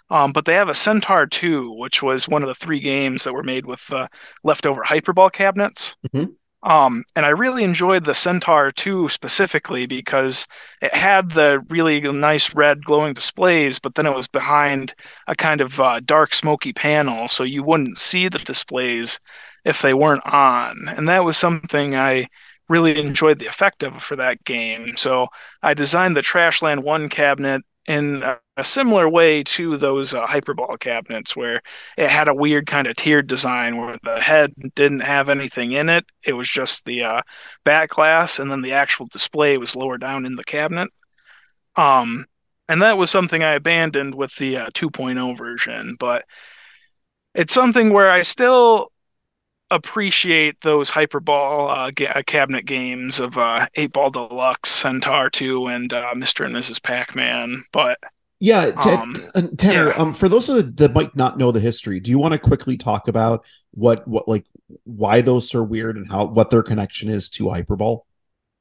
Um, 0.08 0.32
but 0.32 0.44
they 0.44 0.54
have 0.54 0.68
a 0.68 0.74
Centaur 0.74 1.26
2, 1.26 1.72
which 1.72 2.02
was 2.02 2.28
one 2.28 2.42
of 2.42 2.48
the 2.48 2.54
three 2.54 2.80
games 2.80 3.24
that 3.24 3.32
were 3.32 3.42
made 3.42 3.66
with 3.66 3.92
uh, 3.92 4.06
leftover 4.44 4.82
Hyperball 4.82 5.32
cabinets. 5.32 5.96
Mm-hmm. 6.08 6.32
Um, 6.62 7.04
and 7.14 7.24
I 7.24 7.30
really 7.30 7.62
enjoyed 7.62 8.04
the 8.04 8.14
Centaur 8.14 8.72
2 8.72 9.08
specifically 9.08 9.86
because 9.86 10.46
it 10.82 10.94
had 10.94 11.30
the 11.30 11.60
really 11.68 12.00
nice 12.00 12.54
red 12.54 12.84
glowing 12.84 13.14
displays, 13.14 13.78
but 13.78 13.94
then 13.94 14.06
it 14.06 14.14
was 14.14 14.26
behind 14.26 14.94
a 15.28 15.34
kind 15.34 15.60
of 15.60 15.80
uh, 15.80 16.00
dark 16.04 16.34
smoky 16.34 16.72
panel, 16.72 17.28
so 17.28 17.44
you 17.44 17.62
wouldn't 17.62 17.98
see 17.98 18.28
the 18.28 18.38
displays 18.38 19.20
if 19.64 19.82
they 19.82 19.94
weren't 19.94 20.26
on. 20.26 20.76
And 20.88 21.08
that 21.08 21.24
was 21.24 21.36
something 21.36 21.94
I 21.94 22.26
really 22.68 22.98
enjoyed 22.98 23.38
the 23.38 23.46
effect 23.46 23.84
of 23.84 24.02
for 24.02 24.16
that 24.16 24.42
game. 24.44 24.96
So 24.96 25.28
I 25.62 25.74
designed 25.74 26.16
the 26.16 26.20
Trashland 26.20 26.82
1 26.82 27.08
cabinet 27.10 27.62
in 27.86 28.22
a, 28.22 28.38
similar 28.64 29.08
way 29.08 29.42
to 29.42 29.76
those 29.76 30.14
uh, 30.14 30.26
hyperball 30.26 30.80
cabinets 30.80 31.36
where 31.36 31.60
it 31.98 32.10
had 32.10 32.26
a 32.26 32.34
weird 32.34 32.66
kind 32.66 32.86
of 32.86 32.96
tiered 32.96 33.26
design 33.26 33.76
where 33.76 33.96
the 34.02 34.18
head 34.18 34.52
didn't 34.74 35.00
have 35.00 35.28
anything 35.28 35.72
in 35.72 35.90
it. 35.90 36.06
It 36.24 36.32
was 36.32 36.48
just 36.48 36.84
the 36.86 37.02
uh, 37.04 37.22
back 37.64 37.90
glass 37.90 38.38
and 38.38 38.50
then 38.50 38.62
the 38.62 38.72
actual 38.72 39.06
display 39.06 39.58
was 39.58 39.76
lower 39.76 39.98
down 39.98 40.24
in 40.24 40.36
the 40.36 40.44
cabinet. 40.44 40.90
Um 41.76 42.24
and 42.68 42.82
that 42.82 42.98
was 42.98 43.10
something 43.10 43.42
i 43.42 43.54
abandoned 43.54 44.14
with 44.14 44.34
the 44.36 44.56
uh, 44.56 44.70
2.0 44.70 45.36
version 45.38 45.96
but 45.98 46.24
it's 47.34 47.52
something 47.52 47.92
where 47.92 48.10
i 48.10 48.22
still 48.22 48.90
appreciate 49.70 50.60
those 50.60 50.90
hyperball 50.90 51.88
uh, 51.88 51.90
ga- 51.90 52.22
cabinet 52.26 52.66
games 52.66 53.20
of 53.20 53.36
uh, 53.38 53.66
Eight 53.74 53.92
Ball 53.92 54.10
Deluxe, 54.10 54.70
Centaur 54.70 55.30
Two, 55.30 55.66
and 55.66 55.92
uh, 55.92 56.12
Mr. 56.14 56.44
and 56.46 56.54
Mrs. 56.54 56.82
Pac-Man. 56.82 57.64
But 57.72 57.98
yeah, 58.40 58.70
t- 58.72 58.90
Um, 58.90 59.14
uh, 59.34 59.42
Tanner. 59.58 59.88
yeah. 59.88 59.94
Um, 59.96 60.12
for 60.14 60.28
those 60.28 60.48
of 60.48 60.56
the, 60.56 60.62
that 60.84 60.94
might 60.94 61.16
not 61.16 61.38
know 61.38 61.52
the 61.52 61.60
history, 61.60 62.00
do 62.00 62.10
you 62.10 62.18
want 62.18 62.32
to 62.32 62.38
quickly 62.38 62.76
talk 62.76 63.08
about 63.08 63.44
what 63.72 64.06
what 64.06 64.28
like 64.28 64.44
why 64.84 65.20
those 65.20 65.54
are 65.54 65.64
weird 65.64 65.96
and 65.96 66.08
how 66.10 66.26
what 66.26 66.50
their 66.50 66.62
connection 66.62 67.08
is 67.08 67.30
to 67.30 67.44
Hyperball? 67.46 68.02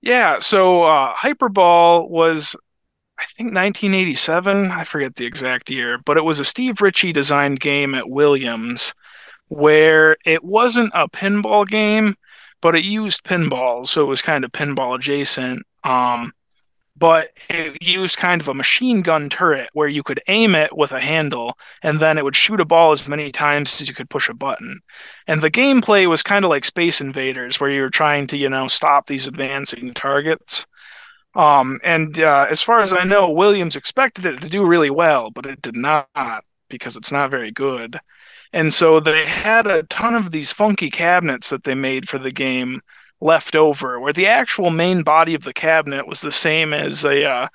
yeah, 0.01 0.39
so 0.39 0.84
uh, 0.84 1.14
Hyperball 1.16 2.10
was. 2.10 2.56
I 3.18 3.26
think 3.38 3.53
1987. 3.53 4.72
I 4.72 4.84
forget 4.84 5.16
the 5.16 5.26
exact 5.26 5.70
year, 5.70 5.99
but 6.06 6.18
it 6.18 6.26
was 6.26 6.39
a 6.39 6.45
Steve 6.45 6.82
Ritchie 6.82 7.14
designed 7.14 7.62
game 7.62 7.95
at 7.95 8.10
Williams 8.10 8.93
where 9.47 10.17
it 10.25 10.43
wasn't 10.43 10.91
a 10.93 11.07
pinball 11.07 11.67
game, 11.67 12.15
but 12.61 12.75
it 12.75 12.83
used 12.83 13.23
pinballs, 13.23 13.89
so 13.89 14.01
it 14.01 14.07
was 14.07 14.21
kind 14.21 14.43
of 14.43 14.51
pinball 14.51 14.95
adjacent. 14.95 15.63
Um, 15.83 16.31
but 16.97 17.29
it 17.49 17.77
used 17.81 18.17
kind 18.17 18.39
of 18.41 18.47
a 18.47 18.53
machine 18.53 19.01
gun 19.01 19.29
turret 19.29 19.69
where 19.73 19.87
you 19.87 20.01
could 20.01 20.21
aim 20.27 20.55
it 20.55 20.75
with 20.75 20.93
a 20.93 21.01
handle 21.01 21.57
and 21.83 21.99
then 21.99 22.17
it 22.17 22.23
would 22.23 22.37
shoot 22.37 22.61
a 22.61 22.65
ball 22.65 22.91
as 22.91 23.07
many 23.07 23.31
times 23.31 23.81
as 23.81 23.89
you 23.89 23.93
could 23.93 24.09
push 24.09 24.29
a 24.29 24.33
button. 24.33 24.79
And 25.27 25.41
the 25.41 25.51
gameplay 25.51 26.07
was 26.07 26.23
kind 26.23 26.45
of 26.45 26.49
like 26.49 26.63
Space 26.63 27.01
Invaders 27.01 27.59
where 27.59 27.69
you 27.69 27.81
were 27.81 27.89
trying 27.89 28.27
to, 28.27 28.37
you 28.37 28.47
know, 28.49 28.69
stop 28.69 29.07
these 29.07 29.27
advancing 29.27 29.93
targets. 29.93 30.65
Um, 31.35 31.79
and 31.83 32.17
uh, 32.21 32.47
as 32.49 32.61
far 32.61 32.79
as 32.79 32.93
I 32.93 33.03
know, 33.03 33.29
Williams 33.29 33.75
expected 33.75 34.25
it 34.25 34.39
to 34.39 34.47
do 34.47 34.65
really 34.65 34.89
well, 34.89 35.31
but 35.31 35.45
it 35.45 35.61
did 35.61 35.75
not 35.75 36.07
because 36.69 36.95
it's 36.95 37.11
not 37.11 37.29
very 37.29 37.51
good. 37.51 37.99
And 38.53 38.73
so 38.73 38.99
they 38.99 39.25
had 39.25 39.67
a 39.67 39.83
ton 39.83 40.15
of 40.15 40.31
these 40.31 40.51
funky 40.51 40.89
cabinets 40.89 41.49
that 41.49 41.63
they 41.63 41.75
made 41.75 42.07
for 42.07 42.17
the 42.17 42.31
game 42.31 42.81
left 43.21 43.55
over, 43.55 43.99
where 43.99 44.13
the 44.13 44.27
actual 44.27 44.69
main 44.69 45.03
body 45.03 45.33
of 45.33 45.43
the 45.43 45.53
cabinet 45.53 46.07
was 46.07 46.21
the 46.21 46.31
same 46.31 46.73
as 46.73 47.03
a 47.03 47.25
uh, 47.25 47.47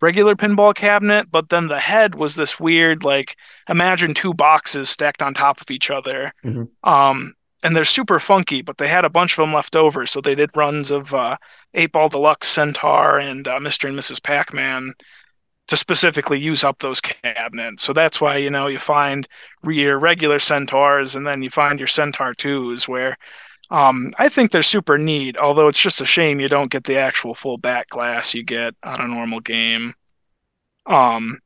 regular 0.00 0.34
pinball 0.34 0.74
cabinet, 0.74 1.30
but 1.30 1.48
then 1.50 1.68
the 1.68 1.78
head 1.78 2.14
was 2.14 2.34
this 2.34 2.58
weird, 2.58 3.04
like, 3.04 3.36
imagine 3.68 4.14
two 4.14 4.32
boxes 4.32 4.88
stacked 4.88 5.22
on 5.22 5.34
top 5.34 5.60
of 5.60 5.70
each 5.70 5.90
other. 5.90 6.32
Mhm. 6.44 6.68
Um, 6.84 7.34
and 7.62 7.76
they're 7.76 7.84
super 7.84 8.18
funky, 8.18 8.62
but 8.62 8.78
they 8.78 8.88
had 8.88 9.04
a 9.04 9.10
bunch 9.10 9.36
of 9.36 9.42
them 9.42 9.52
left 9.52 9.76
over, 9.76 10.06
so 10.06 10.20
they 10.20 10.34
did 10.34 10.56
runs 10.56 10.90
of 10.90 11.14
uh, 11.14 11.36
Eight 11.74 11.92
Ball 11.92 12.08
Deluxe, 12.08 12.48
Centaur, 12.48 13.18
and 13.18 13.46
uh, 13.46 13.58
Mr. 13.58 13.88
and 13.88 13.98
Mrs. 13.98 14.22
Pac 14.22 14.54
Man 14.54 14.92
to 15.70 15.76
specifically 15.76 16.38
use 16.38 16.64
up 16.64 16.80
those 16.80 17.00
cabinets. 17.00 17.84
So 17.84 17.92
that's 17.92 18.20
why, 18.20 18.38
you 18.38 18.50
know, 18.50 18.66
you 18.66 18.78
find 18.78 19.28
your 19.62 20.00
regular 20.00 20.40
Centaurs 20.40 21.14
and 21.14 21.24
then 21.24 21.44
you 21.44 21.50
find 21.50 21.78
your 21.78 21.86
Centaur 21.86 22.34
2s 22.34 22.88
where 22.88 23.16
um, 23.70 24.10
I 24.18 24.28
think 24.28 24.50
they're 24.50 24.64
super 24.64 24.98
neat, 24.98 25.36
although 25.36 25.68
it's 25.68 25.80
just 25.80 26.00
a 26.00 26.06
shame 26.06 26.40
you 26.40 26.48
don't 26.48 26.72
get 26.72 26.82
the 26.82 26.96
actual 26.96 27.36
full 27.36 27.56
back 27.56 27.88
glass 27.88 28.34
you 28.34 28.42
get 28.42 28.74
on 28.82 29.00
a 29.00 29.06
normal 29.06 29.38
game. 29.38 29.94
Um, 30.86 31.38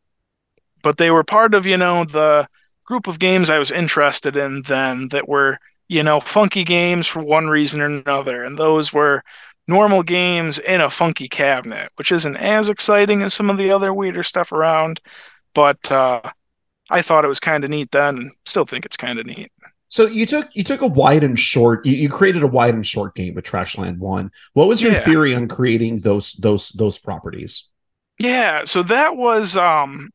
but 0.83 0.97
they 0.97 1.11
were 1.11 1.25
part 1.25 1.55
of, 1.55 1.67
you 1.67 1.77
know, 1.77 2.05
the 2.05 2.49
group 2.85 3.09
of 3.09 3.19
games 3.19 3.51
I 3.51 3.59
was 3.59 3.71
interested 3.71 4.39
in 4.39 4.63
then 4.63 5.09
that 5.09 5.29
were, 5.29 5.59
you 5.89 6.03
know, 6.03 6.21
funky 6.21 6.65
games 6.65 7.07
for 7.07 7.23
one 7.23 7.49
reason 7.49 7.83
or 7.83 7.87
another. 7.87 8.43
And 8.43 8.59
those 8.59 8.91
were 8.91 9.23
normal 9.67 10.03
games 10.03 10.59
in 10.59 10.81
a 10.81 10.91
funky 10.91 11.29
cabinet, 11.29 11.91
which 11.97 12.13
isn't 12.13 12.37
as 12.37 12.69
exciting 12.69 13.23
as 13.23 13.35
some 13.35 13.51
of 13.51 13.59
the 13.59 13.73
other 13.73 13.93
weirder 13.95 14.23
stuff 14.23 14.53
around. 14.53 15.01
But 15.55 15.91
uh, 15.93 16.21
I 16.91 17.03
thought 17.03 17.25
it 17.25 17.29
was 17.29 17.41
kind 17.41 17.65
of 17.65 17.71
neat 17.71 17.91
then, 17.93 18.19
and 18.19 18.33
still 18.47 18.67
think 18.67 18.87
it's 18.87 18.97
kind 18.97 19.19
of 19.19 19.27
neat. 19.27 19.53
So 19.89 20.07
you 20.07 20.27
took 20.27 20.49
you 20.55 20.65
took 20.65 20.81
a 20.81 20.87
wide 20.87 21.23
and 21.23 21.39
short. 21.39 21.87
You, 21.87 21.93
you 21.95 22.09
created 22.09 22.43
a 22.43 22.47
wide 22.49 22.75
and 22.75 22.87
short 22.87 23.15
game 23.15 23.35
with 23.35 23.45
Trashland 23.45 23.99
One. 23.99 24.31
What 24.53 24.69
was 24.69 24.83
your 24.83 24.93
Yeah. 24.93 25.01
theory 25.05 25.35
on 25.35 25.47
creating 25.49 26.01
those 26.01 26.33
those 26.35 26.71
those 26.71 26.99
properties? 26.99 27.69
Yeah, 28.19 28.65
so 28.65 28.83
that 28.85 29.17
was 29.17 29.57
um 29.57 30.11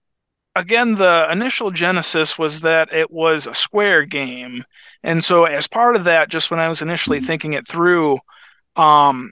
again 0.55 0.95
the 0.95 1.27
initial 1.31 1.71
genesis 1.71 2.37
was 2.39 2.61
that 2.61 2.93
it 2.93 3.11
was 3.11 3.47
a 3.47 3.55
square 3.55 4.05
game. 4.05 4.65
And 5.03 5.23
so 5.23 5.45
as 5.45 5.67
part 5.67 5.95
of 5.95 6.05
that 6.05 6.29
just 6.29 6.51
when 6.51 6.59
I 6.61 6.69
was 6.69 6.81
initially 6.81 7.19
thinking 7.21 7.53
it 7.53 7.67
through 7.67 8.19
um 8.77 9.31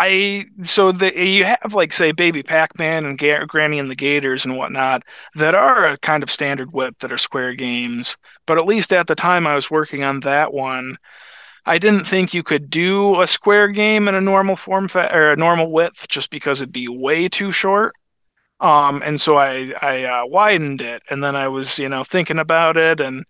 I 0.00 0.46
so 0.62 0.90
you 0.92 1.44
have 1.44 1.74
like 1.74 1.92
say 1.92 2.12
Baby 2.12 2.42
Pac-Man 2.44 3.04
and 3.04 3.18
Ga- 3.18 3.46
Granny 3.46 3.78
and 3.80 3.90
the 3.90 3.96
Gators 3.96 4.44
and 4.44 4.56
whatnot 4.56 5.02
that 5.34 5.54
are 5.56 5.86
a 5.86 5.98
kind 5.98 6.22
of 6.22 6.30
standard 6.30 6.72
width 6.72 7.00
that 7.00 7.10
are 7.12 7.18
square 7.18 7.52
games, 7.54 8.16
but 8.46 8.58
at 8.58 8.66
least 8.66 8.92
at 8.92 9.08
the 9.08 9.16
time 9.16 9.46
I 9.46 9.56
was 9.56 9.70
working 9.72 10.04
on 10.04 10.20
that 10.20 10.52
one, 10.54 10.98
I 11.66 11.78
didn't 11.78 12.06
think 12.06 12.34
you 12.34 12.42
could 12.44 12.70
do 12.70 13.20
a 13.20 13.26
square 13.26 13.68
game 13.68 14.08
in 14.08 14.14
a 14.16 14.20
normal 14.20 14.56
form 14.56 14.88
fa- 14.88 15.14
or 15.14 15.30
a 15.32 15.36
normal 15.36 15.72
width 15.72 16.08
just 16.08 16.30
because 16.30 16.62
it'd 16.62 16.72
be 16.72 16.88
way 16.88 17.28
too 17.28 17.52
short. 17.52 17.94
Um, 18.60 19.02
and 19.04 19.20
so 19.20 19.36
I 19.38 19.72
I 19.82 20.04
uh, 20.04 20.26
widened 20.26 20.82
it, 20.82 21.02
and 21.10 21.22
then 21.24 21.36
I 21.36 21.48
was 21.48 21.78
you 21.78 21.88
know 21.88 22.04
thinking 22.04 22.38
about 22.40 22.76
it, 22.76 23.00
and 23.00 23.24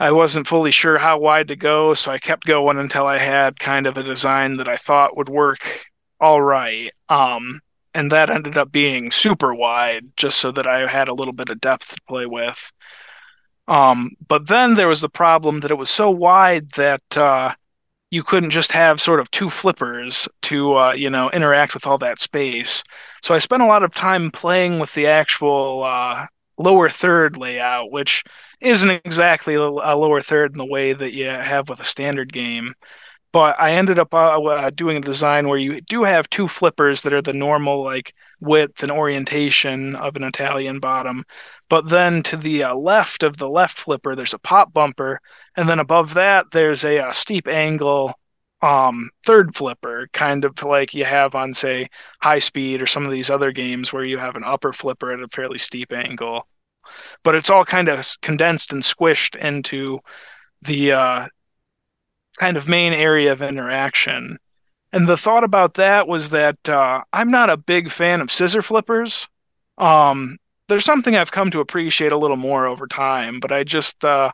I 0.00 0.12
wasn't 0.12 0.46
fully 0.46 0.70
sure 0.70 0.98
how 0.98 1.18
wide 1.18 1.48
to 1.48 1.56
go, 1.56 1.94
so 1.94 2.12
I 2.12 2.18
kept 2.18 2.46
going 2.46 2.78
until 2.78 3.06
I 3.06 3.18
had 3.18 3.58
kind 3.58 3.86
of 3.86 3.98
a 3.98 4.02
design 4.02 4.56
that 4.58 4.68
I 4.68 4.76
thought 4.76 5.16
would 5.16 5.28
work 5.28 5.86
all 6.20 6.40
right. 6.42 6.92
Um, 7.08 7.60
and 7.94 8.12
that 8.12 8.30
ended 8.30 8.56
up 8.56 8.70
being 8.70 9.10
super 9.10 9.54
wide, 9.54 10.12
just 10.16 10.38
so 10.38 10.52
that 10.52 10.66
I 10.66 10.86
had 10.86 11.08
a 11.08 11.14
little 11.14 11.32
bit 11.32 11.48
of 11.50 11.60
depth 11.60 11.94
to 11.94 12.02
play 12.08 12.26
with. 12.26 12.72
Um, 13.66 14.12
but 14.26 14.46
then 14.46 14.74
there 14.74 14.88
was 14.88 15.00
the 15.00 15.08
problem 15.08 15.60
that 15.60 15.70
it 15.70 15.78
was 15.78 15.90
so 15.90 16.10
wide 16.10 16.70
that 16.72 17.16
uh, 17.16 17.54
you 18.10 18.22
couldn't 18.22 18.50
just 18.50 18.72
have 18.72 19.00
sort 19.00 19.20
of 19.20 19.30
two 19.30 19.50
flippers 19.50 20.28
to 20.42 20.74
uh, 20.76 20.92
you 20.92 21.10
know 21.10 21.30
interact 21.30 21.74
with 21.74 21.86
all 21.86 21.98
that 21.98 22.20
space. 22.20 22.82
So 23.22 23.34
I 23.34 23.38
spent 23.38 23.62
a 23.62 23.66
lot 23.66 23.82
of 23.82 23.94
time 23.94 24.30
playing 24.30 24.78
with 24.78 24.94
the 24.94 25.06
actual 25.06 25.82
uh, 25.84 26.26
lower 26.58 26.88
third 26.88 27.36
layout, 27.36 27.90
which 27.90 28.24
isn't 28.60 28.90
exactly 28.90 29.54
a 29.54 29.60
a 29.60 29.96
lower 29.96 30.20
third 30.20 30.52
in 30.52 30.58
the 30.58 30.66
way 30.66 30.92
that 30.92 31.12
you 31.12 31.26
have 31.26 31.68
with 31.68 31.80
a 31.80 31.84
standard 31.84 32.32
game. 32.32 32.74
But 33.32 33.60
I 33.60 33.72
ended 33.72 33.98
up 33.98 34.14
uh, 34.14 34.40
uh, 34.42 34.70
doing 34.70 34.96
a 34.98 35.00
design 35.00 35.48
where 35.48 35.58
you 35.58 35.80
do 35.82 36.04
have 36.04 36.30
two 36.30 36.48
flippers 36.48 37.02
that 37.02 37.12
are 37.12 37.22
the 37.22 37.32
normal 37.34 37.84
like 37.84 38.14
width 38.40 38.82
and 38.82 38.90
orientation 38.92 39.94
of 39.96 40.16
an 40.16 40.24
Italian 40.24 40.80
bottom. 40.80 41.24
But 41.68 41.88
then 41.90 42.22
to 42.24 42.36
the 42.38 42.64
uh, 42.64 42.74
left 42.74 43.22
of 43.22 43.36
the 43.36 43.48
left 43.48 43.78
flipper, 43.78 44.16
there's 44.16 44.34
a 44.34 44.38
pop 44.38 44.72
bumper, 44.72 45.20
and 45.56 45.68
then 45.68 45.78
above 45.78 46.14
that, 46.14 46.46
there's 46.52 46.84
a, 46.84 47.00
uh 47.00 47.12
steep 47.12 47.46
angle 47.48 48.14
um, 48.60 49.10
third 49.24 49.54
flipper, 49.54 50.08
kind 50.12 50.44
of 50.44 50.62
like 50.62 50.94
you 50.94 51.04
have 51.04 51.34
on, 51.34 51.54
say, 51.54 51.88
High 52.20 52.40
Speed 52.40 52.82
or 52.82 52.86
some 52.86 53.06
of 53.06 53.12
these 53.12 53.30
other 53.30 53.52
games 53.52 53.92
where 53.92 54.04
you 54.04 54.18
have 54.18 54.36
an 54.36 54.44
upper 54.44 54.72
flipper 54.72 55.12
at 55.12 55.20
a 55.20 55.28
fairly 55.28 55.58
steep 55.58 55.92
angle. 55.92 56.46
But 57.22 57.34
it's 57.34 57.50
all 57.50 57.64
kind 57.64 57.88
of 57.88 58.06
condensed 58.22 58.72
and 58.72 58.82
squished 58.82 59.36
into 59.36 60.00
the 60.62 60.92
uh, 60.92 61.26
kind 62.38 62.56
of 62.56 62.68
main 62.68 62.92
area 62.92 63.32
of 63.32 63.42
interaction. 63.42 64.38
And 64.92 65.06
the 65.06 65.16
thought 65.16 65.44
about 65.44 65.74
that 65.74 66.08
was 66.08 66.30
that 66.30 66.68
uh, 66.68 67.02
I'm 67.12 67.30
not 67.30 67.50
a 67.50 67.56
big 67.56 67.90
fan 67.90 68.20
of 68.20 68.30
scissor 68.30 68.62
flippers. 68.62 69.28
Um, 69.76 70.38
there's 70.68 70.84
something 70.84 71.14
I've 71.14 71.32
come 71.32 71.50
to 71.50 71.60
appreciate 71.60 72.12
a 72.12 72.18
little 72.18 72.36
more 72.36 72.66
over 72.66 72.86
time, 72.86 73.38
but 73.38 73.52
I 73.52 73.64
just, 73.64 74.04
uh, 74.04 74.32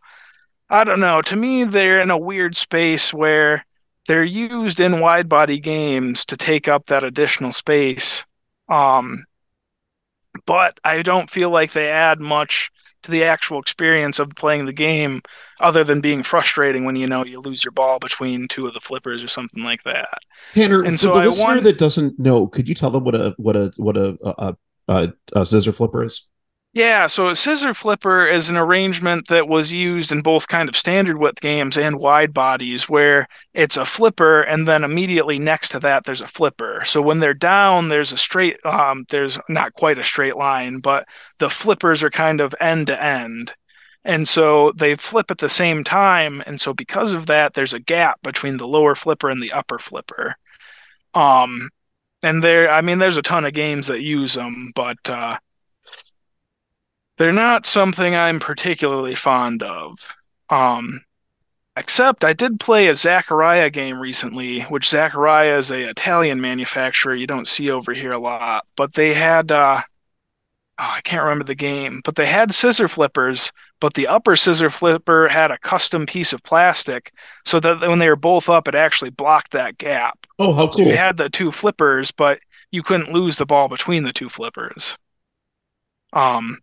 I 0.70 0.84
don't 0.84 1.00
know. 1.00 1.22
To 1.22 1.36
me, 1.36 1.64
they're 1.64 2.00
in 2.00 2.10
a 2.10 2.18
weird 2.18 2.56
space 2.56 3.12
where 3.12 3.66
they're 4.06 4.24
used 4.24 4.80
in 4.80 5.00
wide 5.00 5.28
body 5.28 5.58
games 5.58 6.24
to 6.26 6.36
take 6.36 6.68
up 6.68 6.86
that 6.86 7.04
additional 7.04 7.52
space. 7.52 8.24
Um, 8.68 9.24
but 10.46 10.78
I 10.84 11.02
don't 11.02 11.30
feel 11.30 11.50
like 11.50 11.72
they 11.72 11.88
add 11.88 12.20
much 12.20 12.70
to 13.04 13.10
the 13.10 13.24
actual 13.24 13.60
experience 13.60 14.18
of 14.18 14.30
playing 14.34 14.64
the 14.64 14.72
game 14.72 15.20
other 15.60 15.84
than 15.84 16.00
being 16.00 16.22
frustrating 16.22 16.84
when 16.84 16.96
you 16.96 17.06
know 17.06 17.24
you 17.24 17.38
lose 17.40 17.62
your 17.62 17.72
ball 17.72 17.98
between 17.98 18.48
two 18.48 18.66
of 18.66 18.72
the 18.74 18.80
flippers 18.80 19.22
or 19.22 19.28
something 19.28 19.62
like 19.62 19.82
that. 19.84 20.08
Tanner, 20.54 20.82
And 20.82 20.94
for 20.98 21.06
so 21.06 21.12
the 21.14 21.20
I 21.20 21.26
listener 21.26 21.44
want- 21.46 21.62
that 21.64 21.78
doesn't 21.78 22.18
know, 22.18 22.46
could 22.46 22.66
you 22.68 22.74
tell 22.74 22.90
them 22.90 23.04
what 23.04 23.14
a 23.14 23.34
what 23.36 23.56
a 23.56 23.72
what 23.76 23.96
a 23.96 24.16
a, 24.24 24.56
a, 24.88 25.12
a 25.34 25.46
scissor 25.46 25.72
flipper 25.72 26.04
is? 26.04 26.28
Yeah, 26.74 27.06
so 27.06 27.28
a 27.28 27.36
scissor 27.36 27.72
flipper 27.72 28.26
is 28.26 28.48
an 28.48 28.56
arrangement 28.56 29.28
that 29.28 29.46
was 29.46 29.72
used 29.72 30.10
in 30.10 30.22
both 30.22 30.48
kind 30.48 30.68
of 30.68 30.76
standard 30.76 31.18
width 31.18 31.40
games 31.40 31.78
and 31.78 32.00
wide 32.00 32.34
bodies, 32.34 32.88
where 32.88 33.28
it's 33.52 33.76
a 33.76 33.84
flipper 33.84 34.42
and 34.42 34.66
then 34.66 34.82
immediately 34.82 35.38
next 35.38 35.68
to 35.70 35.78
that 35.80 36.02
there's 36.04 36.20
a 36.20 36.26
flipper. 36.26 36.82
So 36.84 37.00
when 37.00 37.20
they're 37.20 37.32
down, 37.32 37.88
there's 37.88 38.12
a 38.12 38.16
straight, 38.16 38.56
um, 38.66 39.04
there's 39.10 39.38
not 39.48 39.74
quite 39.74 39.98
a 39.98 40.02
straight 40.02 40.34
line, 40.34 40.78
but 40.80 41.06
the 41.38 41.48
flippers 41.48 42.02
are 42.02 42.10
kind 42.10 42.40
of 42.40 42.56
end 42.60 42.88
to 42.88 43.00
end. 43.00 43.54
And 44.04 44.26
so 44.28 44.72
they 44.74 44.96
flip 44.96 45.30
at 45.30 45.38
the 45.38 45.48
same 45.48 45.84
time. 45.84 46.42
And 46.44 46.60
so 46.60 46.74
because 46.74 47.12
of 47.14 47.26
that, 47.26 47.54
there's 47.54 47.72
a 47.72 47.78
gap 47.78 48.20
between 48.22 48.56
the 48.56 48.66
lower 48.66 48.96
flipper 48.96 49.30
and 49.30 49.40
the 49.40 49.52
upper 49.52 49.78
flipper. 49.78 50.34
Um, 51.14 51.70
and 52.24 52.42
there, 52.42 52.68
I 52.68 52.80
mean, 52.80 52.98
there's 52.98 53.16
a 53.16 53.22
ton 53.22 53.44
of 53.44 53.54
games 53.54 53.86
that 53.86 54.00
use 54.02 54.34
them, 54.34 54.72
but 54.74 54.98
uh, 55.08 55.38
they're 57.18 57.32
not 57.32 57.66
something 57.66 58.14
I'm 58.14 58.40
particularly 58.40 59.14
fond 59.14 59.62
of. 59.62 59.98
Um, 60.50 61.00
except 61.76 62.24
I 62.24 62.32
did 62.32 62.60
play 62.60 62.88
a 62.88 62.92
Zaccaria 62.92 63.72
game 63.72 63.98
recently, 63.98 64.60
which 64.62 64.90
Zaccaria 64.90 65.58
is 65.58 65.70
a 65.70 65.88
Italian 65.88 66.40
manufacturer 66.40 67.16
you 67.16 67.26
don't 67.26 67.46
see 67.46 67.70
over 67.70 67.92
here 67.92 68.12
a 68.12 68.18
lot. 68.18 68.66
But 68.76 68.94
they 68.94 69.14
had 69.14 69.52
uh, 69.52 69.82
oh, 70.78 70.92
I 70.96 71.00
can't 71.02 71.22
remember 71.22 71.44
the 71.44 71.54
game, 71.54 72.00
but 72.04 72.16
they 72.16 72.26
had 72.26 72.52
scissor 72.52 72.88
flippers, 72.88 73.52
but 73.80 73.94
the 73.94 74.06
upper 74.06 74.36
scissor 74.36 74.70
flipper 74.70 75.28
had 75.28 75.50
a 75.50 75.58
custom 75.58 76.06
piece 76.06 76.32
of 76.32 76.42
plastic 76.42 77.12
so 77.44 77.60
that 77.60 77.80
when 77.88 77.98
they 77.98 78.08
were 78.08 78.16
both 78.16 78.48
up, 78.48 78.68
it 78.68 78.74
actually 78.74 79.10
blocked 79.10 79.52
that 79.52 79.78
gap. 79.78 80.26
Oh, 80.38 80.52
how 80.52 80.66
cool! 80.66 80.84
So 80.84 80.90
you 80.90 80.96
had 80.96 81.16
the 81.16 81.28
two 81.28 81.50
flippers, 81.50 82.10
but 82.10 82.40
you 82.70 82.82
couldn't 82.82 83.12
lose 83.12 83.36
the 83.36 83.46
ball 83.46 83.68
between 83.68 84.04
the 84.04 84.12
two 84.12 84.28
flippers. 84.28 84.98
Um, 86.12 86.58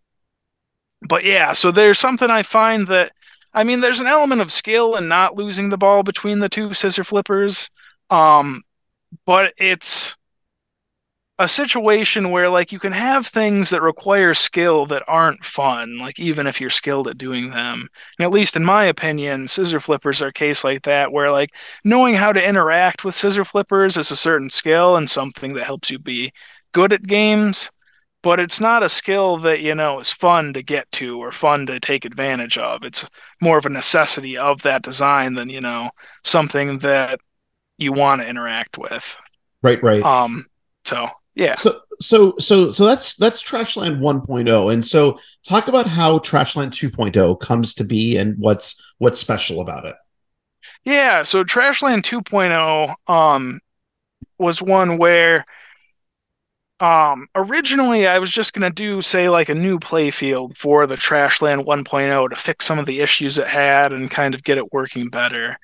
but 1.08 1.24
yeah, 1.24 1.52
so 1.52 1.70
there's 1.70 1.98
something 1.98 2.30
I 2.30 2.42
find 2.42 2.86
that 2.88 3.12
I 3.54 3.64
mean, 3.64 3.80
there's 3.80 4.00
an 4.00 4.06
element 4.06 4.40
of 4.40 4.50
skill 4.50 4.96
in 4.96 5.08
not 5.08 5.36
losing 5.36 5.68
the 5.68 5.76
ball 5.78 6.02
between 6.02 6.38
the 6.38 6.48
two 6.48 6.72
scissor 6.72 7.04
flippers. 7.04 7.68
Um, 8.10 8.62
but 9.26 9.52
it's 9.58 10.16
a 11.38 11.48
situation 11.48 12.30
where 12.30 12.48
like 12.48 12.72
you 12.72 12.78
can 12.78 12.92
have 12.92 13.26
things 13.26 13.70
that 13.70 13.82
require 13.82 14.32
skill 14.34 14.86
that 14.86 15.02
aren't 15.08 15.44
fun, 15.44 15.98
like 15.98 16.18
even 16.20 16.46
if 16.46 16.60
you're 16.60 16.70
skilled 16.70 17.08
at 17.08 17.18
doing 17.18 17.50
them. 17.50 17.88
And 18.18 18.24
at 18.24 18.30
least 18.30 18.54
in 18.56 18.64
my 18.64 18.84
opinion, 18.84 19.48
scissor 19.48 19.80
flippers 19.80 20.22
are 20.22 20.28
a 20.28 20.32
case 20.32 20.62
like 20.62 20.82
that 20.84 21.10
where 21.12 21.32
like 21.32 21.50
knowing 21.84 22.14
how 22.14 22.32
to 22.32 22.48
interact 22.48 23.04
with 23.04 23.14
scissor 23.14 23.44
flippers 23.44 23.96
is 23.96 24.10
a 24.10 24.16
certain 24.16 24.50
skill 24.50 24.96
and 24.96 25.10
something 25.10 25.54
that 25.54 25.64
helps 25.66 25.90
you 25.90 25.98
be 25.98 26.32
good 26.72 26.92
at 26.92 27.02
games 27.02 27.70
but 28.22 28.38
it's 28.38 28.60
not 28.60 28.82
a 28.82 28.88
skill 28.88 29.36
that 29.38 29.60
you 29.60 29.74
know 29.74 29.98
is 29.98 30.10
fun 30.10 30.52
to 30.54 30.62
get 30.62 30.90
to 30.92 31.18
or 31.18 31.32
fun 31.32 31.66
to 31.66 31.80
take 31.80 32.04
advantage 32.04 32.56
of. 32.56 32.82
It's 32.84 33.04
more 33.40 33.58
of 33.58 33.66
a 33.66 33.70
necessity 33.70 34.38
of 34.38 34.62
that 34.62 34.82
design 34.82 35.34
than 35.34 35.50
you 35.50 35.60
know 35.60 35.90
something 36.24 36.78
that 36.80 37.20
you 37.76 37.92
want 37.92 38.22
to 38.22 38.28
interact 38.28 38.78
with. 38.78 39.16
Right 39.62 39.82
right. 39.82 40.02
Um 40.02 40.46
so 40.84 41.08
yeah. 41.34 41.56
So 41.56 41.80
so 42.00 42.34
so 42.38 42.70
so 42.70 42.84
that's 42.84 43.16
that's 43.16 43.42
trashland 43.42 44.00
1.0 44.00 44.72
and 44.72 44.86
so 44.86 45.18
talk 45.44 45.68
about 45.68 45.86
how 45.86 46.18
trashland 46.18 46.70
2.0 46.70 47.40
comes 47.40 47.74
to 47.74 47.84
be 47.84 48.16
and 48.16 48.36
what's 48.38 48.94
what's 48.98 49.20
special 49.20 49.60
about 49.60 49.84
it. 49.84 49.96
Yeah 50.84 51.22
so 51.22 51.42
trashland 51.42 52.02
2.0 52.02 52.94
um 53.12 53.60
was 54.38 54.60
one 54.60 54.98
where 54.98 55.44
um, 56.82 57.28
originally, 57.36 58.08
I 58.08 58.18
was 58.18 58.32
just 58.32 58.54
going 58.54 58.68
to 58.68 58.74
do, 58.74 59.00
say, 59.02 59.28
like 59.28 59.48
a 59.48 59.54
new 59.54 59.78
playfield 59.78 60.56
for 60.56 60.84
the 60.84 60.96
Trashland 60.96 61.64
1.0 61.64 62.30
to 62.30 62.36
fix 62.36 62.66
some 62.66 62.80
of 62.80 62.86
the 62.86 62.98
issues 62.98 63.38
it 63.38 63.46
had 63.46 63.92
and 63.92 64.10
kind 64.10 64.34
of 64.34 64.42
get 64.42 64.58
it 64.58 64.72
working 64.72 65.08
better. 65.08 65.56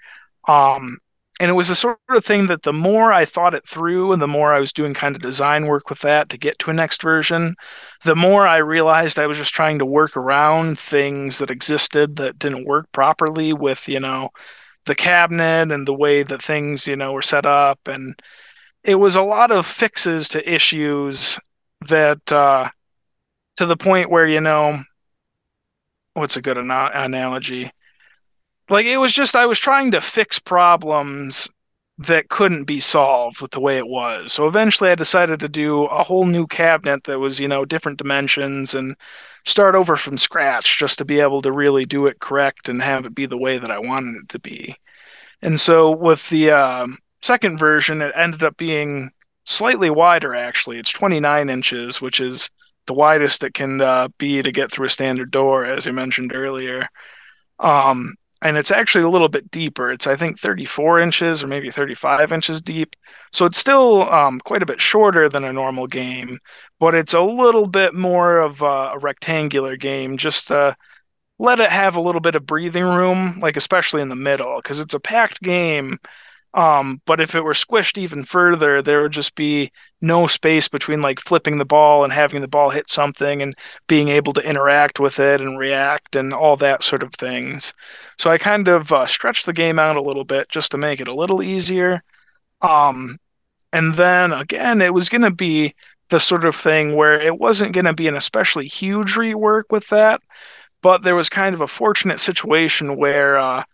Um, 0.46 0.98
and 1.40 1.50
it 1.50 1.54
was 1.54 1.66
the 1.66 1.74
sort 1.74 1.98
of 2.08 2.24
thing 2.24 2.46
that 2.46 2.62
the 2.62 2.72
more 2.72 3.12
I 3.12 3.24
thought 3.24 3.54
it 3.54 3.66
through 3.68 4.12
and 4.12 4.22
the 4.22 4.28
more 4.28 4.54
I 4.54 4.60
was 4.60 4.72
doing 4.72 4.94
kind 4.94 5.16
of 5.16 5.22
design 5.22 5.66
work 5.66 5.90
with 5.90 5.98
that 6.02 6.28
to 6.28 6.38
get 6.38 6.56
to 6.60 6.70
a 6.70 6.74
next 6.74 7.02
version, 7.02 7.56
the 8.04 8.16
more 8.16 8.46
I 8.46 8.58
realized 8.58 9.18
I 9.18 9.26
was 9.26 9.38
just 9.38 9.54
trying 9.54 9.80
to 9.80 9.86
work 9.86 10.16
around 10.16 10.78
things 10.78 11.38
that 11.38 11.50
existed 11.50 12.14
that 12.16 12.38
didn't 12.38 12.64
work 12.64 12.86
properly 12.92 13.52
with, 13.52 13.88
you 13.88 13.98
know, 13.98 14.30
the 14.86 14.94
cabinet 14.94 15.72
and 15.72 15.86
the 15.86 15.94
way 15.94 16.22
that 16.22 16.42
things, 16.42 16.86
you 16.86 16.94
know, 16.94 17.12
were 17.12 17.22
set 17.22 17.44
up 17.44 17.80
and 17.88 18.14
it 18.85 18.97
was 18.97 19.16
a 19.16 19.22
lot 19.22 19.51
of 19.51 19.66
fixes 19.66 20.29
to 20.31 20.53
issues 20.53 21.39
that 21.89 22.33
uh, 22.33 22.68
to 23.57 23.66
the 23.66 23.76
point 23.76 24.11
where 24.11 24.26
you 24.26 24.41
know 24.41 24.83
what's 26.14 26.37
a 26.37 26.43
good 26.43 26.59
ana- 26.59 26.91
analogy? 26.95 27.70
Like 28.70 28.87
it 28.87 28.99
was 28.99 29.14
just 29.14 29.35
i 29.35 29.47
was 29.47 29.59
trying 29.59 29.93
to 29.93 30.01
fix 30.01 30.39
problems 30.39 31.49
that 32.01 32.29
couldn't 32.29 32.64
be 32.64 32.79
solved 32.79 33.41
with 33.41 33.51
the 33.51 33.61
way 33.61 33.76
it 33.76 33.87
was. 33.89 34.33
So 34.33 34.47
eventually 34.47 34.91
i 34.91 34.95
decided 34.95 35.41
to 35.41 35.49
do 35.49 35.85
a 35.87 36.05
whole 36.05 36.26
new 36.26 36.47
cabinet 36.47 37.05
that 37.05 37.18
was 37.18 37.41
you 37.41 37.49
know 37.49 37.64
different 37.64 37.99
dimensions 37.99 38.74
and 38.74 38.97
start 39.45 39.74
over 39.74 39.97
from 39.97 40.18
scratch 40.18 40.79
just 40.79 40.99
to 40.99 41.05
be 41.05 41.20
able 41.20 41.43
to 41.43 41.53
really 41.53 41.87
do 41.87 42.07
it 42.07 42.20
correct 42.20 42.68
and 42.68 42.83
have 42.83 43.07
it 43.07 43.14
be 43.14 43.26
the 43.26 43.39
way 43.39 43.59
that 43.59 43.70
i 43.70 43.79
wanted 43.79 44.16
it 44.22 44.29
to 44.31 44.39
be. 44.39 44.76
And 45.43 45.59
so 45.59 45.91
with 45.91 46.29
the 46.31 46.51
uh, 46.51 46.87
second 47.22 47.58
version, 47.58 48.02
it 48.02 48.12
ended 48.14 48.42
up 48.42 48.56
being 48.56 49.10
slightly 49.44 49.90
wider. 49.90 50.34
Actually, 50.34 50.78
it's 50.78 50.92
29 50.92 51.48
inches, 51.50 52.00
which 52.00 52.20
is 52.20 52.50
the 52.86 52.94
widest 52.94 53.44
it 53.44 53.54
can 53.54 53.80
uh, 53.80 54.08
be 54.18 54.42
to 54.42 54.52
get 54.52 54.72
through 54.72 54.86
a 54.86 54.90
standard 54.90 55.30
door, 55.30 55.64
as 55.64 55.86
I 55.86 55.90
mentioned 55.90 56.32
earlier. 56.34 56.88
Um, 57.58 58.14
and 58.40 58.56
it's 58.56 58.70
actually 58.70 59.04
a 59.04 59.08
little 59.08 59.28
bit 59.28 59.50
deeper. 59.50 59.90
It's 59.90 60.06
I 60.06 60.16
think 60.16 60.38
34 60.38 61.00
inches 61.00 61.42
or 61.42 61.48
maybe 61.48 61.70
35 61.70 62.32
inches 62.32 62.62
deep. 62.62 62.94
So 63.32 63.46
it's 63.46 63.58
still 63.58 64.08
um, 64.12 64.40
quite 64.40 64.62
a 64.62 64.66
bit 64.66 64.80
shorter 64.80 65.28
than 65.28 65.44
a 65.44 65.52
normal 65.52 65.86
game, 65.86 66.38
but 66.78 66.94
it's 66.94 67.14
a 67.14 67.20
little 67.20 67.66
bit 67.66 67.94
more 67.94 68.38
of 68.38 68.62
a, 68.62 68.90
a 68.92 68.98
rectangular 68.98 69.76
game. 69.76 70.16
Just 70.16 70.48
to 70.48 70.76
let 71.38 71.60
it 71.60 71.70
have 71.70 71.96
a 71.96 72.00
little 72.00 72.20
bit 72.20 72.36
of 72.36 72.46
breathing 72.46 72.84
room, 72.84 73.38
like 73.40 73.56
especially 73.56 74.02
in 74.02 74.08
the 74.08 74.16
middle, 74.16 74.56
because 74.62 74.80
it's 74.80 74.94
a 74.94 75.00
packed 75.00 75.42
game 75.42 75.98
um, 76.55 77.01
but 77.05 77.20
if 77.20 77.34
it 77.34 77.44
were 77.44 77.53
squished 77.53 77.99
even 77.99 78.24
further, 78.24 78.80
there 78.80 79.03
would 79.03 79.12
just 79.12 79.34
be 79.34 79.70
no 80.01 80.26
space 80.26 80.68
between 80.68 81.03
like 81.03 81.20
flipping 81.20 81.59
the 81.59 81.64
ball 81.64 82.05
and 82.05 82.12
having 82.12 82.40
the 82.40 82.49
ball 82.49 82.70
hit 82.70 82.88
something 82.88 83.42
and 83.42 83.55
being 83.86 84.09
able 84.09 84.32
to 84.32 84.49
interact 84.49 84.99
with 84.99 85.18
it 85.18 85.40
and 85.40 85.59
react 85.59 86.16
and 86.16 86.32
all 86.32 86.57
that 86.57 86.82
sort 86.82 87.03
of 87.03 87.12
things. 87.14 87.74
So 88.18 88.30
I 88.30 88.38
kind 88.38 88.68
of 88.68 88.92
uh, 88.92 89.07
stretched 89.07 89.46
the 89.46 89.53
game 89.53 89.78
out 89.78 89.96
a 89.96 90.03
little 90.03 90.24
bit 90.24 90.49
just 90.49 90.70
to 90.70 90.78
make 90.78 91.01
it 91.01 91.09
a 91.09 91.14
little 91.14 91.42
easier. 91.42 92.03
Um, 92.62 93.18
and 93.72 93.94
then 93.94 94.32
again, 94.32 94.80
it 94.80 94.94
was 94.94 95.09
going 95.09 95.22
to 95.22 95.30
be 95.30 95.74
the 96.09 96.20
sort 96.20 96.46
of 96.46 96.57
thing 96.57 96.96
where 96.96 97.20
it 97.20 97.38
wasn't 97.38 97.74
going 97.74 97.84
to 97.84 97.92
be 97.92 98.09
an 98.09 98.16
especially 98.16 98.66
huge 98.66 99.14
rework 99.14 99.64
with 99.70 99.86
that, 99.88 100.22
but 100.80 101.03
there 101.03 101.16
was 101.16 101.28
kind 101.28 101.55
of 101.55 101.61
a 101.61 101.68
fortunate 101.68 102.18
situation 102.18 102.96
where 102.96 103.38
uh, 103.38 103.64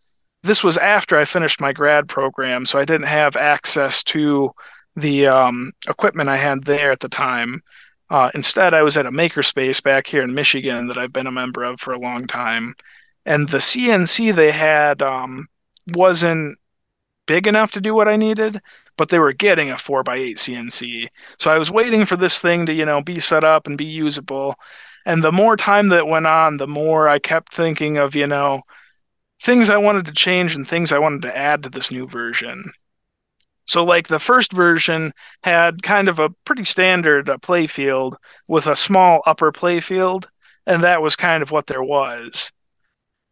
this 0.45 0.63
was 0.63 0.77
after 0.77 1.17
I 1.17 1.25
finished 1.25 1.61
my 1.61 1.73
grad 1.73 2.07
program, 2.07 2.67
so 2.67 2.79
I 2.79 2.85
didn't 2.85 3.07
have 3.07 3.35
access 3.35 4.05
to 4.05 4.53
the 4.95 5.27
um, 5.27 5.73
equipment 5.89 6.29
I 6.29 6.37
had 6.37 6.65
there 6.65 6.93
at 6.93 7.01
the 7.01 7.09
time. 7.09 7.63
Uh, 8.11 8.31
instead, 8.35 8.75
I 8.75 8.83
was 8.83 8.99
at 8.99 9.07
a 9.07 9.11
makerspace 9.11 9.83
back 9.83 10.07
here 10.07 10.23
in 10.23 10.35
Michigan 10.35 10.89
that 10.89 10.99
I've 10.99 11.15
been 11.15 11.27
a 11.27 11.33
member 11.33 11.65
of 11.65 11.81
for 11.81 11.95
a 11.95 11.99
long 11.99 12.27
time, 12.27 12.75
and 13.25 13.49
the 13.49 13.59
CNC 13.59 14.37
they 14.37 14.53
had 14.53 15.01
um, 15.01 15.49
wasn't 15.95 16.59
big 17.27 17.47
enough 17.47 17.73
to 17.73 17.81
do 17.81 17.95
what 17.95 18.07
I 18.07 18.17
needed, 18.17 18.61
but 18.99 19.09
they 19.09 19.19
were 19.19 19.33
getting 19.33 19.71
a 19.71 19.79
four 19.79 20.03
by 20.03 20.17
eight 20.17 20.37
CNC. 20.37 21.09
So 21.39 21.51
I 21.51 21.59
was 21.59 21.71
waiting 21.71 22.05
for 22.05 22.17
this 22.17 22.39
thing 22.41 22.67
to 22.67 22.75
you 22.75 22.85
know 22.85 23.01
be 23.03 23.19
set 23.19 23.45
up 23.45 23.67
and 23.67 23.79
be 23.79 23.87
usable. 23.87 24.57
And 25.07 25.25
the 25.25 25.33
more 25.33 25.57
time 25.57 25.89
that 25.89 26.07
went 26.07 26.27
on, 26.27 26.59
the 26.59 26.67
more 26.67 27.09
I 27.09 27.19
kept 27.19 27.55
thinking 27.55 27.97
of 27.97 28.15
you 28.15 28.27
know 28.27 28.61
things 29.45 29.69
I 29.69 29.77
wanted 29.77 30.07
to 30.07 30.13
change 30.13 30.55
and 30.57 30.67
things 30.67 30.91
I 30.91 30.99
wanted 30.99 31.23
to 31.23 31.37
add 31.37 31.63
to 31.63 31.69
this 31.69 31.91
new 31.91 32.09
version. 32.09 32.73
So, 33.67 33.85
like 33.85 34.09
the 34.09 34.19
first 34.19 34.53
version 34.53 35.13
had 35.43 35.83
kind 35.83 36.09
of 36.09 36.19
a 36.19 36.31
pretty 36.45 36.65
standard 36.65 37.29
uh, 37.29 37.39
play 37.39 37.67
field 37.67 38.17
with 38.49 38.67
a 38.67 38.77
small 38.77 39.23
upper 39.27 39.53
play 39.53 39.81
field, 39.81 40.29
and 40.67 40.83
that 40.83 41.03
was 41.03 41.17
kind 41.17 41.43
of 41.43 41.51
what 41.51 41.67
there 41.67 41.83
was. 41.83 42.51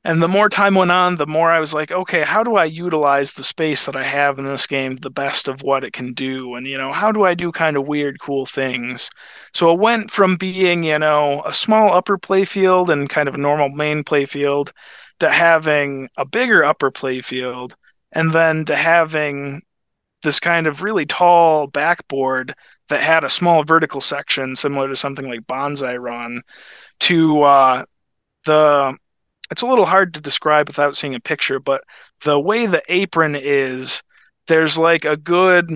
And 0.04 0.20
the 0.20 0.28
more 0.28 0.48
time 0.48 0.74
went 0.74 0.90
on, 0.90 1.16
the 1.16 1.26
more 1.26 1.50
I 1.50 1.60
was 1.60 1.72
like, 1.72 1.92
okay, 1.92 2.22
how 2.22 2.42
do 2.42 2.56
I 2.56 2.64
utilize 2.64 3.34
the 3.34 3.44
space 3.44 3.86
that 3.86 3.94
I 3.94 4.02
have 4.02 4.36
in 4.38 4.44
this 4.44 4.66
game 4.66 4.96
the 4.96 5.10
best 5.10 5.46
of 5.46 5.62
what 5.62 5.84
it 5.84 5.92
can 5.92 6.12
do? 6.12 6.56
And, 6.56 6.66
you 6.66 6.76
know, 6.76 6.90
how 6.90 7.12
do 7.12 7.22
I 7.22 7.34
do 7.34 7.52
kind 7.52 7.76
of 7.76 7.86
weird, 7.86 8.18
cool 8.20 8.44
things? 8.44 9.10
So 9.54 9.72
it 9.72 9.78
went 9.78 10.10
from 10.10 10.36
being, 10.36 10.82
you 10.82 10.98
know, 10.98 11.42
a 11.46 11.54
small 11.54 11.92
upper 11.92 12.18
play 12.18 12.44
field 12.44 12.90
and 12.90 13.08
kind 13.08 13.28
of 13.28 13.34
a 13.36 13.38
normal 13.38 13.68
main 13.68 14.02
play 14.02 14.24
field 14.24 14.72
to 15.22 15.30
having 15.30 16.08
a 16.16 16.24
bigger 16.24 16.64
upper 16.64 16.90
play 16.90 17.20
field 17.20 17.76
and 18.10 18.32
then 18.32 18.64
to 18.64 18.74
having 18.74 19.62
this 20.24 20.40
kind 20.40 20.66
of 20.66 20.82
really 20.82 21.06
tall 21.06 21.68
backboard 21.68 22.56
that 22.88 23.00
had 23.00 23.22
a 23.22 23.30
small 23.30 23.62
vertical 23.62 24.00
section 24.00 24.56
similar 24.56 24.88
to 24.88 24.96
something 24.96 25.28
like 25.28 25.46
Banzai 25.46 25.94
Run 25.94 26.40
to 27.00 27.40
uh, 27.42 27.84
the 28.46 28.96
it's 29.48 29.62
a 29.62 29.66
little 29.66 29.86
hard 29.86 30.14
to 30.14 30.20
describe 30.20 30.68
without 30.68 30.96
seeing 30.96 31.14
a 31.14 31.20
picture, 31.20 31.60
but 31.60 31.84
the 32.24 32.40
way 32.40 32.66
the 32.66 32.82
apron 32.88 33.36
is, 33.36 34.02
there's 34.48 34.76
like 34.76 35.04
a 35.04 35.16
good, 35.16 35.70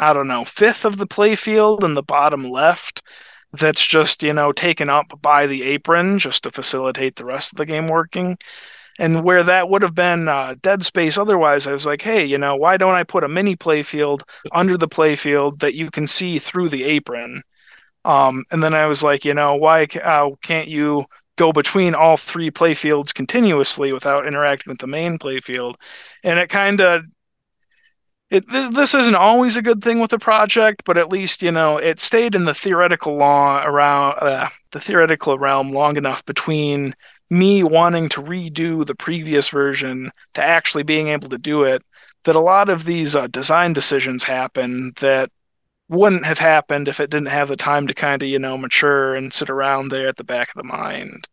I 0.00 0.12
don't 0.12 0.26
know, 0.26 0.44
fifth 0.44 0.84
of 0.84 0.96
the 0.96 1.06
playfield 1.06 1.84
in 1.84 1.94
the 1.94 2.02
bottom 2.02 2.50
left 2.50 3.00
that's 3.52 3.86
just, 3.86 4.24
you 4.24 4.32
know, 4.32 4.50
taken 4.50 4.90
up 4.90 5.06
by 5.22 5.46
the 5.46 5.62
apron 5.62 6.18
just 6.18 6.42
to 6.42 6.50
facilitate 6.50 7.14
the 7.14 7.24
rest 7.24 7.52
of 7.52 7.58
the 7.58 7.66
game 7.66 7.86
working. 7.86 8.36
And 8.98 9.22
where 9.22 9.44
that 9.44 9.68
would 9.68 9.82
have 9.82 9.94
been 9.94 10.28
uh, 10.28 10.56
dead 10.60 10.84
space 10.84 11.16
otherwise, 11.16 11.66
I 11.66 11.72
was 11.72 11.86
like, 11.86 12.02
hey, 12.02 12.24
you 12.24 12.36
know, 12.36 12.56
why 12.56 12.76
don't 12.76 12.94
I 12.94 13.04
put 13.04 13.24
a 13.24 13.28
mini 13.28 13.54
playfield 13.56 14.22
under 14.52 14.76
the 14.76 14.88
playfield 14.88 15.60
that 15.60 15.74
you 15.74 15.90
can 15.90 16.06
see 16.06 16.38
through 16.38 16.70
the 16.70 16.84
apron? 16.84 17.42
Um, 18.04 18.44
and 18.50 18.62
then 18.62 18.74
I 18.74 18.86
was 18.86 19.02
like, 19.02 19.24
you 19.24 19.34
know, 19.34 19.54
why 19.54 19.86
uh, 20.02 20.30
can't 20.42 20.68
you 20.68 21.04
go 21.36 21.52
between 21.52 21.94
all 21.94 22.16
three 22.16 22.50
playfields 22.50 23.14
continuously 23.14 23.92
without 23.92 24.26
interacting 24.26 24.70
with 24.70 24.80
the 24.80 24.86
main 24.86 25.18
playfield? 25.18 25.74
And 26.24 26.38
it 26.38 26.48
kind 26.48 26.80
of 26.80 27.04
it 28.30 28.48
this 28.50 28.68
this 28.70 28.94
isn't 28.94 29.14
always 29.14 29.56
a 29.56 29.62
good 29.62 29.82
thing 29.82 30.00
with 30.00 30.12
a 30.12 30.18
project, 30.18 30.82
but 30.84 30.98
at 30.98 31.08
least 31.08 31.42
you 31.42 31.50
know 31.50 31.78
it 31.78 32.00
stayed 32.00 32.34
in 32.34 32.44
the 32.44 32.54
theoretical 32.54 33.16
law 33.16 33.62
around 33.64 34.16
uh, 34.20 34.48
the 34.72 34.80
theoretical 34.80 35.38
realm 35.38 35.72
long 35.72 35.96
enough 35.96 36.24
between 36.26 36.94
me 37.30 37.62
wanting 37.62 38.08
to 38.08 38.22
redo 38.22 38.86
the 38.86 38.94
previous 38.94 39.48
version 39.48 40.10
to 40.34 40.42
actually 40.42 40.82
being 40.82 41.08
able 41.08 41.28
to 41.28 41.38
do 41.38 41.64
it 41.64 41.82
that 42.24 42.36
a 42.36 42.40
lot 42.40 42.68
of 42.68 42.84
these 42.84 43.14
uh, 43.14 43.26
design 43.28 43.72
decisions 43.72 44.24
happen 44.24 44.92
that 45.00 45.30
wouldn't 45.88 46.24
have 46.24 46.38
happened 46.38 46.88
if 46.88 47.00
it 47.00 47.10
didn't 47.10 47.28
have 47.28 47.48
the 47.48 47.56
time 47.56 47.86
to 47.86 47.94
kind 47.94 48.22
of 48.22 48.28
you 48.28 48.38
know 48.38 48.58
mature 48.58 49.14
and 49.14 49.32
sit 49.32 49.50
around 49.50 49.90
there 49.90 50.08
at 50.08 50.16
the 50.16 50.24
back 50.24 50.48
of 50.48 50.54
the 50.56 50.64
mind. 50.64 51.28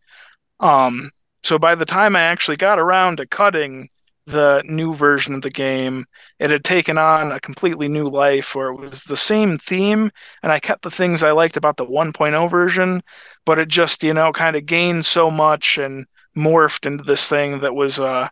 Um 0.60 1.12
so 1.44 1.60
by 1.60 1.76
the 1.76 1.86
time 1.86 2.16
i 2.16 2.22
actually 2.22 2.58
got 2.58 2.80
around 2.80 3.18
to 3.18 3.28
cutting 3.28 3.90
the 4.28 4.64
new 4.66 4.96
version 4.96 5.36
of 5.36 5.42
the 5.42 5.50
game 5.50 6.06
it 6.40 6.50
had 6.50 6.64
taken 6.64 6.98
on 6.98 7.32
a 7.32 7.40
completely 7.40 7.88
new 7.88 8.06
life 8.06 8.56
where 8.56 8.70
it 8.70 8.80
was 8.80 9.04
the 9.04 9.18
same 9.18 9.58
theme 9.58 10.12
and 10.42 10.52
i 10.52 10.60
kept 10.60 10.82
the 10.82 10.92
things 10.92 11.22
i 11.22 11.32
liked 11.32 11.58
about 11.58 11.78
the 11.78 11.86
1.0 11.86 12.50
version 12.50 13.02
but 13.46 13.60
it 13.60 13.68
just 13.68 14.04
you 14.04 14.14
know 14.14 14.32
kind 14.32 14.56
of 14.56 14.66
gained 14.66 15.06
so 15.06 15.30
much 15.30 15.78
and 15.78 16.06
morphed 16.36 16.88
into 16.88 17.04
this 17.04 17.30
thing 17.30 17.60
that 17.60 17.76
was 17.76 18.00
uh, 18.00 18.28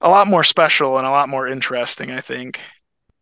a 0.00 0.08
lot 0.08 0.28
more 0.28 0.44
special 0.44 0.98
and 0.98 1.06
a 1.06 1.10
lot 1.10 1.28
more 1.28 1.48
interesting 1.48 2.10
i 2.10 2.20
think 2.20 2.60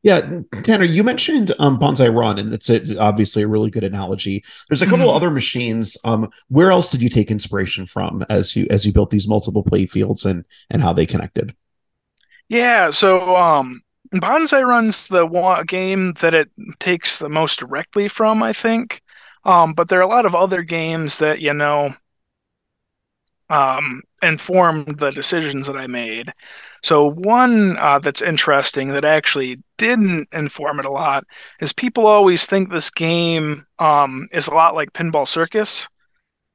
yeah, 0.07 0.39
Tanner, 0.63 0.85
you 0.85 1.03
mentioned 1.03 1.53
um, 1.59 1.81
Banzai 1.81 2.07
Run, 2.07 2.39
and 2.39 2.55
it's 2.55 2.71
a, 2.71 2.97
obviously 2.97 3.43
a 3.43 3.49
really 3.49 3.71
good 3.71 3.83
analogy. 3.83 4.45
There's 4.69 4.81
a 4.81 4.87
couple 4.87 5.07
mm-hmm. 5.07 5.17
other 5.17 5.33
machines. 5.33 5.97
Um, 6.05 6.31
where 6.47 6.71
else 6.71 6.93
did 6.93 7.03
you 7.03 7.09
take 7.09 7.29
inspiration 7.29 7.87
from 7.87 8.25
as 8.31 8.55
you 8.55 8.69
as 8.71 8.87
you 8.87 8.93
built 8.93 9.11
these 9.11 9.27
multiple 9.27 9.65
play 9.65 9.85
fields 9.85 10.25
and 10.25 10.45
and 10.71 10.81
how 10.81 10.93
they 10.93 11.07
connected? 11.07 11.57
Yeah, 12.49 12.91
so 12.91 13.35
um, 13.37 13.81
Banzai 14.13 14.63
Run's 14.63 15.09
the 15.09 15.27
game 15.67 16.13
that 16.21 16.35
it 16.35 16.51
takes 16.79 17.19
the 17.19 17.29
most 17.29 17.59
directly 17.61 18.09
from, 18.09 18.43
I 18.43 18.53
think. 18.53 19.03
Um, 19.45 19.75
but 19.75 19.89
there 19.89 19.99
are 20.01 20.03
a 20.03 20.09
lot 20.09 20.27
of 20.27 20.35
other 20.35 20.63
games 20.63 21.19
that 21.19 21.41
you 21.41 21.53
know 21.53 21.95
um, 23.49 24.03
informed 24.23 24.99
the 24.99 25.11
decisions 25.11 25.67
that 25.67 25.77
I 25.77 25.87
made. 25.87 26.33
So 26.83 27.09
one 27.11 27.79
uh, 27.79 28.01
that's 28.01 28.23
interesting 28.23 28.89
that 28.89 29.05
actually 29.05 29.59
didn't 29.79 30.29
inform 30.33 30.81
it 30.81 30.87
a 30.87 30.91
lot 30.91 31.25
is 31.61 31.73
people 31.73 32.07
always 32.07 32.47
think 32.47 32.71
this 32.71 32.91
game 32.91 33.67
um, 33.79 34.27
is 34.33 34.49
a 34.49 34.55
lot 34.55 34.75
like 34.75 34.93
Pinball 34.93 35.29
Circus, 35.29 35.89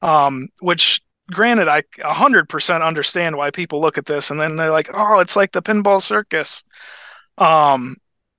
um, 0.02 0.50
which 0.62 1.02
granted 1.32 1.68
I 1.68 1.82
100% 2.00 2.86
understand 2.86 3.38
why 3.38 3.52
people 3.52 3.82
look 3.82 3.98
at 3.98 4.06
this 4.06 4.32
and 4.32 4.40
then 4.40 4.56
they're 4.56 4.72
like, 4.72 4.90
oh, 4.94 5.20
it's 5.20 5.36
like 5.36 5.52
the 5.52 5.62
Pinball 5.62 6.02
Circus. 6.02 6.64
Um, 7.38 7.96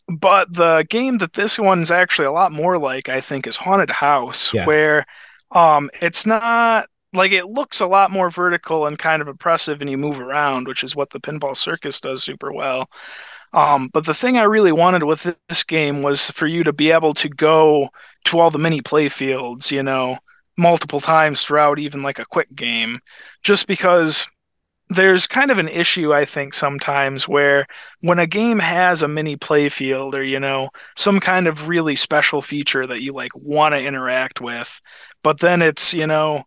but 0.09 0.53
the 0.53 0.87
game 0.89 1.19
that 1.19 1.33
this 1.33 1.59
one's 1.59 1.91
actually 1.91 2.27
a 2.27 2.33
lot 2.33 2.53
more 2.53 2.79
like, 2.79 3.09
I 3.09 3.21
think, 3.21 3.47
is 3.47 3.57
Haunted 3.57 3.91
House, 3.91 4.53
yeah. 4.53 4.67
where 4.67 5.07
um, 5.53 5.91
it's 6.01 6.27
not 6.27 6.89
like 7.13 7.33
it 7.33 7.47
looks 7.47 7.81
a 7.81 7.87
lot 7.87 8.11
more 8.11 8.31
vertical 8.31 8.87
and 8.87 8.99
kind 8.99 9.23
of 9.23 9.29
oppressive 9.29 9.81
and 9.81 9.91
you 9.91 9.99
move 9.99 10.19
around 10.19 10.67
which 10.67 10.83
is 10.83 10.97
what 10.97 11.11
the 11.11 11.21
pinball 11.21 11.57
circus 11.57 12.01
does 12.01 12.23
super 12.23 12.53
well 12.53 12.89
um, 13.53 13.89
but 13.93 14.07
the 14.07 14.15
thing 14.15 14.39
i 14.39 14.45
really 14.45 14.73
wanted 14.73 15.03
with 15.03 15.37
this 15.49 15.63
game 15.63 16.03
was 16.03 16.31
for 16.31 16.47
you 16.47 16.65
to 16.65 16.73
be 16.73 16.91
able 16.91 17.15
to 17.15 17.29
go 17.29 17.89
to 18.25 18.39
all 18.39 18.51
the 18.51 18.59
mini 18.59 18.81
play 18.81 19.09
fields 19.09 19.71
you 19.71 19.83
know 19.83 20.17
multiple 20.57 21.01
times 21.01 21.43
throughout 21.43 21.79
even 21.79 22.03
like 22.03 22.19
a 22.19 22.27
quick 22.27 22.55
game 22.55 23.01
just 23.43 23.67
because 23.67 24.27
there's 24.89 25.27
kind 25.27 25.51
of 25.51 25.59
an 25.59 25.69
issue 25.69 26.13
i 26.13 26.25
think 26.25 26.53
sometimes 26.53 27.27
where 27.27 27.67
when 28.01 28.19
a 28.19 28.27
game 28.27 28.59
has 28.59 29.03
a 29.03 29.09
mini 29.09 29.37
play 29.37 29.69
field 29.69 30.15
or 30.15 30.23
you 30.23 30.39
know 30.39 30.69
some 30.97 31.21
kind 31.21 31.47
of 31.47 31.69
really 31.69 31.97
special 31.97 32.43
feature 32.43 32.87
that 32.87 33.03
you 33.03 33.13
like 33.13 33.35
want 33.35 33.73
to 33.73 33.81
interact 33.81 34.41
with 34.41 34.81
but 35.23 35.41
then 35.41 35.63
it's 35.63 35.95
you 35.95 36.07
know 36.07 36.43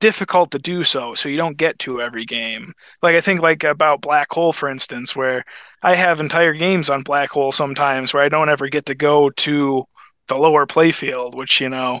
difficult 0.00 0.50
to 0.50 0.58
do 0.58 0.82
so 0.82 1.14
so 1.14 1.28
you 1.28 1.36
don't 1.36 1.56
get 1.56 1.78
to 1.78 2.00
every 2.00 2.24
game. 2.26 2.72
Like 3.02 3.14
i 3.14 3.20
think 3.20 3.40
like 3.40 3.62
about 3.62 4.00
black 4.00 4.32
hole 4.32 4.52
for 4.52 4.68
instance 4.68 5.14
where 5.14 5.44
i 5.80 5.94
have 5.94 6.18
entire 6.18 6.54
games 6.54 6.90
on 6.90 7.02
black 7.02 7.30
hole 7.30 7.52
sometimes 7.52 8.12
where 8.12 8.22
i 8.24 8.28
don't 8.28 8.48
ever 8.48 8.68
get 8.68 8.86
to 8.86 8.96
go 8.96 9.30
to 9.30 9.84
the 10.26 10.36
lower 10.36 10.66
playfield 10.66 11.36
which 11.36 11.60
you 11.60 11.68
know 11.68 12.00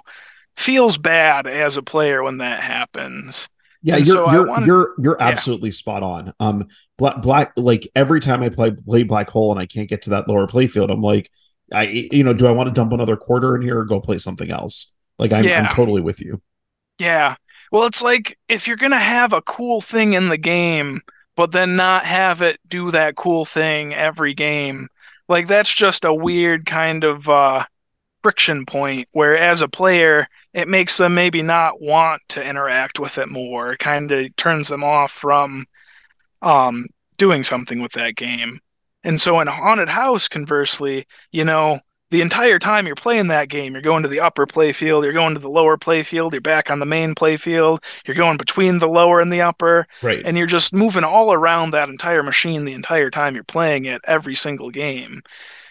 feels 0.56 0.98
bad 0.98 1.46
as 1.46 1.76
a 1.76 1.82
player 1.82 2.22
when 2.22 2.38
that 2.38 2.62
happens. 2.62 3.48
Yeah 3.82 3.96
and 3.96 4.06
you're 4.06 4.14
so 4.14 4.32
you're, 4.32 4.46
wanted, 4.46 4.66
you're 4.66 4.94
you're 4.98 5.22
absolutely 5.22 5.70
yeah. 5.70 5.74
spot 5.74 6.02
on. 6.02 6.32
Um 6.38 6.68
black 6.98 7.20
black 7.20 7.52
like 7.56 7.88
every 7.96 8.20
time 8.20 8.42
i 8.42 8.48
play 8.48 8.70
play 8.70 9.02
black 9.02 9.28
hole 9.28 9.50
and 9.50 9.58
i 9.58 9.66
can't 9.66 9.88
get 9.88 10.02
to 10.02 10.10
that 10.10 10.28
lower 10.28 10.46
playfield 10.46 10.92
i'm 10.92 11.00
like 11.00 11.30
i 11.72 11.84
you 11.84 12.22
know 12.22 12.32
do 12.32 12.46
i 12.46 12.52
want 12.52 12.68
to 12.68 12.72
dump 12.72 12.92
another 12.92 13.16
quarter 13.16 13.56
in 13.56 13.62
here 13.62 13.78
or 13.78 13.84
go 13.84 14.00
play 14.00 14.18
something 14.18 14.50
else? 14.50 14.94
Like 15.18 15.32
i'm, 15.32 15.44
yeah. 15.44 15.62
I'm 15.62 15.74
totally 15.74 16.00
with 16.00 16.20
you. 16.20 16.40
Yeah. 16.98 17.36
Well, 17.72 17.86
it's 17.86 18.02
like 18.02 18.38
if 18.48 18.68
you're 18.68 18.76
gonna 18.76 18.98
have 18.98 19.32
a 19.32 19.42
cool 19.42 19.80
thing 19.80 20.12
in 20.12 20.28
the 20.28 20.38
game, 20.38 21.00
but 21.36 21.52
then 21.52 21.74
not 21.74 22.04
have 22.04 22.42
it 22.42 22.60
do 22.68 22.90
that 22.90 23.16
cool 23.16 23.44
thing 23.44 23.94
every 23.94 24.34
game, 24.34 24.88
like 25.28 25.48
that's 25.48 25.74
just 25.74 26.04
a 26.04 26.14
weird 26.14 26.66
kind 26.66 27.04
of 27.04 27.28
uh, 27.28 27.64
friction 28.22 28.66
point. 28.66 29.08
Where 29.12 29.36
as 29.36 29.62
a 29.62 29.68
player, 29.68 30.28
it 30.54 30.68
makes 30.68 30.96
them 30.96 31.14
maybe 31.14 31.42
not 31.42 31.80
want 31.80 32.22
to 32.30 32.42
interact 32.42 32.98
with 32.98 33.18
it 33.18 33.28
more. 33.28 33.72
It 33.72 33.78
kind 33.78 34.10
of 34.12 34.34
turns 34.36 34.68
them 34.68 34.84
off 34.84 35.12
from 35.12 35.66
um, 36.42 36.86
doing 37.18 37.44
something 37.44 37.80
with 37.82 37.92
that 37.92 38.16
game. 38.16 38.60
And 39.04 39.20
so 39.20 39.40
in 39.40 39.48
a 39.48 39.52
Haunted 39.52 39.88
House, 39.88 40.28
conversely, 40.28 41.06
you 41.32 41.44
know, 41.44 41.80
the 42.10 42.20
entire 42.20 42.58
time 42.58 42.86
you're 42.86 42.94
playing 42.94 43.28
that 43.28 43.48
game, 43.48 43.72
you're 43.72 43.80
going 43.80 44.02
to 44.02 44.08
the 44.08 44.20
upper 44.20 44.46
playfield, 44.46 45.02
you're 45.02 45.14
going 45.14 45.32
to 45.32 45.40
the 45.40 45.48
lower 45.48 45.78
playfield, 45.78 46.32
you're 46.32 46.42
back 46.42 46.70
on 46.70 46.78
the 46.78 46.84
main 46.86 47.14
playfield, 47.14 47.82
you're 48.06 48.14
going 48.14 48.36
between 48.36 48.78
the 48.78 48.86
lower 48.86 49.20
and 49.20 49.32
the 49.32 49.40
upper, 49.40 49.86
right? 50.02 50.22
And 50.24 50.36
you're 50.36 50.46
just 50.46 50.74
moving 50.74 51.04
all 51.04 51.32
around 51.32 51.70
that 51.70 51.88
entire 51.88 52.22
machine 52.22 52.66
the 52.66 52.74
entire 52.74 53.08
time 53.10 53.34
you're 53.34 53.44
playing 53.44 53.86
it, 53.86 54.02
every 54.04 54.34
single 54.34 54.70
game. 54.70 55.22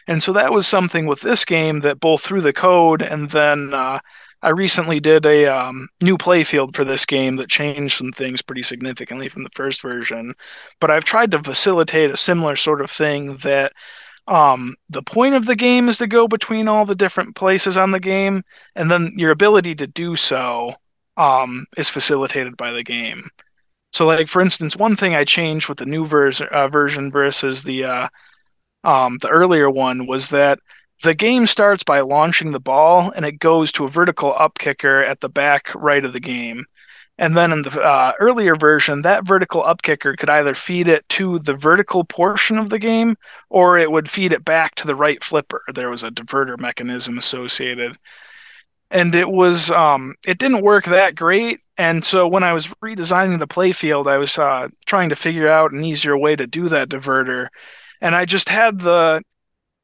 And 0.07 0.21
so 0.21 0.33
that 0.33 0.51
was 0.51 0.67
something 0.67 1.05
with 1.05 1.21
this 1.21 1.45
game 1.45 1.81
that 1.81 1.99
both 1.99 2.21
through 2.21 2.41
the 2.41 2.53
code 2.53 3.01
and 3.01 3.29
then 3.31 3.73
uh, 3.73 3.99
I 4.43 4.49
recently 4.49 4.99
did 4.99 5.25
a 5.25 5.45
um, 5.45 5.87
new 6.01 6.17
playfield 6.17 6.75
for 6.75 6.83
this 6.83 7.05
game 7.05 7.35
that 7.35 7.49
changed 7.49 7.97
some 7.97 8.11
things 8.11 8.41
pretty 8.41 8.63
significantly 8.63 9.29
from 9.29 9.43
the 9.43 9.51
first 9.53 9.81
version. 9.81 10.33
But 10.79 10.89
I've 10.89 11.03
tried 11.03 11.31
to 11.31 11.43
facilitate 11.43 12.09
a 12.09 12.17
similar 12.17 12.55
sort 12.55 12.81
of 12.81 12.89
thing 12.89 13.37
that 13.37 13.71
um, 14.27 14.75
the 14.89 15.03
point 15.03 15.35
of 15.35 15.45
the 15.45 15.55
game 15.55 15.89
is 15.89 15.99
to 15.99 16.07
go 16.07 16.27
between 16.27 16.67
all 16.67 16.85
the 16.85 16.95
different 16.95 17.35
places 17.35 17.77
on 17.77 17.91
the 17.91 17.99
game, 17.99 18.43
and 18.75 18.89
then 18.89 19.11
your 19.15 19.31
ability 19.31 19.75
to 19.75 19.87
do 19.87 20.15
so 20.15 20.73
um, 21.17 21.65
is 21.77 21.89
facilitated 21.89 22.57
by 22.57 22.71
the 22.71 22.83
game. 22.83 23.29
So, 23.93 24.05
like 24.07 24.27
for 24.27 24.41
instance, 24.41 24.75
one 24.75 24.95
thing 24.95 25.15
I 25.15 25.25
changed 25.25 25.69
with 25.69 25.77
the 25.77 25.85
new 25.85 26.05
uh, 26.05 26.67
version 26.69 27.11
versus 27.11 27.63
the 27.63 27.83
uh, 27.83 28.07
um, 28.83 29.17
the 29.19 29.29
earlier 29.29 29.69
one 29.69 30.07
was 30.07 30.29
that 30.29 30.59
the 31.03 31.15
game 31.15 31.47
starts 31.47 31.83
by 31.83 32.01
launching 32.01 32.51
the 32.51 32.59
ball, 32.59 33.11
and 33.15 33.25
it 33.25 33.39
goes 33.39 33.71
to 33.73 33.85
a 33.85 33.89
vertical 33.89 34.35
up 34.37 34.59
kicker 34.59 35.03
at 35.03 35.19
the 35.19 35.29
back 35.29 35.71
right 35.73 36.05
of 36.05 36.13
the 36.13 36.19
game. 36.19 36.65
And 37.17 37.37
then 37.37 37.51
in 37.51 37.61
the 37.61 37.81
uh, 37.81 38.13
earlier 38.19 38.55
version, 38.55 39.03
that 39.03 39.25
vertical 39.25 39.63
up 39.63 39.83
kicker 39.83 40.15
could 40.15 40.29
either 40.29 40.55
feed 40.55 40.87
it 40.87 41.07
to 41.09 41.37
the 41.39 41.53
vertical 41.53 42.03
portion 42.03 42.57
of 42.57 42.69
the 42.69 42.79
game 42.79 43.15
or 43.49 43.77
it 43.77 43.91
would 43.91 44.09
feed 44.09 44.33
it 44.33 44.43
back 44.43 44.73
to 44.75 44.87
the 44.87 44.95
right 44.95 45.23
flipper. 45.23 45.61
There 45.73 45.89
was 45.89 46.01
a 46.01 46.09
diverter 46.09 46.59
mechanism 46.59 47.19
associated. 47.19 47.95
And 48.89 49.13
it 49.13 49.29
was 49.29 49.69
um, 49.69 50.15
it 50.25 50.39
didn't 50.39 50.63
work 50.63 50.85
that 50.85 51.15
great. 51.15 51.59
And 51.77 52.03
so 52.03 52.27
when 52.27 52.43
I 52.43 52.53
was 52.53 52.67
redesigning 52.83 53.39
the 53.39 53.47
playfield, 53.47 54.07
I 54.07 54.17
was 54.17 54.37
uh, 54.39 54.69
trying 54.85 55.09
to 55.09 55.15
figure 55.15 55.47
out 55.47 55.71
an 55.71 55.85
easier 55.85 56.17
way 56.17 56.35
to 56.35 56.47
do 56.47 56.69
that 56.69 56.89
diverter. 56.89 57.49
And 58.01 58.15
I 58.15 58.25
just 58.25 58.49
had 58.49 58.79
the 58.79 59.21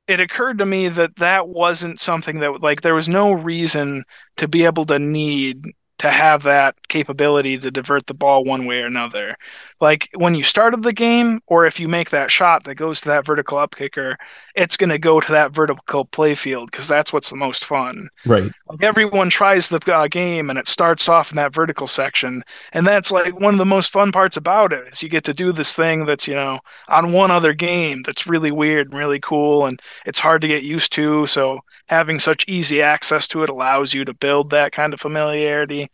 it 0.07 0.19
occurred 0.19 0.59
to 0.59 0.65
me 0.65 0.87
that 0.87 1.17
that 1.17 1.49
wasn't 1.49 1.99
something 1.99 2.39
that 2.39 2.61
like 2.61 2.81
there 2.81 2.95
was 2.95 3.09
no 3.09 3.33
reason 3.33 4.03
to 4.37 4.47
be 4.47 4.63
able 4.63 4.85
to 4.85 4.99
need 4.99 5.65
to 5.99 6.11
have 6.11 6.43
that 6.43 6.75
capability 6.89 7.57
to 7.57 7.71
divert 7.71 8.05
the 8.05 8.13
ball 8.13 8.43
one 8.43 8.65
way 8.65 8.81
or 8.81 8.85
another. 8.85 9.35
Like 9.81 10.09
when 10.15 10.35
you 10.35 10.43
started 10.43 10.83
the 10.83 10.93
game, 10.93 11.41
or 11.47 11.65
if 11.65 11.79
you 11.79 11.87
make 11.87 12.09
that 12.11 12.31
shot 12.31 12.63
that 12.63 12.75
goes 12.75 13.01
to 13.01 13.09
that 13.09 13.25
vertical 13.25 13.57
up 13.57 13.75
kicker, 13.75 14.17
it's 14.55 14.77
going 14.77 14.89
to 14.89 14.97
go 14.97 15.19
to 15.19 15.31
that 15.31 15.51
vertical 15.51 16.05
play 16.05 16.35
field 16.35 16.71
because 16.71 16.87
that's 16.87 17.13
what's 17.13 17.29
the 17.29 17.35
most 17.35 17.65
fun. 17.65 18.09
Right. 18.25 18.51
Like 18.67 18.83
everyone 18.83 19.29
tries 19.29 19.69
the 19.69 19.79
uh, 19.93 20.07
game 20.07 20.49
and 20.49 20.57
it 20.57 20.67
starts 20.67 21.07
off 21.07 21.31
in 21.31 21.35
that 21.37 21.53
vertical 21.53 21.87
section, 21.87 22.43
and 22.73 22.85
that's 22.85 23.11
like 23.11 23.39
one 23.39 23.53
of 23.53 23.59
the 23.59 23.65
most 23.65 23.91
fun 23.91 24.11
parts 24.11 24.37
about 24.37 24.73
it 24.73 24.87
is 24.91 25.03
you 25.03 25.09
get 25.09 25.23
to 25.25 25.33
do 25.33 25.51
this 25.51 25.75
thing 25.75 26.05
that's 26.05 26.27
you 26.27 26.35
know 26.35 26.59
on 26.87 27.11
one 27.11 27.31
other 27.31 27.53
game 27.53 28.01
that's 28.03 28.27
really 28.27 28.51
weird 28.51 28.89
and 28.89 28.99
really 28.99 29.19
cool, 29.19 29.65
and 29.65 29.79
it's 30.05 30.19
hard 30.19 30.41
to 30.41 30.47
get 30.47 30.63
used 30.63 30.91
to. 30.93 31.25
So 31.27 31.59
having 31.87 32.19
such 32.19 32.45
easy 32.47 32.81
access 32.81 33.27
to 33.29 33.43
it 33.43 33.49
allows 33.49 33.93
you 33.93 34.05
to 34.05 34.13
build 34.13 34.49
that 34.49 34.71
kind 34.71 34.93
of 34.93 35.01
familiarity. 35.01 35.89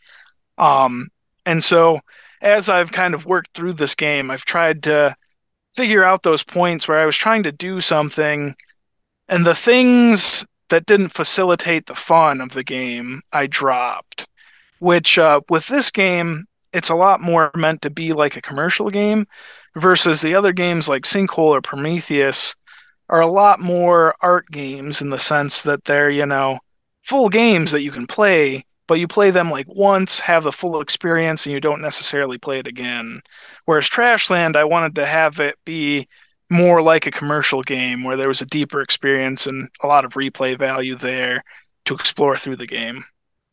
Um, 0.58 1.10
and 1.46 1.64
so 1.64 2.00
as 2.42 2.70
I've 2.70 2.92
kind 2.92 3.14
of 3.14 3.26
worked 3.26 3.56
through 3.56 3.74
this 3.74 3.96
game, 3.96 4.30
I've 4.30 4.46
tried 4.46 4.84
to 4.84 5.16
figure 5.76 6.04
out 6.04 6.24
those 6.24 6.44
points 6.44 6.88
where 6.88 7.00
I 7.00 7.06
was 7.06 7.18
trying 7.18 7.44
to 7.44 7.52
do 7.52 7.82
something 7.82 8.56
and 9.28 9.46
the 9.46 9.56
things 9.56 10.46
that 10.70 10.86
didn't 10.86 11.10
facilitate 11.10 11.86
the 11.86 11.96
fun 11.96 12.42
of 12.42 12.50
the 12.50 12.64
game, 12.64 13.22
I 13.32 13.48
dropped. 13.48 14.28
Which 14.80 15.18
uh, 15.18 15.42
with 15.50 15.68
this 15.68 15.92
game, 15.92 16.44
it's 16.74 16.90
a 16.90 16.96
lot 16.96 17.22
more 17.22 17.52
meant 17.56 17.84
to 17.84 17.90
be 17.90 18.12
like 18.12 18.36
a 18.36 18.42
commercial 18.42 18.90
game 18.90 19.28
versus 19.76 20.22
the 20.22 20.36
other 20.36 20.52
games 20.52 20.90
like 20.90 21.04
Sinkhole 21.04 21.56
or 21.56 21.62
Prometheus 21.62 22.56
are 23.10 23.22
a 23.22 23.28
lot 23.28 23.60
more 23.60 24.16
art 24.22 24.50
games 24.52 25.02
in 25.02 25.10
the 25.10 25.20
sense 25.20 25.62
that 25.64 25.84
they're, 25.86 26.10
you 26.10 26.26
know, 26.26 26.60
full 27.04 27.30
games 27.30 27.72
that 27.72 27.84
you 27.84 27.92
can 27.92 28.08
play, 28.08 28.66
but 28.88 28.96
you 28.96 29.08
play 29.08 29.32
them 29.32 29.52
like 29.52 29.68
once, 29.68 30.20
have 30.20 30.44
the 30.44 30.52
full 30.52 30.82
experience, 30.82 31.46
and 31.46 31.54
you 31.54 31.60
don't 31.60 31.82
necessarily 31.82 32.38
play 32.38 32.60
it 32.60 32.68
again. 32.68 33.22
Whereas 33.66 33.90
Trashland, 33.90 34.56
I 34.56 34.64
wanted 34.64 34.96
to 34.96 35.06
have 35.06 35.40
it 35.40 35.56
be 35.66 36.08
more 36.50 36.82
like 36.82 37.08
a 37.08 37.12
commercial 37.12 37.62
game 37.64 38.04
where 38.04 38.18
there 38.18 38.28
was 38.28 38.42
a 38.42 38.46
deeper 38.46 38.82
experience 38.82 39.48
and 39.48 39.70
a 39.82 39.88
lot 39.88 40.06
of 40.06 40.14
replay 40.14 40.58
value 40.58 40.96
there 40.96 41.44
to 41.86 41.96
explore 41.96 42.38
through 42.38 42.58
the 42.58 42.68
game. 42.68 43.04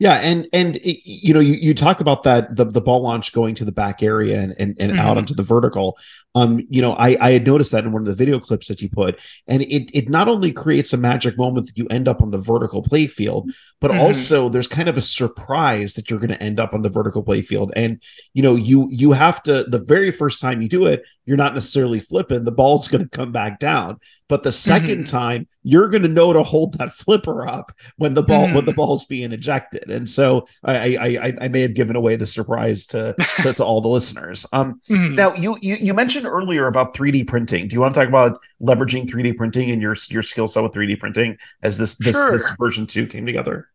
Yeah, 0.01 0.15
and 0.15 0.47
and 0.51 0.79
you 0.83 1.31
know 1.31 1.39
you, 1.39 1.53
you 1.53 1.75
talk 1.75 1.99
about 1.99 2.23
that 2.23 2.55
the 2.55 2.65
the 2.65 2.81
ball 2.81 3.03
launch 3.03 3.33
going 3.33 3.53
to 3.53 3.63
the 3.63 3.71
back 3.71 4.01
area 4.01 4.41
and 4.41 4.55
and, 4.57 4.75
and 4.79 4.93
mm-hmm. 4.93 4.99
out 4.99 5.19
onto 5.19 5.35
the 5.35 5.43
vertical. 5.43 5.95
Um, 6.33 6.65
you 6.71 6.81
know, 6.81 6.93
I 6.93 7.15
I 7.21 7.31
had 7.33 7.45
noticed 7.45 7.71
that 7.71 7.83
in 7.83 7.91
one 7.91 8.01
of 8.01 8.07
the 8.07 8.15
video 8.15 8.39
clips 8.39 8.67
that 8.69 8.81
you 8.81 8.89
put, 8.89 9.19
and 9.47 9.61
it 9.61 9.95
it 9.95 10.09
not 10.09 10.27
only 10.27 10.51
creates 10.51 10.91
a 10.91 10.97
magic 10.97 11.37
moment 11.37 11.67
that 11.67 11.77
you 11.77 11.85
end 11.91 12.07
up 12.07 12.23
on 12.23 12.31
the 12.31 12.39
vertical 12.39 12.81
play 12.81 13.05
field, 13.05 13.51
but 13.79 13.91
mm-hmm. 13.91 13.99
also 13.99 14.49
there's 14.49 14.67
kind 14.67 14.89
of 14.89 14.97
a 14.97 15.01
surprise 15.01 15.93
that 15.93 16.09
you're 16.09 16.17
going 16.17 16.33
to 16.33 16.41
end 16.41 16.59
up 16.59 16.73
on 16.73 16.81
the 16.81 16.89
vertical 16.89 17.21
play 17.21 17.43
field. 17.43 17.71
And 17.75 18.01
you 18.33 18.41
know, 18.41 18.55
you 18.55 18.87
you 18.89 19.11
have 19.11 19.43
to 19.43 19.65
the 19.65 19.77
very 19.77 20.09
first 20.09 20.41
time 20.41 20.63
you 20.63 20.67
do 20.67 20.87
it, 20.87 21.03
you're 21.25 21.37
not 21.37 21.53
necessarily 21.53 21.99
flipping, 21.99 22.43
the 22.43 22.51
ball's 22.51 22.87
going 22.87 23.03
to 23.03 23.09
come 23.09 23.31
back 23.31 23.59
down. 23.59 23.99
But 24.31 24.43
the 24.43 24.49
2nd 24.49 24.79
mm-hmm. 24.79 25.03
time, 25.03 25.45
you're 25.61 25.89
going 25.89 26.03
to 26.03 26.07
know 26.07 26.31
to 26.31 26.41
hold 26.41 26.77
that 26.77 26.93
flipper 26.93 27.45
up 27.45 27.73
when 27.97 28.13
the 28.13 28.23
ball 28.23 28.45
when 28.53 28.63
the 28.63 28.71
mm. 28.71 28.77
ball's 28.77 29.05
being 29.05 29.33
ejected. 29.33 29.91
And 29.91 30.09
so 30.09 30.47
I 30.63 30.95
I 30.95 31.33
I, 31.41 31.47
may 31.49 31.59
have 31.59 31.73
given 31.73 31.97
away 31.97 32.15
the 32.15 32.25
surprise 32.25 32.87
to 32.87 33.13
to, 33.41 33.53
to 33.53 33.65
all 33.65 33.81
the 33.81 33.89
listeners. 33.89 34.45
Um, 34.53 34.79
mm-hmm. 34.89 35.15
now 35.15 35.33
you, 35.33 35.57
you 35.59 35.75
you 35.75 35.93
mentioned 35.93 36.25
earlier 36.25 36.67
about 36.67 36.93
3D 36.93 37.27
printing. 37.27 37.67
Do 37.67 37.73
you 37.73 37.81
want 37.81 37.93
to 37.93 37.99
talk 37.99 38.07
about 38.07 38.39
leveraging 38.61 39.09
3D 39.09 39.35
printing 39.35 39.69
and 39.69 39.81
your 39.81 39.97
your 40.09 40.23
skill 40.23 40.47
set 40.47 40.63
with 40.63 40.71
3D 40.71 40.97
printing 40.97 41.37
as 41.61 41.77
this 41.77 41.95
this 41.95 42.15
sure. 42.15 42.31
this 42.31 42.49
version 42.57 42.87
two 42.87 43.07
came 43.07 43.25
together? 43.25 43.67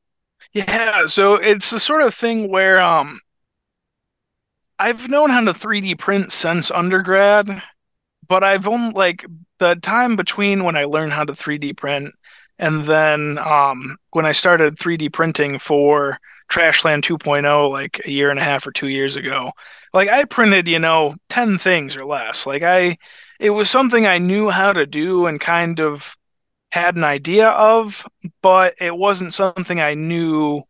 Yeah, 0.55 1.05
so 1.05 1.35
it's 1.35 1.69
the 1.69 1.79
sort 1.79 2.01
of 2.01 2.15
thing 2.15 2.51
where 2.51 2.81
um 2.81 3.21
I've 4.79 5.11
known 5.11 5.29
how 5.29 5.45
to 5.45 5.53
3D 5.53 5.99
print 5.99 6.33
since 6.33 6.71
undergrad, 6.71 7.63
but 8.29 8.45
I've 8.45 8.68
only 8.68 8.93
like 8.93 9.24
the 9.59 9.77
time 9.77 10.16
between 10.16 10.64
when 10.64 10.77
I 10.77 10.85
learned 10.85 11.12
how 11.12 11.24
to 11.24 11.35
3D 11.35 11.72
print 11.72 12.14
and 12.59 12.85
then 12.87 13.39
um, 13.39 13.97
when 14.11 14.27
I 14.27 14.33
started 14.33 14.79
3D 14.79 15.09
printing 15.09 15.59
for 15.59 16.18
Trashland 16.51 17.03
2.0 17.03 17.70
like 17.70 18.01
a 18.05 18.11
year 18.11 18.31
and 18.31 18.39
a 18.39 18.45
half 18.45 18.66
or 18.66 18.72
2 18.72 18.89
years 18.89 19.16
ago. 19.16 19.53
Like 19.93 20.09
I 20.09 20.24
printed, 20.24 20.68
you 20.68 20.79
know, 20.79 21.16
10 21.29 21.59
things 21.59 21.97
or 21.97 22.05
less. 22.05 22.47
Like 22.47 22.62
I 22.62 22.99
it 23.41 23.51
was 23.51 23.68
something 23.70 24.07
I 24.07 24.18
knew 24.18 24.49
how 24.51 24.72
to 24.72 24.87
do 24.87 25.27
and 25.27 25.41
kind 25.41 25.81
of 25.81 26.16
had 26.72 26.97
an 26.97 27.05
idea 27.05 27.49
of, 27.51 28.07
but 28.43 28.74
it 28.81 28.97
wasn't 28.97 29.35
something 29.35 29.81
I 29.81 29.95
knew 29.95 30.62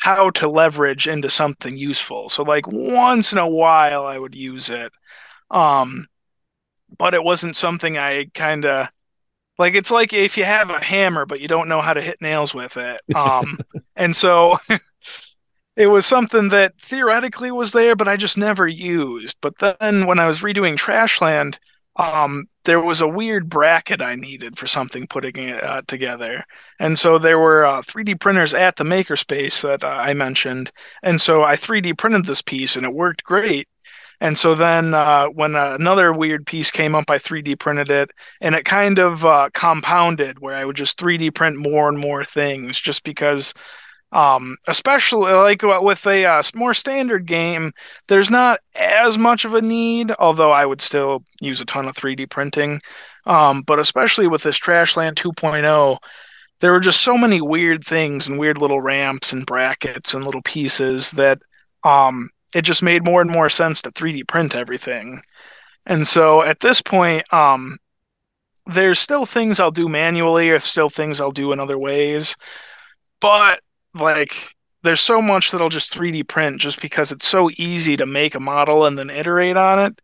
how 0.00 0.30
to 0.30 0.48
leverage 0.48 1.08
into 1.08 1.30
something 1.30 1.76
useful. 1.76 2.28
So 2.28 2.42
like 2.42 2.66
once 2.68 3.32
in 3.32 3.38
a 3.38 3.48
while 3.48 4.06
I 4.06 4.18
would 4.18 4.34
use 4.34 4.70
it. 4.70 4.92
Um 5.50 6.06
but 6.98 7.14
it 7.14 7.24
wasn't 7.24 7.56
something 7.56 7.98
I 7.98 8.26
kind 8.34 8.64
of 8.64 8.88
like 9.58 9.74
it's 9.74 9.90
like 9.90 10.12
if 10.12 10.36
you 10.36 10.44
have 10.44 10.70
a 10.70 10.82
hammer 10.82 11.26
but 11.26 11.40
you 11.40 11.48
don't 11.48 11.68
know 11.68 11.80
how 11.80 11.94
to 11.94 12.00
hit 12.02 12.20
nails 12.20 12.54
with 12.54 12.76
it. 12.76 13.00
Um 13.14 13.58
and 13.96 14.14
so 14.14 14.58
it 15.76 15.86
was 15.86 16.06
something 16.06 16.48
that 16.50 16.74
theoretically 16.82 17.50
was 17.50 17.72
there 17.72 17.96
but 17.96 18.08
I 18.08 18.16
just 18.16 18.38
never 18.38 18.66
used. 18.66 19.36
But 19.40 19.58
then 19.58 20.06
when 20.06 20.18
I 20.18 20.26
was 20.26 20.40
redoing 20.40 20.76
Trashland, 20.76 21.58
um, 21.96 22.48
there 22.64 22.80
was 22.80 23.00
a 23.00 23.08
weird 23.08 23.48
bracket 23.48 24.00
I 24.00 24.14
needed 24.14 24.58
for 24.58 24.66
something 24.66 25.06
putting 25.06 25.36
it 25.36 25.62
uh, 25.62 25.82
together. 25.86 26.44
And 26.78 26.98
so 26.98 27.18
there 27.18 27.38
were 27.38 27.66
uh, 27.66 27.82
3D 27.82 28.14
printers 28.14 28.54
at 28.54 28.76
the 28.76 28.84
makerspace 28.84 29.62
that 29.62 29.84
uh, 29.84 29.88
I 29.88 30.14
mentioned. 30.14 30.70
And 31.02 31.20
so 31.20 31.42
I 31.42 31.56
3D 31.56 31.92
printed 31.92 32.24
this 32.26 32.42
piece 32.42 32.76
and 32.76 32.86
it 32.86 32.94
worked 32.94 33.24
great. 33.24 33.68
And 34.20 34.36
so 34.36 34.54
then 34.54 34.92
uh, 34.92 35.26
when 35.26 35.54
another 35.54 36.12
weird 36.12 36.46
piece 36.46 36.70
came 36.70 36.94
up, 36.94 37.10
I 37.10 37.18
3D 37.18 37.58
printed 37.58 37.90
it 37.90 38.10
and 38.40 38.54
it 38.54 38.64
kind 38.64 38.98
of 38.98 39.24
uh, 39.24 39.48
compounded 39.54 40.38
where 40.40 40.56
I 40.56 40.64
would 40.64 40.76
just 40.76 40.98
3D 40.98 41.34
print 41.34 41.56
more 41.56 41.88
and 41.88 41.98
more 41.98 42.24
things 42.24 42.78
just 42.80 43.02
because 43.02 43.54
um, 44.12 44.56
especially 44.66 45.32
like 45.32 45.62
with 45.62 46.06
a 46.06 46.24
uh, 46.24 46.42
more 46.54 46.74
standard 46.74 47.26
game, 47.26 47.72
there's 48.08 48.30
not 48.30 48.60
as 48.74 49.16
much 49.16 49.44
of 49.44 49.54
a 49.54 49.62
need, 49.62 50.12
although 50.18 50.50
I 50.50 50.66
would 50.66 50.80
still 50.80 51.24
use 51.40 51.60
a 51.60 51.64
ton 51.64 51.86
of 51.86 51.94
3D 51.94 52.28
printing. 52.28 52.80
Um, 53.26 53.62
but 53.62 53.78
especially 53.78 54.26
with 54.26 54.42
this 54.42 54.58
Trashland 54.58 55.14
2.0, 55.14 55.98
there 56.60 56.72
were 56.72 56.80
just 56.80 57.02
so 57.02 57.16
many 57.16 57.40
weird 57.40 57.84
things 57.84 58.26
and 58.26 58.38
weird 58.38 58.58
little 58.58 58.80
ramps 58.80 59.32
and 59.32 59.46
brackets 59.46 60.12
and 60.12 60.24
little 60.24 60.42
pieces 60.42 61.12
that 61.12 61.38
um, 61.84 62.30
it 62.54 62.62
just 62.62 62.82
made 62.82 63.04
more 63.04 63.20
and 63.20 63.30
more 63.30 63.48
sense 63.48 63.82
to 63.82 63.92
3D 63.92 64.26
print 64.26 64.54
everything. 64.54 65.22
And 65.86 66.06
so 66.06 66.42
at 66.42 66.60
this 66.60 66.82
point, 66.82 67.32
um, 67.32 67.78
there's 68.66 68.98
still 68.98 69.26
things 69.26 69.60
I'll 69.60 69.70
do 69.70 69.88
manually, 69.88 70.50
or 70.50 70.60
still 70.60 70.90
things 70.90 71.20
I'll 71.20 71.30
do 71.30 71.52
in 71.52 71.60
other 71.60 71.78
ways. 71.78 72.36
But 73.20 73.60
like 73.94 74.54
there's 74.82 75.00
so 75.00 75.20
much 75.20 75.50
that 75.50 75.60
I'll 75.60 75.68
just 75.68 75.92
3D 75.92 76.26
print 76.26 76.60
just 76.60 76.80
because 76.80 77.12
it's 77.12 77.26
so 77.26 77.50
easy 77.56 77.96
to 77.96 78.06
make 78.06 78.34
a 78.34 78.40
model 78.40 78.86
and 78.86 78.98
then 78.98 79.10
iterate 79.10 79.56
on 79.56 79.78
it 79.78 80.00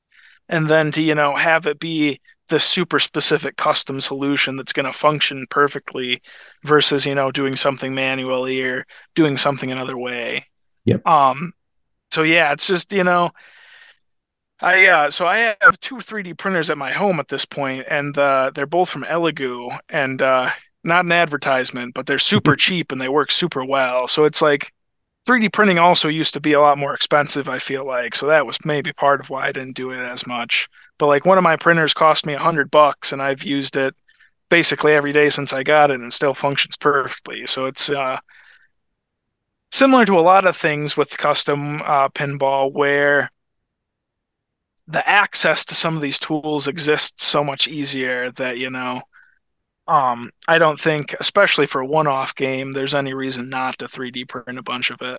and 0.49 0.68
then 0.68 0.92
to 0.92 1.03
you 1.03 1.14
know 1.14 1.34
have 1.34 1.66
it 1.66 1.78
be 1.78 2.20
the 2.49 2.61
super 2.61 3.01
specific 3.01 3.57
custom 3.57 4.01
solution 4.01 4.57
that's 4.57 4.72
going 4.72 4.86
to 4.86 4.97
function 4.97 5.47
perfectly 5.51 6.22
versus 6.64 7.07
you 7.07 7.14
know 7.14 7.30
doing 7.30 7.57
something 7.57 7.94
manually 7.94 8.62
or 8.62 8.86
doing 9.14 9.36
something 9.36 9.72
another 9.72 9.97
way. 9.97 10.47
Yep. 10.84 11.07
Um 11.07 11.53
so 12.11 12.22
yeah, 12.22 12.52
it's 12.52 12.66
just 12.66 12.92
you 12.92 13.04
know 13.04 13.30
I 14.61 14.86
uh, 14.86 15.11
so 15.11 15.26
I 15.26 15.54
have 15.61 15.78
two 15.80 16.00
3D 16.00 16.32
printers 16.34 16.70
at 16.70 16.78
my 16.78 16.92
home 16.92 17.20
at 17.20 17.28
this 17.28 17.44
point, 17.44 17.84
and 17.88 18.16
uh, 18.16 18.50
they're 18.54 18.66
both 18.66 18.88
from 18.88 19.04
Elegoo, 19.04 19.76
and 19.88 20.22
uh, 20.22 20.50
not 20.82 21.04
an 21.04 21.12
advertisement, 21.12 21.94
but 21.94 22.07
they're 22.07 22.18
super 22.18 22.57
cheap 22.64 22.92
and 22.92 23.00
they 23.00 23.09
work 23.09 23.30
super 23.30 23.64
well. 23.64 24.09
So 24.09 24.24
it's 24.24 24.40
like 24.42 24.72
3D 25.26 25.48
printing 25.48 25.78
also 25.78 26.09
used 26.09 26.34
to 26.34 26.40
be 26.40 26.52
a 26.54 26.61
lot 26.61 26.78
more 26.78 26.94
expensive, 26.94 27.48
I 27.48 27.59
feel 27.59 27.84
like. 27.86 28.14
So 28.14 28.28
that 28.28 28.46
was 28.46 28.59
maybe 28.64 28.92
part 28.92 29.20
of 29.20 29.28
why 29.30 29.46
I 29.48 29.52
didn't 29.52 29.76
do 29.76 29.90
it 29.90 29.98
as 29.98 30.26
much. 30.26 30.68
But 30.98 31.07
like 31.07 31.26
one 31.26 31.38
of 31.38 31.44
my 31.44 31.57
printers 31.57 31.92
cost 31.94 32.24
me 32.26 32.34
a 32.34 32.38
hundred 32.38 32.70
bucks 32.70 33.12
and 33.12 33.20
I've 33.20 33.42
used 33.44 33.76
it 33.76 33.94
basically 34.50 34.92
every 34.94 35.12
day 35.12 35.28
since 35.30 35.52
I 35.52 35.62
got 35.64 35.90
it 35.90 35.96
and 35.96 36.04
it 36.07 36.12
still 36.12 36.34
functions 36.34 36.76
perfectly. 36.78 37.46
So 37.46 37.66
it's 37.66 37.90
uh, 37.90 38.18
similar 39.77 40.05
to 40.07 40.18
a 40.18 40.22
lot 40.22 40.47
of 40.47 40.57
things 40.57 40.97
with 40.97 41.16
custom 41.18 41.83
uh, 41.83 42.09
pinball 42.09 42.72
where 42.72 43.31
the 44.89 45.07
access 45.09 45.64
to 45.66 45.74
some 45.74 45.97
of 45.97 46.03
these 46.03 46.18
tools 46.18 46.68
exists 46.68 47.24
so 47.24 47.45
much 47.45 47.68
easier 47.68 48.31
that, 48.33 48.59
you 48.59 48.70
know, 48.70 49.03
um, 49.89 50.31
I 50.49 50.59
don't 50.59 50.81
think, 50.81 51.14
especially 51.20 51.66
for 51.66 51.81
a 51.81 51.87
one-off 51.87 52.35
game, 52.35 52.72
there's 52.72 52.95
any 52.95 53.12
reason 53.14 53.49
not 53.49 53.79
to 53.79 53.87
3D 53.87 54.29
print 54.29 54.59
a 54.59 54.62
bunch 54.62 54.91
of 54.91 55.01
it. 55.03 55.18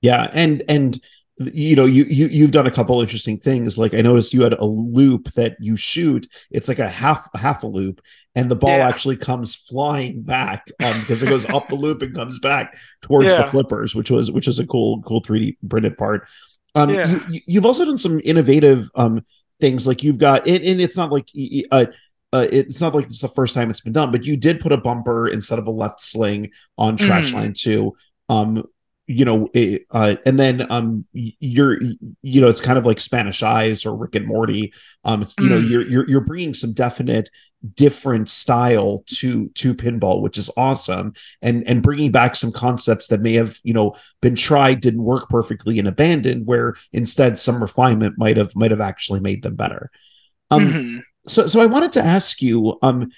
Yeah, 0.00 0.28
and 0.32 0.62
and 0.68 1.00
you 1.38 1.74
know 1.74 1.86
you, 1.86 2.04
you 2.04 2.26
you've 2.26 2.50
done 2.50 2.66
a 2.66 2.70
couple 2.70 3.00
interesting 3.00 3.38
things 3.38 3.78
like 3.78 3.94
i 3.94 4.00
noticed 4.02 4.34
you 4.34 4.42
had 4.42 4.52
a 4.52 4.64
loop 4.64 5.28
that 5.32 5.56
you 5.60 5.76
shoot 5.78 6.28
it's 6.50 6.68
like 6.68 6.78
a 6.78 6.88
half 6.88 7.26
half 7.34 7.62
a 7.62 7.66
loop 7.66 8.00
and 8.34 8.50
the 8.50 8.54
ball 8.56 8.76
Yeah. 8.78 8.86
actually 8.88 9.16
comes 9.16 9.54
flying 9.54 10.22
back 10.22 10.70
um, 10.84 11.00
because 11.00 11.22
it 11.22 11.28
goes 11.28 11.46
up 11.46 11.68
the 11.68 11.74
loop 11.74 12.02
and 12.02 12.14
comes 12.14 12.38
back 12.38 12.76
towards 13.00 13.28
the 13.44 13.48
flippers 13.50 13.94
which 13.94 14.10
was 14.10 14.30
which 14.30 14.46
is 14.46 14.58
a 14.58 14.66
cool 14.66 15.00
cool 15.02 15.22
3d 15.22 15.56
printed 15.70 15.96
part 15.96 16.28
um 16.74 16.90
Yeah. 16.90 17.18
you, 17.28 17.40
you've 17.46 17.66
also 17.66 17.86
done 17.86 17.98
some 17.98 18.20
innovative 18.24 18.90
um 18.94 19.24
things 19.58 19.86
like 19.86 20.02
you've 20.02 20.18
got 20.18 20.46
and, 20.46 20.62
and 20.62 20.80
it's 20.82 20.96
not 20.98 21.10
like 21.10 21.28
uh 21.70 21.86
uh, 22.34 22.46
it's 22.50 22.80
not 22.80 22.94
like 22.94 23.04
it's 23.04 23.20
the 23.20 23.28
first 23.28 23.54
time 23.54 23.68
it's 23.68 23.82
been 23.82 23.92
done, 23.92 24.10
but 24.10 24.24
you 24.24 24.38
did 24.38 24.58
put 24.58 24.72
a 24.72 24.78
bumper 24.78 25.28
instead 25.28 25.58
of 25.58 25.66
a 25.66 25.70
left 25.70 26.00
sling 26.00 26.50
on 26.78 26.96
Trash 26.96 27.30
Mhm. 27.30 27.34
Line 27.34 27.52
2. 27.52 27.92
Um, 28.30 28.64
you 29.06 29.24
know, 29.24 29.48
it, 29.52 29.84
uh, 29.90 30.14
and 30.24 30.38
then 30.38 30.70
um, 30.70 31.04
you're, 31.12 31.80
you 32.22 32.40
know, 32.40 32.48
it's 32.48 32.60
kind 32.60 32.78
of 32.78 32.86
like 32.86 33.00
Spanish 33.00 33.42
Eyes 33.42 33.84
or 33.84 33.96
Rick 33.96 34.14
and 34.14 34.26
Morty. 34.26 34.72
Um, 35.04 35.22
it's, 35.22 35.34
you 35.38 35.48
know, 35.50 35.58
Mm. 35.58 35.68
you're 35.68 35.82
you're 35.82 36.08
you're 36.08 36.20
bringing 36.20 36.54
some 36.54 36.72
definite 36.72 37.28
different 37.74 38.28
style 38.28 39.04
to 39.06 39.48
to 39.50 39.74
pinball, 39.74 40.22
which 40.22 40.38
is 40.38 40.50
awesome, 40.56 41.12
and 41.42 41.66
and 41.68 41.82
bringing 41.82 42.10
back 42.12 42.36
some 42.36 42.52
concepts 42.52 43.08
that 43.08 43.20
may 43.20 43.34
have 43.34 43.58
you 43.64 43.74
know 43.74 43.94
been 44.20 44.36
tried, 44.36 44.80
didn't 44.80 45.02
work 45.04 45.28
perfectly, 45.28 45.78
and 45.78 45.88
abandoned, 45.88 46.46
where 46.46 46.74
instead 46.92 47.38
some 47.38 47.60
refinement 47.60 48.16
might 48.18 48.36
have 48.36 48.54
might 48.56 48.70
have 48.70 48.80
actually 48.80 49.20
made 49.20 49.42
them 49.42 49.56
better. 49.56 49.90
Um, 50.50 50.62
Mhm. 50.72 51.00
so 51.26 51.46
so 51.46 51.60
I 51.60 51.66
wanted 51.66 51.92
to 51.92 52.04
ask 52.04 52.42
you, 52.42 52.78
um, 52.82 53.10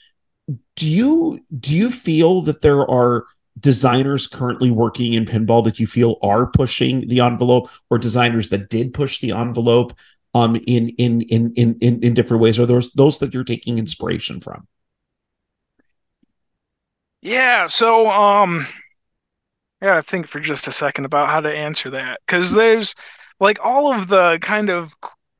do 0.77 0.89
you 0.89 1.41
do 1.59 1.75
you 1.75 1.91
feel 1.91 2.43
that 2.43 2.63
there 2.63 2.89
are 2.89 3.25
designers 3.59 4.27
currently 4.27 4.71
working 4.71 5.13
in 5.13 5.25
pinball 5.25 5.65
that 5.65 5.79
you 5.79 5.87
feel 5.87 6.17
are 6.23 6.47
pushing 6.47 7.09
the 7.09 7.21
envelope, 7.21 7.69
or 7.91 7.99
designers 7.99 8.49
that 8.51 8.69
did 8.69 8.93
push 8.93 9.21
the 9.21 9.33
envelope, 9.33 9.95
um, 10.35 10.57
in 10.67 10.89
in 10.91 11.21
in 11.23 11.53
in 11.55 11.79
in, 11.81 12.03
in 12.03 12.15
different 12.15 12.43
ways, 12.43 12.59
or 12.59 12.67
those 12.67 12.93
those 12.93 13.19
that 13.19 13.33
you're 13.33 13.45
taking 13.45 13.79
inspiration 13.79 14.41
from? 14.41 14.67
Yeah, 17.23 17.69
so 17.69 18.09
um 18.09 18.67
I 19.81 19.87
gotta 19.87 20.03
think 20.03 20.27
for 20.27 20.41
just 20.41 20.67
a 20.69 20.73
second 20.73 21.05
about 21.05 21.29
how 21.29 21.41
to 21.41 21.51
answer 21.55 21.91
that. 21.91 22.21
Because 22.27 22.53
there's 22.53 22.95
like 23.41 23.59
all 23.63 23.93
of 23.93 24.09
the 24.09 24.39
kind 24.43 24.71
of 24.71 24.95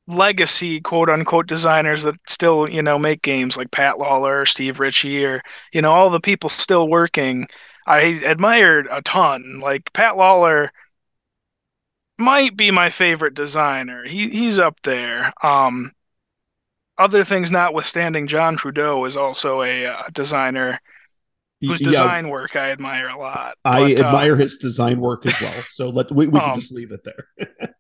legacy 0.07 0.81
quote 0.81 1.09
unquote 1.09 1.47
designers 1.47 2.03
that 2.03 2.15
still, 2.29 2.69
you 2.71 2.83
know, 2.83 2.99
make 2.99 3.23
games 3.23 3.57
like 3.57 3.71
Pat 3.71 3.99
Lawlor, 3.99 4.47
Steve 4.47 4.81
Ritchie, 4.81 5.25
or 5.25 5.43
you 5.73 5.83
know, 5.83 5.91
all 5.91 6.11
the 6.11 6.21
people 6.21 6.49
still 6.51 6.89
working. 6.89 7.47
I 7.87 8.01
admired 8.25 8.89
a 8.91 9.03
ton. 9.03 9.61
Like 9.61 9.93
Pat 9.93 10.17
Lawlor 10.17 10.71
might 12.19 12.57
be 12.57 12.71
my 12.71 12.91
favorite 12.91 13.35
designer. 13.35 14.05
He 14.05 14.29
he's 14.31 14.59
up 14.59 14.81
there. 14.83 15.33
Um 15.43 15.93
other 16.99 17.25
things 17.25 17.51
notwithstanding, 17.51 18.27
John 18.27 18.57
Trudeau 18.57 19.05
is 19.05 19.17
also 19.17 19.63
a 19.63 19.87
uh, 19.87 20.03
designer 20.13 20.81
whose 21.67 21.81
Yeah, 21.81 21.83
design 21.83 22.29
work 22.31 22.57
I 22.57 22.73
admire 22.73 23.09
a 23.09 23.19
lot. 23.19 23.57
I 23.65 23.95
But, 23.95 24.01
uh, 24.01 24.25
admire 24.25 24.37
his 24.37 24.57
design 24.59 25.01
work 25.01 25.25
as 25.27 25.41
well. 25.41 25.65
So 25.67 25.89
let 25.89 26.11
we, 26.13 26.27
we 26.29 26.41
can 26.41 26.53
Um, 26.53 26.53
just 26.53 26.73
leave 26.73 26.93
it 26.93 27.05
there. 27.05 27.29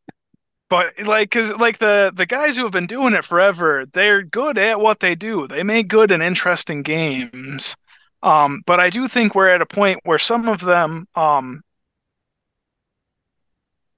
but 0.71 0.99
like, 1.01 1.31
cause 1.31 1.53
like 1.57 1.79
the 1.79 2.11
the 2.15 2.27
guys 2.27 2.57
who 2.57 2.65
have 2.65 2.73
been 2.73 2.87
doing 2.87 3.15
it 3.15 3.25
forever, 3.25 3.87
they're 3.93 4.23
good 4.23 4.59
at 4.59 4.81
what 4.81 5.01
they 5.01 5.15
do. 5.15 5.47
They 5.47 5.63
make 5.63 5.89
good 5.89 6.11
and 6.11 6.23
interesting 6.23 6.83
games. 6.83 7.77
Um, 8.25 8.63
but 8.67 8.81
I 8.81 8.91
do 8.91 9.07
think 9.09 9.35
we're 9.37 9.51
at 9.51 9.63
a 9.63 9.67
point 9.67 10.01
where 10.05 10.19
some 10.19 10.49
of 10.49 10.61
them 10.61 11.07
um 11.15 11.63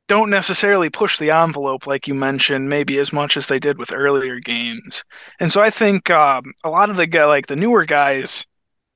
don't 0.09 0.31
necessarily 0.31 0.89
push 0.89 1.19
the 1.19 1.31
envelope, 1.31 1.87
like 1.87 2.07
you 2.07 2.15
mentioned, 2.15 2.69
maybe 2.69 2.99
as 2.99 3.13
much 3.13 3.37
as 3.37 3.49
they 3.49 3.59
did 3.59 3.79
with 3.79 3.93
earlier 3.93 4.39
games. 4.39 5.03
And 5.41 5.51
so 5.51 5.61
I 5.61 5.71
think 5.71 6.11
um, 6.11 6.53
a 6.63 6.71
lot 6.71 6.91
of 6.91 6.97
the 6.97 7.07
guy, 7.07 7.25
like 7.25 7.49
the 7.49 7.57
newer 7.57 7.85
guys, 7.85 8.47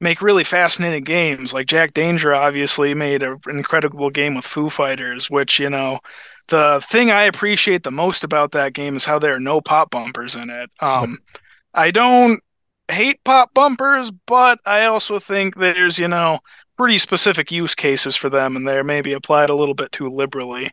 make 0.00 0.22
really 0.22 0.44
fascinating 0.44 1.02
games. 1.04 1.52
Like 1.52 1.66
Jack 1.66 1.94
Danger 1.94 2.32
obviously 2.34 2.94
made 2.94 3.22
a- 3.24 3.32
an 3.46 3.58
incredible 3.58 4.10
game 4.10 4.34
with 4.36 4.44
Foo 4.44 4.70
Fighters, 4.70 5.28
which 5.28 5.58
you 5.58 5.68
know, 5.68 5.98
the 6.48 6.80
thing 6.88 7.10
I 7.10 7.24
appreciate 7.24 7.82
the 7.82 7.90
most 7.90 8.22
about 8.24 8.52
that 8.52 8.72
game 8.72 8.94
is 8.96 9.04
how 9.04 9.18
there 9.18 9.34
are 9.34 9.40
no 9.40 9.60
pop 9.60 9.90
bumpers 9.90 10.36
in 10.36 10.48
it. 10.48 10.70
Um, 10.80 11.18
I 11.74 11.90
don't 11.90 12.40
hate 12.90 13.22
pop 13.24 13.52
bumpers, 13.54 14.10
but 14.10 14.60
I 14.66 14.84
also 14.86 15.18
think 15.18 15.56
there's 15.56 15.98
you 15.98 16.08
know 16.08 16.40
pretty 16.76 16.98
specific 16.98 17.50
use 17.52 17.74
cases 17.74 18.16
for 18.16 18.30
them, 18.30 18.56
and 18.56 18.66
they're 18.66 18.84
maybe 18.84 19.12
applied 19.12 19.50
a 19.50 19.54
little 19.56 19.74
bit 19.74 19.92
too 19.92 20.08
liberally 20.10 20.70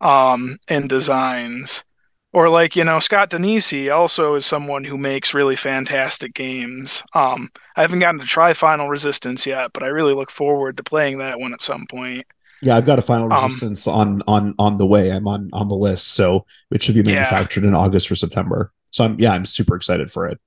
um, 0.00 0.58
in 0.68 0.88
designs. 0.88 1.84
Or 2.32 2.48
like, 2.48 2.74
you 2.74 2.82
know, 2.84 2.98
Scott 2.98 3.30
Danesi 3.30 3.94
also 3.94 4.34
is 4.34 4.44
someone 4.44 4.82
who 4.82 4.98
makes 4.98 5.34
really 5.34 5.54
fantastic 5.54 6.34
games. 6.34 7.02
Um, 7.14 7.48
I 7.76 7.82
haven't 7.82 8.00
gotten 8.00 8.20
to 8.20 8.26
try 8.26 8.52
Final 8.54 8.88
Resistance 8.88 9.46
yet, 9.46 9.72
but 9.72 9.84
I 9.84 9.86
really 9.86 10.14
look 10.14 10.32
forward 10.32 10.76
to 10.78 10.82
playing 10.82 11.18
that 11.18 11.38
one 11.38 11.52
at 11.52 11.62
some 11.62 11.86
point. 11.86 12.26
Yeah, 12.60 12.76
I've 12.76 12.86
got 12.86 12.98
a 12.98 13.02
final 13.02 13.28
Um, 13.30 13.44
resistance 13.44 13.86
on 13.86 14.22
on 14.26 14.54
on 14.58 14.78
the 14.78 14.86
way. 14.86 15.10
I'm 15.10 15.28
on 15.28 15.50
on 15.52 15.68
the 15.68 15.76
list, 15.76 16.08
so 16.14 16.46
it 16.70 16.82
should 16.82 16.94
be 16.94 17.02
Yeah. 17.04 17.14
manufactured 17.16 17.64
in 17.64 17.74
August 17.74 18.10
or 18.10 18.16
September. 18.16 18.72
So 18.90 19.04
I'm 19.04 19.20
yeah, 19.20 19.32
I'm 19.32 19.46
super 19.46 19.76
excited 19.76 20.10
for 20.10 20.26
it. 20.26 20.40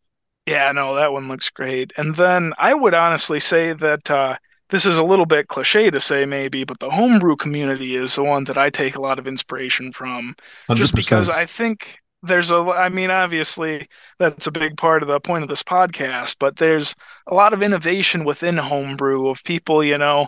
Yeah, 0.48 0.72
no, 0.72 0.96
that 0.96 1.12
one 1.12 1.28
looks 1.28 1.50
great. 1.50 1.92
And 1.98 2.16
then 2.16 2.54
I 2.58 2.74
would 2.74 2.94
honestly 2.94 3.40
say 3.40 3.74
that 3.74 4.10
uh, 4.10 4.38
this 4.70 4.86
is 4.86 4.98
a 4.98 5.04
little 5.04 5.26
bit 5.26 5.50
cliche 5.50 5.92
to 5.92 6.00
say, 6.00 6.26
maybe, 6.26 6.64
but 6.64 6.80
the 6.80 6.90
homebrew 6.90 7.36
community 7.36 7.96
is 7.96 8.16
the 8.16 8.24
one 8.24 8.46
that 8.46 8.58
I 8.58 8.70
take 8.70 8.96
a 8.96 9.02
lot 9.02 9.20
of 9.20 9.28
inspiration 9.28 9.92
from. 9.92 10.36
100%. 10.70 10.78
just 10.78 10.96
because 10.96 11.30
I 11.30 11.46
think 11.46 12.00
there's 12.24 12.50
a, 12.50 12.60
I 12.60 12.88
mean, 12.88 13.12
obviously 13.12 13.90
that's 14.20 14.48
a 14.48 14.52
big 14.52 14.78
part 14.78 15.04
of 15.04 15.10
the 15.10 15.20
point 15.20 15.44
of 15.44 15.50
this 15.50 15.64
podcast, 15.64 16.38
but 16.40 16.56
there's 16.56 16.96
a 17.28 17.36
lot 17.36 17.52
of 17.52 17.62
innovation 17.62 18.24
within 18.24 18.56
homebrew 18.56 19.28
of 19.28 19.44
people, 19.44 19.84
you 19.84 19.98
know, 19.98 20.28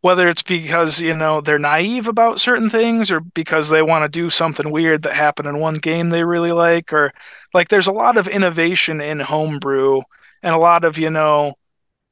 whether 0.00 0.28
it's 0.28 0.42
because, 0.42 1.00
you 1.00 1.14
know, 1.14 1.40
they're 1.40 1.58
naive 1.58 2.06
about 2.06 2.40
certain 2.40 2.70
things 2.70 3.10
or 3.10 3.20
because 3.20 3.68
they 3.68 3.82
want 3.82 4.04
to 4.04 4.08
do 4.08 4.30
something 4.30 4.70
weird 4.70 5.02
that 5.02 5.12
happened 5.12 5.48
in 5.48 5.58
one 5.58 5.74
game 5.74 6.08
they 6.10 6.22
really 6.22 6.52
like, 6.52 6.92
or 6.92 7.12
like 7.52 7.68
there's 7.68 7.88
a 7.88 7.92
lot 7.92 8.16
of 8.16 8.28
innovation 8.28 9.00
in 9.00 9.18
homebrew 9.18 10.00
and 10.42 10.54
a 10.54 10.58
lot 10.58 10.84
of, 10.84 10.98
you 10.98 11.10
know, 11.10 11.54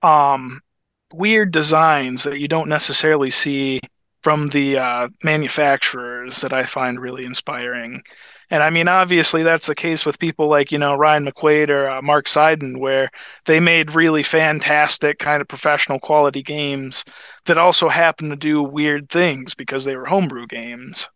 um, 0.03 0.61
weird 1.13 1.53
designs 1.53 2.25
that 2.25 2.41
you 2.41 2.49
don't 2.49 2.69
necessarily 2.69 3.31
see 3.31 3.81
from 4.23 4.49
the 4.49 4.79
uh, 4.79 5.09
manufacturers 5.23 6.41
that 6.41 6.53
I 6.53 6.65
find 6.65 7.01
really 7.01 7.25
inspiring. 7.25 8.03
And 8.51 8.63
I 8.63 8.71
mean, 8.71 8.87
obviously, 8.87 9.43
that's 9.43 9.67
the 9.67 9.75
case 9.75 10.07
with 10.07 10.19
people 10.19 10.49
like, 10.49 10.71
you 10.71 10.79
know, 10.79 10.95
Ryan 10.95 11.27
McQuaid 11.27 11.69
or 11.69 11.89
uh, 11.89 12.03
Mark 12.03 12.27
Seiden, 12.27 12.79
where 12.79 13.11
they 13.45 13.59
made 13.59 13.95
really 13.95 14.23
fantastic, 14.23 15.19
kind 15.19 15.41
of 15.41 15.49
professional 15.49 15.99
quality 15.99 16.43
games 16.43 17.05
that 17.47 17.59
also 17.59 17.89
happen 17.89 18.31
to 18.31 18.37
do 18.37 18.63
weird 18.63 19.09
things 19.09 19.55
because 19.55 19.85
they 19.85 19.97
were 19.97 20.07
homebrew 20.07 20.47
games. 20.47 21.09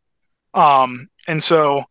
Um, 0.54 1.08
and 1.28 1.42
so 1.42 1.84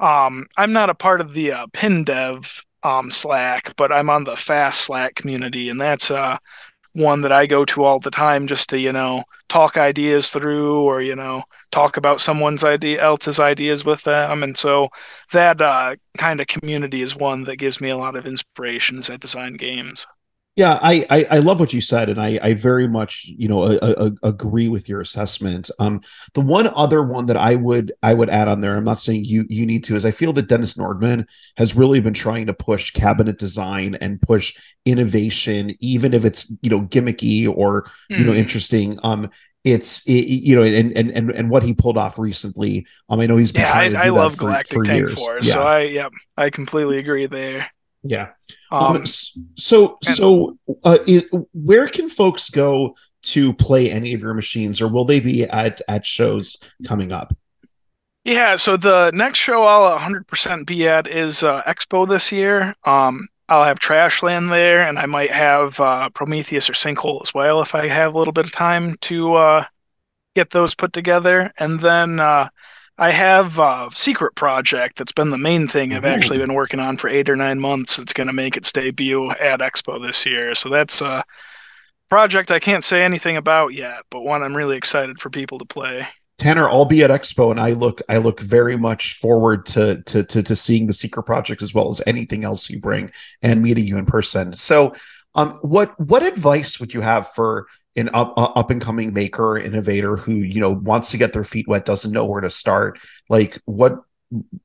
um, 0.00 0.46
I'm 0.56 0.72
not 0.72 0.90
a 0.90 0.94
part 0.94 1.20
of 1.20 1.34
the 1.34 1.52
uh, 1.52 1.66
pin 1.72 2.04
dev 2.04 2.64
um, 2.82 3.10
Slack, 3.10 3.74
but 3.76 3.92
I'm 3.92 4.10
on 4.10 4.24
the 4.24 4.36
fast 4.36 4.80
Slack 4.82 5.14
community, 5.14 5.68
and 5.68 5.80
that's 5.80 6.10
uh, 6.10 6.38
one 6.92 7.22
that 7.22 7.32
I 7.32 7.46
go 7.46 7.64
to 7.66 7.84
all 7.84 8.00
the 8.00 8.10
time 8.10 8.46
just 8.46 8.70
to, 8.70 8.78
you 8.78 8.92
know, 8.92 9.24
talk 9.48 9.76
ideas 9.76 10.30
through 10.30 10.80
or, 10.82 11.00
you 11.02 11.16
know, 11.16 11.42
talk 11.70 11.96
about 11.96 12.20
someone's 12.20 12.64
idea 12.64 13.02
else's 13.02 13.40
ideas 13.40 13.84
with 13.84 14.02
them. 14.02 14.42
And 14.42 14.56
so 14.56 14.88
that 15.32 15.60
uh, 15.62 15.96
kind 16.18 16.40
of 16.40 16.46
community 16.46 17.02
is 17.02 17.16
one 17.16 17.44
that 17.44 17.56
gives 17.56 17.80
me 17.80 17.88
a 17.88 17.96
lot 17.96 18.16
of 18.16 18.26
inspiration 18.26 18.98
as 18.98 19.10
I 19.10 19.16
design 19.16 19.54
games. 19.54 20.06
Yeah, 20.54 20.78
I, 20.82 21.06
I 21.08 21.24
I 21.30 21.38
love 21.38 21.60
what 21.60 21.72
you 21.72 21.80
said, 21.80 22.10
and 22.10 22.20
I 22.20 22.38
I 22.42 22.52
very 22.52 22.86
much 22.86 23.24
you 23.24 23.48
know 23.48 23.62
a, 23.62 23.78
a, 23.80 24.12
agree 24.22 24.68
with 24.68 24.86
your 24.86 25.00
assessment. 25.00 25.70
Um, 25.78 26.02
the 26.34 26.42
one 26.42 26.66
other 26.76 27.02
one 27.02 27.24
that 27.26 27.38
I 27.38 27.54
would 27.54 27.90
I 28.02 28.12
would 28.12 28.28
add 28.28 28.48
on 28.48 28.60
there, 28.60 28.76
I'm 28.76 28.84
not 28.84 29.00
saying 29.00 29.24
you 29.24 29.46
you 29.48 29.64
need 29.64 29.82
to, 29.84 29.96
is 29.96 30.04
I 30.04 30.10
feel 30.10 30.34
that 30.34 30.48
Dennis 30.48 30.74
Nordman 30.74 31.26
has 31.56 31.74
really 31.74 32.00
been 32.00 32.12
trying 32.12 32.46
to 32.48 32.52
push 32.54 32.90
cabinet 32.90 33.38
design 33.38 33.94
and 34.02 34.20
push 34.20 34.54
innovation, 34.84 35.74
even 35.80 36.12
if 36.12 36.22
it's 36.22 36.54
you 36.60 36.68
know 36.68 36.82
gimmicky 36.82 37.48
or 37.48 37.90
you 38.14 38.26
know 38.26 38.34
Mm. 38.34 38.34
interesting. 38.34 38.98
Um, 39.02 39.30
it's 39.64 40.06
it, 40.06 40.26
you 40.28 40.54
know, 40.54 40.64
and 40.64 40.92
and 40.94 41.10
and 41.12 41.30
and 41.30 41.48
what 41.48 41.62
he 41.62 41.72
pulled 41.72 41.96
off 41.96 42.18
recently. 42.18 42.86
Um, 43.08 43.20
I 43.20 43.26
know 43.26 43.38
he's 43.38 43.52
been 43.52 43.62
Yeah, 43.62 43.64
trying 43.64 43.88
I, 43.90 43.90
to 43.90 43.96
do 43.96 44.06
I 44.06 44.08
love 44.08 44.36
for, 44.36 44.36
Galactic 44.36 44.82
for 44.82 44.84
Tank 44.84 45.08
years. 45.08 45.10
Force, 45.10 45.48
Yeah, 45.48 45.62
so 45.62 45.62
I 45.62 45.82
yeah, 45.82 46.08
I 46.36 46.50
completely 46.50 46.98
agree 46.98 47.26
there. 47.26 47.70
Yeah. 48.02 48.30
Um, 48.70 48.96
Um, 48.96 49.04
so 49.56 49.98
so 50.02 50.56
uh, 50.84 50.98
it, 51.06 51.26
where 51.52 51.88
can 51.88 52.08
folks 52.08 52.50
go 52.50 52.94
to 53.22 53.52
play 53.54 53.90
any 53.90 54.14
of 54.14 54.22
your 54.22 54.34
machines, 54.34 54.80
or 54.80 54.88
will 54.88 55.04
they 55.04 55.20
be 55.20 55.44
at 55.44 55.80
at 55.88 56.04
shows 56.04 56.56
coming 56.86 57.12
up? 57.12 57.34
Yeah, 58.24 58.54
so 58.56 58.76
the 58.76 59.10
next 59.12 59.38
show 59.38 59.64
I'll 59.64 59.98
100% 59.98 60.64
be 60.64 60.86
at 60.88 61.08
is 61.08 61.42
uh, 61.42 61.62
Expo 61.62 62.08
this 62.08 62.30
year. 62.30 62.74
Um, 62.84 63.26
I'll 63.48 63.64
have 63.64 63.80
Trashland 63.80 64.50
there, 64.50 64.86
and 64.86 64.98
I 64.98 65.06
might 65.06 65.32
have 65.32 65.78
uh, 65.80 66.08
Prometheus 66.10 66.70
or 66.70 66.74
Sinkhole 66.74 67.20
as 67.22 67.34
well 67.34 67.60
if 67.60 67.74
I 67.74 67.88
have 67.88 68.14
a 68.14 68.18
little 68.18 68.32
bit 68.32 68.46
of 68.46 68.52
time 68.52 68.96
to 69.02 69.34
uh, 69.34 69.64
get 70.36 70.50
those 70.50 70.74
put 70.74 70.92
together. 70.92 71.52
And 71.58 71.80
then 71.80 72.20
uh, 72.20 72.48
I 73.02 73.10
have 73.10 73.58
a 73.58 73.88
secret 73.90 74.36
project 74.36 74.96
that's 74.96 75.10
been 75.10 75.30
the 75.30 75.36
main 75.36 75.66
thing 75.66 75.92
I've 75.92 76.04
actually 76.04 76.38
been 76.38 76.54
working 76.54 76.78
on 76.78 76.98
for 76.98 77.08
eight 77.08 77.28
or 77.28 77.34
nine 77.34 77.58
months. 77.58 77.96
That's 77.96 78.12
going 78.12 78.28
to 78.28 78.32
make 78.32 78.56
its 78.56 78.70
debut 78.70 79.28
at 79.28 79.58
Expo 79.58 80.00
this 80.00 80.24
year. 80.24 80.54
So 80.54 80.68
that's 80.68 81.00
a 81.00 81.24
project 82.08 82.52
I 82.52 82.60
can't 82.60 82.84
say 82.84 83.02
anything 83.02 83.36
about 83.36 83.74
yet, 83.74 84.04
but 84.08 84.20
one 84.20 84.44
I'm 84.44 84.56
really 84.56 84.76
excited 84.76 85.18
for 85.18 85.30
people 85.30 85.58
to 85.58 85.64
play. 85.64 86.06
Tanner, 86.38 86.68
I'll 86.68 86.84
be 86.84 87.02
at 87.02 87.10
Expo, 87.10 87.50
and 87.50 87.58
I 87.58 87.70
look 87.72 88.02
I 88.08 88.18
look 88.18 88.38
very 88.38 88.76
much 88.76 89.14
forward 89.14 89.66
to 89.66 90.00
to 90.02 90.22
to, 90.22 90.40
to 90.40 90.54
seeing 90.54 90.86
the 90.86 90.92
secret 90.92 91.24
project 91.24 91.60
as 91.60 91.74
well 91.74 91.90
as 91.90 92.00
anything 92.06 92.44
else 92.44 92.70
you 92.70 92.78
bring 92.78 93.10
and 93.42 93.64
meeting 93.64 93.84
you 93.84 93.98
in 93.98 94.06
person. 94.06 94.54
So, 94.54 94.94
um, 95.34 95.54
what 95.62 95.98
what 95.98 96.22
advice 96.22 96.78
would 96.78 96.94
you 96.94 97.00
have 97.00 97.32
for 97.32 97.66
an 97.96 98.10
up 98.14 98.32
up 98.36 98.70
and 98.70 98.80
coming 98.80 99.12
maker 99.12 99.58
innovator 99.58 100.16
who 100.16 100.32
you 100.32 100.60
know 100.60 100.70
wants 100.70 101.10
to 101.10 101.18
get 101.18 101.32
their 101.32 101.44
feet 101.44 101.68
wet 101.68 101.84
doesn't 101.84 102.12
know 102.12 102.24
where 102.24 102.40
to 102.40 102.50
start. 102.50 102.98
Like 103.28 103.60
what 103.64 104.02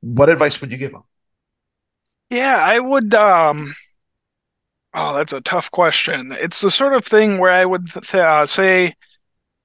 what 0.00 0.30
advice 0.30 0.60
would 0.60 0.72
you 0.72 0.78
give 0.78 0.92
them? 0.92 1.02
Yeah 2.30 2.56
i 2.56 2.78
would 2.78 3.14
um 3.14 3.74
oh 4.94 5.16
that's 5.16 5.32
a 5.32 5.40
tough 5.40 5.70
question. 5.70 6.32
It's 6.32 6.60
the 6.60 6.70
sort 6.70 6.94
of 6.94 7.04
thing 7.04 7.38
where 7.38 7.52
i 7.52 7.64
would 7.64 7.92
th- 7.92 8.14
uh, 8.14 8.46
say 8.46 8.94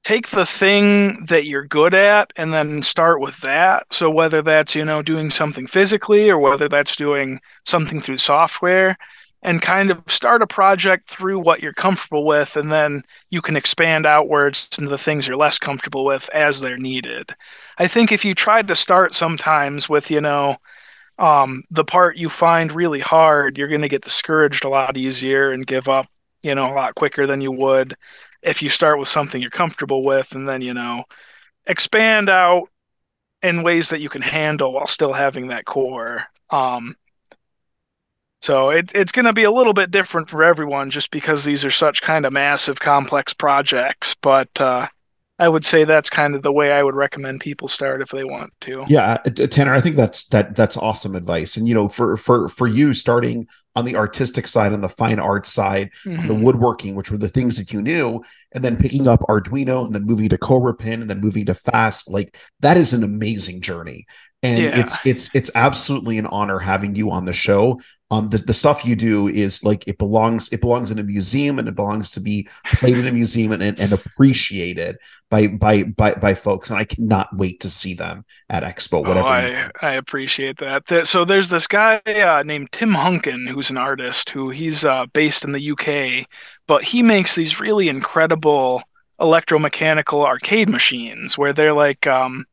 take 0.03 0.29
the 0.29 0.45
thing 0.45 1.23
that 1.25 1.45
you're 1.45 1.65
good 1.65 1.93
at 1.93 2.33
and 2.35 2.51
then 2.53 2.81
start 2.81 3.21
with 3.21 3.37
that. 3.41 3.85
So 3.93 4.09
whether 4.09 4.41
that's 4.41 4.75
you 4.75 4.85
know 4.85 5.01
doing 5.01 5.29
something 5.29 5.67
physically 5.67 6.29
or 6.29 6.37
whether 6.39 6.67
that's 6.67 6.95
doing 6.95 7.39
something 7.65 8.01
through 8.01 8.17
software 8.17 8.97
and 9.43 9.61
kind 9.61 9.91
of 9.91 10.01
start 10.07 10.41
a 10.41 10.47
project 10.47 11.09
through 11.09 11.39
what 11.39 11.61
you're 11.61 11.73
comfortable 11.73 12.25
with 12.25 12.57
and 12.57 12.71
then 12.71 13.03
you 13.29 13.41
can 13.41 13.55
expand 13.55 14.05
outwards 14.05 14.69
into 14.77 14.89
the 14.89 14.97
things 14.97 15.27
you're 15.27 15.37
less 15.37 15.59
comfortable 15.59 16.05
with 16.05 16.29
as 16.33 16.61
they're 16.61 16.77
needed. 16.77 17.31
I 17.77 17.87
think 17.87 18.11
if 18.11 18.25
you 18.25 18.33
tried 18.33 18.67
to 18.69 18.75
start 18.75 19.13
sometimes 19.13 19.89
with 19.89 20.09
you 20.09 20.21
know 20.21 20.57
um, 21.19 21.63
the 21.69 21.85
part 21.85 22.17
you 22.17 22.29
find 22.29 22.71
really 22.71 22.99
hard 22.99 23.57
you're 23.57 23.67
going 23.67 23.81
to 23.81 23.89
get 23.89 24.01
discouraged 24.01 24.65
a 24.65 24.69
lot 24.69 24.97
easier 24.97 25.51
and 25.51 25.67
give 25.67 25.87
up 25.87 26.07
you 26.41 26.55
know 26.55 26.71
a 26.71 26.75
lot 26.75 26.95
quicker 26.95 27.27
than 27.27 27.41
you 27.41 27.51
would 27.51 27.95
if 28.41 28.61
you 28.61 28.69
start 28.69 28.99
with 28.99 29.07
something 29.07 29.41
you're 29.41 29.51
comfortable 29.51 30.03
with 30.03 30.33
and 30.35 30.47
then 30.47 30.61
you 30.61 30.73
know 30.73 31.03
expand 31.67 32.29
out 32.29 32.69
in 33.43 33.61
ways 33.61 33.89
that 33.89 33.99
you 33.99 34.09
can 34.09 34.21
handle 34.21 34.73
while 34.73 34.87
still 34.87 35.13
having 35.13 35.47
that 35.47 35.65
core. 35.65 36.23
Um, 36.49 36.95
so 38.43 38.71
it, 38.71 38.91
it's 38.93 39.13
going 39.13 39.23
to 39.23 39.31
be 39.31 39.45
a 39.45 39.51
little 39.51 39.71
bit 39.71 39.89
different 39.89 40.29
for 40.29 40.43
everyone 40.43 40.89
just 40.89 41.11
because 41.11 41.45
these 41.45 41.63
are 41.63 41.71
such 41.71 42.01
kind 42.01 42.25
of 42.25 42.33
massive, 42.33 42.77
complex 42.77 43.33
projects. 43.33 44.15
But 44.15 44.49
uh, 44.59 44.87
I 45.39 45.47
would 45.47 45.63
say 45.63 45.85
that's 45.85 46.09
kind 46.09 46.35
of 46.35 46.41
the 46.41 46.51
way 46.51 46.73
I 46.73 46.83
would 46.83 46.93
recommend 46.93 47.39
people 47.39 47.69
start 47.69 48.01
if 48.01 48.09
they 48.09 48.25
want 48.25 48.51
to. 48.59 48.83
Yeah, 48.89 49.15
Tanner, 49.49 49.73
I 49.73 49.79
think 49.79 49.95
that's 49.95 50.25
that 50.25 50.57
that's 50.57 50.75
awesome 50.75 51.15
advice. 51.15 51.55
And 51.55 51.69
you 51.69 51.73
know, 51.73 51.87
for 51.87 52.17
for 52.17 52.49
for 52.49 52.67
you 52.67 52.93
starting 52.93 53.47
on 53.77 53.85
the 53.85 53.95
artistic 53.95 54.49
side, 54.49 54.73
on 54.73 54.81
the 54.81 54.89
fine 54.89 55.19
art 55.19 55.45
side, 55.45 55.91
mm-hmm. 56.03 56.27
the 56.27 56.35
woodworking, 56.35 56.95
which 56.95 57.11
were 57.11 57.17
the 57.17 57.29
things 57.29 57.55
that 57.55 57.71
you 57.71 57.81
knew, 57.81 58.25
and 58.53 58.61
then 58.61 58.75
picking 58.75 59.07
up 59.07 59.21
Arduino 59.21 59.85
and 59.85 59.95
then 59.95 60.03
moving 60.03 60.27
to 60.27 60.37
Cobra 60.37 60.73
Pin 60.73 60.99
and 60.99 61.09
then 61.09 61.21
moving 61.21 61.45
to 61.45 61.55
Fast, 61.55 62.11
like 62.11 62.37
that 62.59 62.75
is 62.75 62.91
an 62.91 63.05
amazing 63.05 63.61
journey 63.61 64.03
and 64.43 64.61
yeah. 64.61 64.79
it's 64.79 65.05
it's 65.05 65.29
it's 65.33 65.49
absolutely 65.55 66.17
an 66.17 66.27
honor 66.27 66.59
having 66.59 66.95
you 66.95 67.09
on 67.09 67.25
the 67.25 67.33
show 67.33 67.79
um 68.13 68.29
the, 68.29 68.37
the 68.37 68.53
stuff 68.53 68.85
you 68.85 68.95
do 68.95 69.27
is 69.27 69.63
like 69.63 69.87
it 69.87 69.97
belongs 69.97 70.49
it 70.51 70.61
belongs 70.61 70.91
in 70.91 70.99
a 70.99 71.03
museum 71.03 71.57
and 71.59 71.67
it 71.67 71.75
belongs 71.75 72.11
to 72.11 72.19
be 72.19 72.47
played 72.65 72.97
in 72.97 73.07
a 73.07 73.11
museum 73.11 73.51
and, 73.51 73.79
and 73.79 73.93
appreciated 73.93 74.97
by 75.29 75.47
by 75.47 75.83
by 75.83 76.13
by 76.13 76.33
folks. 76.33 76.69
And 76.69 76.79
i 76.79 76.83
cannot 76.83 77.35
wait 77.35 77.59
to 77.61 77.69
see 77.69 77.93
them 77.93 78.25
at 78.49 78.63
expo 78.63 78.99
oh, 78.99 79.01
whatever 79.01 79.27
oh, 79.27 79.31
I, 79.31 79.69
I 79.81 79.93
appreciate 79.93 80.57
that. 80.59 81.07
So 81.07 81.25
there's 81.25 81.49
this 81.49 81.67
guy 81.67 81.97
uh, 82.05 82.43
named 82.45 82.71
tim 82.71 82.93
hunkin 82.93 83.49
who's 83.49 83.69
an 83.69 83.77
artist 83.77 84.29
who 84.29 84.49
he's 84.49 84.85
uh, 84.85 85.05
based 85.13 85.43
in 85.43 85.51
the 85.51 85.71
uk 85.71 86.27
but 86.67 86.83
he 86.83 87.01
makes 87.01 87.35
these 87.35 87.59
really 87.59 87.89
incredible 87.89 88.81
electromechanical 89.19 90.25
arcade 90.25 90.69
machines 90.69 91.37
where 91.37 91.53
they're 91.53 91.73
like 91.73 92.07
um 92.07 92.45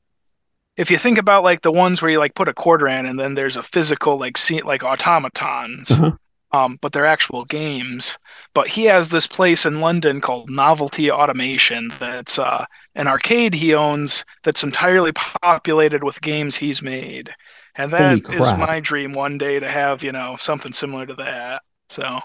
if 0.76 0.90
you 0.90 0.98
think 0.98 1.18
about 1.18 1.44
like 1.44 1.62
the 1.62 1.72
ones 1.72 2.00
where 2.00 2.10
you 2.10 2.18
like 2.18 2.34
put 2.34 2.48
a 2.48 2.54
quarter 2.54 2.88
in 2.88 3.06
and 3.06 3.18
then 3.18 3.34
there's 3.34 3.56
a 3.56 3.62
physical 3.62 4.18
like 4.18 4.38
see 4.38 4.62
like 4.62 4.82
automatons 4.82 5.90
uh-huh. 5.90 6.12
um, 6.52 6.78
but 6.80 6.92
they're 6.92 7.06
actual 7.06 7.44
games 7.44 8.16
but 8.54 8.68
he 8.68 8.84
has 8.84 9.10
this 9.10 9.26
place 9.26 9.66
in 9.66 9.80
london 9.80 10.20
called 10.20 10.50
novelty 10.50 11.10
automation 11.10 11.90
that's 11.98 12.38
uh, 12.38 12.64
an 12.94 13.06
arcade 13.06 13.54
he 13.54 13.74
owns 13.74 14.24
that's 14.42 14.64
entirely 14.64 15.12
populated 15.12 16.02
with 16.04 16.20
games 16.20 16.56
he's 16.56 16.82
made 16.82 17.32
and 17.76 17.92
that 17.92 18.14
is 18.30 18.58
my 18.58 18.80
dream 18.80 19.12
one 19.12 19.38
day 19.38 19.60
to 19.60 19.68
have 19.68 20.02
you 20.02 20.12
know 20.12 20.36
something 20.36 20.72
similar 20.72 21.06
to 21.06 21.14
that 21.14 21.62
so 21.88 22.20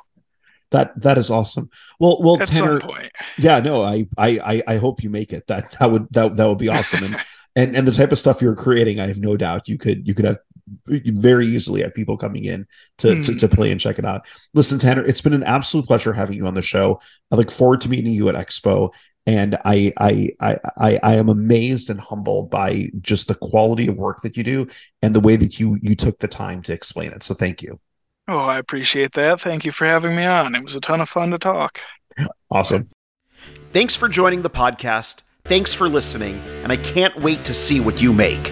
that 0.71 0.99
that 1.01 1.17
is 1.17 1.29
awesome. 1.29 1.69
Well, 1.99 2.17
well, 2.21 2.41
At 2.41 2.49
Tanner, 2.49 2.81
yeah, 3.37 3.59
no, 3.59 3.83
I, 3.83 4.07
I, 4.17 4.61
I 4.67 4.77
hope 4.77 5.03
you 5.03 5.09
make 5.09 5.31
it. 5.31 5.47
That 5.47 5.71
that 5.79 5.91
would 5.91 6.07
that 6.11 6.35
that 6.35 6.45
would 6.45 6.57
be 6.57 6.69
awesome. 6.69 7.03
And 7.03 7.21
and 7.55 7.75
and 7.75 7.87
the 7.87 7.91
type 7.91 8.11
of 8.11 8.19
stuff 8.19 8.41
you're 8.41 8.55
creating, 8.55 8.99
I 8.99 9.07
have 9.07 9.17
no 9.17 9.37
doubt 9.37 9.67
you 9.67 9.77
could 9.77 10.07
you 10.07 10.13
could 10.13 10.25
have 10.25 10.39
very 10.87 11.45
easily 11.45 11.81
have 11.81 11.93
people 11.93 12.17
coming 12.17 12.43
in 12.43 12.65
to, 12.97 13.09
mm. 13.09 13.23
to, 13.23 13.31
hmm. 13.33 13.37
to 13.37 13.47
play 13.47 13.69
and 13.69 13.79
check 13.79 13.99
it 13.99 14.05
out. 14.05 14.25
Listen, 14.55 14.79
Tanner, 14.79 15.05
it's 15.05 15.21
been 15.21 15.33
an 15.33 15.43
absolute 15.43 15.85
pleasure 15.85 16.11
having 16.11 16.37
you 16.37 16.47
on 16.47 16.55
the 16.55 16.61
show. 16.63 16.99
I 17.31 17.35
look 17.35 17.51
forward 17.51 17.81
to 17.81 17.89
meeting 17.89 18.13
you 18.13 18.29
at 18.29 18.35
Expo, 18.35 18.91
and 19.27 19.57
I 19.63 19.93
I 19.97 20.31
I 20.39 20.99
I 21.03 21.15
am 21.15 21.29
amazed 21.29 21.89
and 21.89 21.99
humbled 21.99 22.49
by 22.49 22.89
just 23.01 23.27
the 23.27 23.35
quality 23.35 23.87
of 23.87 23.95
work 23.95 24.21
that 24.21 24.37
you 24.37 24.43
do 24.43 24.67
and 25.01 25.13
the 25.13 25.19
way 25.19 25.35
that 25.35 25.59
you 25.59 25.77
you 25.81 25.95
took 25.95 26.19
the 26.19 26.27
time 26.27 26.61
to 26.63 26.73
explain 26.73 27.11
it. 27.11 27.23
So 27.23 27.33
thank 27.33 27.61
you. 27.61 27.79
Oh, 28.27 28.39
I 28.39 28.57
appreciate 28.57 29.13
that. 29.13 29.41
Thank 29.41 29.65
you 29.65 29.71
for 29.71 29.85
having 29.85 30.15
me 30.15 30.25
on. 30.25 30.55
It 30.55 30.63
was 30.63 30.75
a 30.75 30.81
ton 30.81 30.99
of 30.99 31.09
fun 31.09 31.29
to 31.31 31.37
talk. 31.37 31.79
Awesome. 32.49 32.87
Thanks 33.71 33.95
for 33.95 34.07
joining 34.07 34.41
the 34.41 34.49
podcast. 34.49 35.21
Thanks 35.47 35.75
for 35.75 35.87
listening, 35.87 36.41
and 36.63 36.71
I 36.71 36.77
can't 36.77 37.15
wait 37.17 37.45
to 37.45 37.53
see 37.53 37.79
what 37.79 38.01
you 38.01 38.11
make. 38.11 38.51